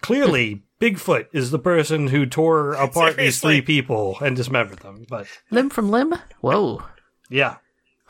clearly, 0.00 0.62
Bigfoot 0.80 1.26
is 1.34 1.50
the 1.50 1.58
person 1.58 2.08
who 2.08 2.24
tore 2.24 2.72
apart 2.72 3.18
these 3.18 3.38
three 3.38 3.60
people 3.60 4.16
and 4.22 4.34
dismembered 4.34 4.78
them. 4.78 5.04
But 5.10 5.26
limb 5.50 5.68
from 5.68 5.90
limb? 5.90 6.14
Whoa. 6.40 6.84
yeah. 7.28 7.56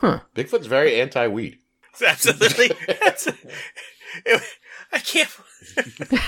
Bigfoot's 0.01 0.67
very 0.67 1.01
anti-weed. 1.01 1.59
absolutely. 2.07 2.71
That's, 3.03 3.27
it, 3.27 4.41
I 4.93 4.99
can't. 4.99 5.29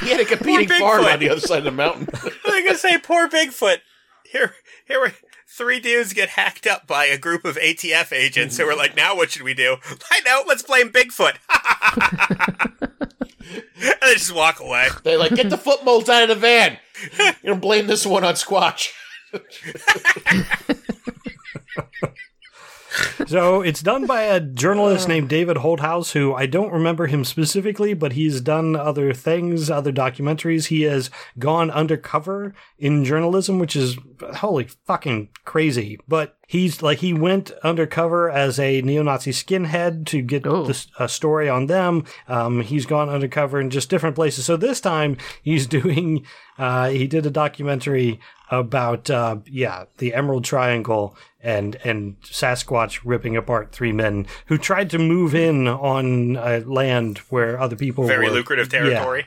He 0.01 0.09
had 0.09 0.19
a 0.19 0.25
competing 0.25 0.67
farm 0.67 1.05
on 1.05 1.19
the 1.19 1.29
other 1.29 1.39
side 1.39 1.59
of 1.59 1.63
the 1.63 1.71
mountain. 1.71 2.09
I 2.13 2.25
was 2.25 2.63
gonna 2.65 2.75
say, 2.75 2.97
poor 2.97 3.29
Bigfoot. 3.29 3.77
Here, 4.25 4.53
here 4.85 4.99
were 4.99 5.13
three 5.47 5.79
dudes 5.79 6.13
get 6.13 6.29
hacked 6.29 6.67
up 6.67 6.85
by 6.85 7.05
a 7.05 7.17
group 7.17 7.45
of 7.45 7.57
ATF 7.57 8.11
agents 8.11 8.57
who 8.57 8.65
were 8.65 8.75
like, 8.75 8.95
"Now 8.95 9.15
what 9.15 9.31
should 9.31 9.43
we 9.43 9.53
do?" 9.53 9.77
I 10.11 10.19
know. 10.21 10.43
Let's 10.45 10.63
blame 10.63 10.89
Bigfoot. 10.89 11.37
and 13.75 13.95
they 14.01 14.13
just 14.13 14.33
walk 14.33 14.59
away. 14.59 14.89
They're 15.03 15.17
like, 15.17 15.35
get 15.35 15.49
the 15.49 15.57
foot 15.57 15.83
molds 15.83 16.09
out 16.09 16.23
of 16.23 16.29
the 16.29 16.35
van. 16.35 16.77
You're 17.17 17.53
gonna 17.53 17.59
blame 17.59 17.87
this 17.87 18.05
one 18.05 18.23
on 18.23 18.35
Squatch. 18.35 18.91
So 23.27 23.61
it's 23.61 23.81
done 23.81 24.05
by 24.05 24.21
a 24.21 24.39
journalist 24.39 25.07
named 25.09 25.27
David 25.27 25.57
Holthouse, 25.57 26.13
who 26.13 26.33
I 26.33 26.45
don't 26.45 26.71
remember 26.71 27.07
him 27.07 27.25
specifically, 27.25 27.93
but 27.93 28.13
he's 28.13 28.39
done 28.39 28.75
other 28.75 29.11
things, 29.13 29.69
other 29.69 29.91
documentaries. 29.91 30.67
He 30.67 30.83
has 30.83 31.09
gone 31.37 31.69
undercover 31.69 32.53
in 32.77 33.03
journalism, 33.03 33.59
which 33.59 33.75
is 33.75 33.97
holy 34.35 34.69
fucking 34.85 35.29
crazy. 35.43 35.99
But 36.07 36.37
he's 36.47 36.81
like, 36.81 36.99
he 36.99 37.11
went 37.13 37.51
undercover 37.63 38.29
as 38.29 38.59
a 38.59 38.81
neo 38.81 39.03
Nazi 39.03 39.31
skinhead 39.31 40.05
to 40.07 40.21
get 40.21 40.47
Oh. 40.47 40.63
this, 40.63 40.87
a 40.97 41.09
story 41.09 41.49
on 41.49 41.65
them. 41.65 42.05
Um, 42.29 42.61
he's 42.61 42.85
gone 42.85 43.09
undercover 43.09 43.59
in 43.59 43.69
just 43.71 43.89
different 43.89 44.15
places. 44.15 44.45
So 44.45 44.55
this 44.55 44.79
time 44.79 45.17
he's 45.41 45.67
doing, 45.77 46.25
uh, 46.57 46.89
he 46.89 47.07
did 47.07 47.25
a 47.25 47.31
documentary 47.31 48.19
about, 48.49 49.09
uh, 49.09 49.37
yeah, 49.45 49.85
the 49.97 50.13
Emerald 50.13 50.43
Triangle 50.43 51.15
and, 51.41 51.75
and 51.83 52.19
Sasquatch 52.21 52.99
ripping 53.03 53.35
apart 53.37 53.71
three 53.71 53.91
men 53.91 54.25
who 54.47 54.57
tried 54.57 54.89
to 54.91 54.97
move 54.99 55.33
in 55.35 55.67
on 55.67 56.37
uh, 56.37 56.61
land 56.65 57.19
where 57.29 57.59
other 57.59 57.75
people 57.75 58.03
were 58.03 58.09
Very 58.09 58.29
were. 58.29 58.35
lucrative 58.35 58.71
Yeah. 58.73 58.79
territory. 58.79 59.25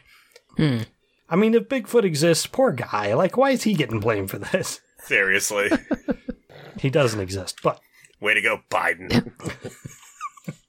I 0.59 1.37
mean, 1.37 1.55
if 1.55 1.68
Bigfoot 1.68 2.05
exists, 2.05 2.47
poor 2.47 2.73
guy. 2.73 3.14
Like, 3.14 3.37
why 3.37 3.51
is 3.51 3.62
he 3.62 3.75
getting 3.75 4.01
blamed 4.01 4.31
for 4.31 4.39
this? 4.39 4.81
Seriously. 5.05 5.71
He 6.79 6.91
doesn't 6.91 7.21
exist, 7.21 7.61
but 7.62 7.81
Way 8.21 8.35
to 8.35 8.43
go, 8.43 8.61
Biden. 8.71 9.33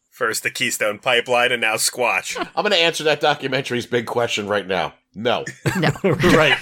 First 0.10 0.44
the 0.44 0.52
Keystone 0.52 1.00
Pipeline, 1.00 1.52
and 1.52 1.60
now 1.62 1.76
Squatch. 1.76 2.38
I'm 2.56 2.64
gonna 2.64 2.76
answer 2.76 3.04
that 3.06 3.20
documentary's 3.22 3.86
big 3.88 4.06
question 4.06 4.48
right 4.48 4.68
now. 4.68 4.94
No, 5.16 5.44
No. 5.78 5.90
right. 6.04 6.56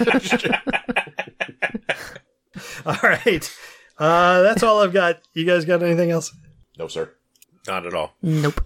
all 2.86 2.96
right. 3.02 3.56
Uh, 3.98 4.42
that's 4.42 4.62
all 4.62 4.82
I've 4.82 4.92
got. 4.92 5.20
You 5.34 5.44
guys 5.44 5.64
got 5.64 5.82
anything 5.82 6.10
else? 6.10 6.34
No, 6.78 6.88
sir. 6.88 7.12
Not 7.66 7.86
at 7.86 7.94
all. 7.94 8.14
Nope. 8.22 8.62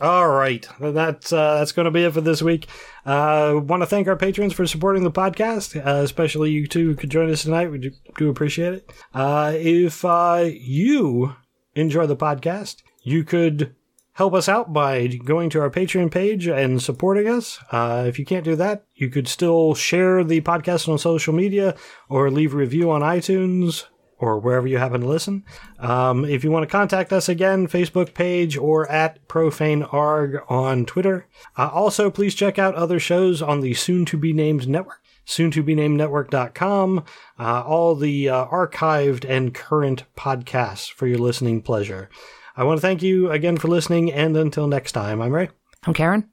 All 0.00 0.28
right, 0.28 0.66
Well, 0.80 0.92
that's 0.92 1.32
uh, 1.32 1.58
that's 1.58 1.70
going 1.70 1.84
to 1.84 1.90
be 1.92 2.02
it 2.02 2.12
for 2.12 2.20
this 2.20 2.42
week. 2.42 2.66
Uh, 3.06 3.60
Want 3.62 3.80
to 3.80 3.86
thank 3.86 4.08
our 4.08 4.16
patrons 4.16 4.52
for 4.52 4.66
supporting 4.66 5.04
the 5.04 5.10
podcast, 5.12 5.76
uh, 5.76 6.02
especially 6.02 6.50
you 6.50 6.66
two 6.66 6.88
who 6.88 6.94
could 6.96 7.10
join 7.10 7.30
us 7.30 7.44
tonight. 7.44 7.70
We 7.70 7.78
do, 7.78 7.92
do 8.18 8.28
appreciate 8.28 8.74
it. 8.74 8.92
Uh, 9.14 9.52
if 9.54 10.04
uh, 10.04 10.48
you 10.52 11.36
enjoy 11.76 12.06
the 12.06 12.16
podcast, 12.16 12.82
you 13.04 13.22
could 13.22 13.76
help 14.14 14.34
us 14.34 14.48
out 14.48 14.72
by 14.72 15.06
going 15.06 15.50
to 15.50 15.60
our 15.60 15.70
Patreon 15.70 16.10
page 16.10 16.46
and 16.46 16.82
supporting 16.82 17.28
us. 17.28 17.58
Uh, 17.70 18.04
if 18.06 18.18
you 18.18 18.24
can't 18.24 18.44
do 18.44 18.56
that, 18.56 18.84
you 18.94 19.10
could 19.10 19.28
still 19.28 19.74
share 19.74 20.24
the 20.24 20.40
podcast 20.40 20.88
on 20.88 20.98
social 20.98 21.34
media 21.34 21.76
or 22.08 22.30
leave 22.30 22.54
a 22.54 22.56
review 22.56 22.90
on 22.90 23.02
iTunes 23.02 23.84
or 24.18 24.38
wherever 24.38 24.66
you 24.66 24.78
happen 24.78 25.02
to 25.02 25.06
listen. 25.06 25.44
Um, 25.78 26.24
if 26.24 26.44
you 26.44 26.50
want 26.50 26.62
to 26.62 26.70
contact 26.72 27.12
us 27.12 27.28
again, 27.28 27.66
Facebook 27.66 28.14
page 28.14 28.56
or 28.56 28.90
at 28.90 29.26
profanearg 29.28 30.50
on 30.50 30.86
Twitter. 30.86 31.26
Uh, 31.58 31.68
also, 31.72 32.10
please 32.10 32.34
check 32.34 32.58
out 32.58 32.74
other 32.74 33.00
shows 33.00 33.42
on 33.42 33.60
the 33.60 33.74
soon 33.74 34.04
to 34.06 34.16
be 34.16 34.32
named 34.32 34.68
network. 34.68 35.00
Soon 35.26 35.50
to 35.52 35.62
be 35.62 35.74
named 35.74 35.96
network.com. 35.96 37.04
Uh, 37.38 37.62
all 37.62 37.94
the 37.94 38.28
uh, 38.28 38.46
archived 38.46 39.28
and 39.28 39.54
current 39.54 40.04
podcasts 40.16 40.90
for 40.90 41.06
your 41.06 41.18
listening 41.18 41.62
pleasure. 41.62 42.10
I 42.56 42.62
want 42.62 42.76
to 42.78 42.80
thank 42.80 43.02
you 43.02 43.32
again 43.32 43.56
for 43.56 43.66
listening, 43.66 44.12
and 44.12 44.36
until 44.36 44.68
next 44.68 44.92
time, 44.92 45.20
I'm 45.20 45.32
Ray. 45.32 45.48
I'm 45.84 45.92
Karen. 45.92 46.30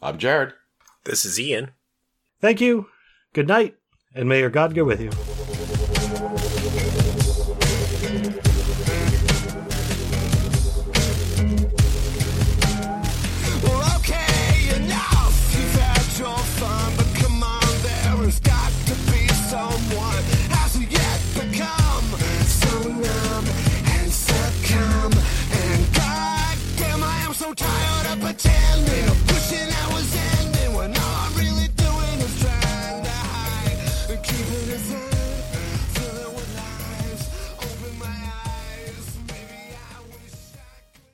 I'm 0.00 0.16
Jared. 0.16 0.54
This 1.04 1.26
is 1.26 1.38
Ian. 1.38 1.72
Thank 2.40 2.62
you, 2.62 2.86
good 3.34 3.48
night, 3.48 3.76
and 4.14 4.30
may 4.30 4.40
your 4.40 4.48
God 4.48 4.74
go 4.74 4.84
with 4.84 5.00
you. 5.00 5.10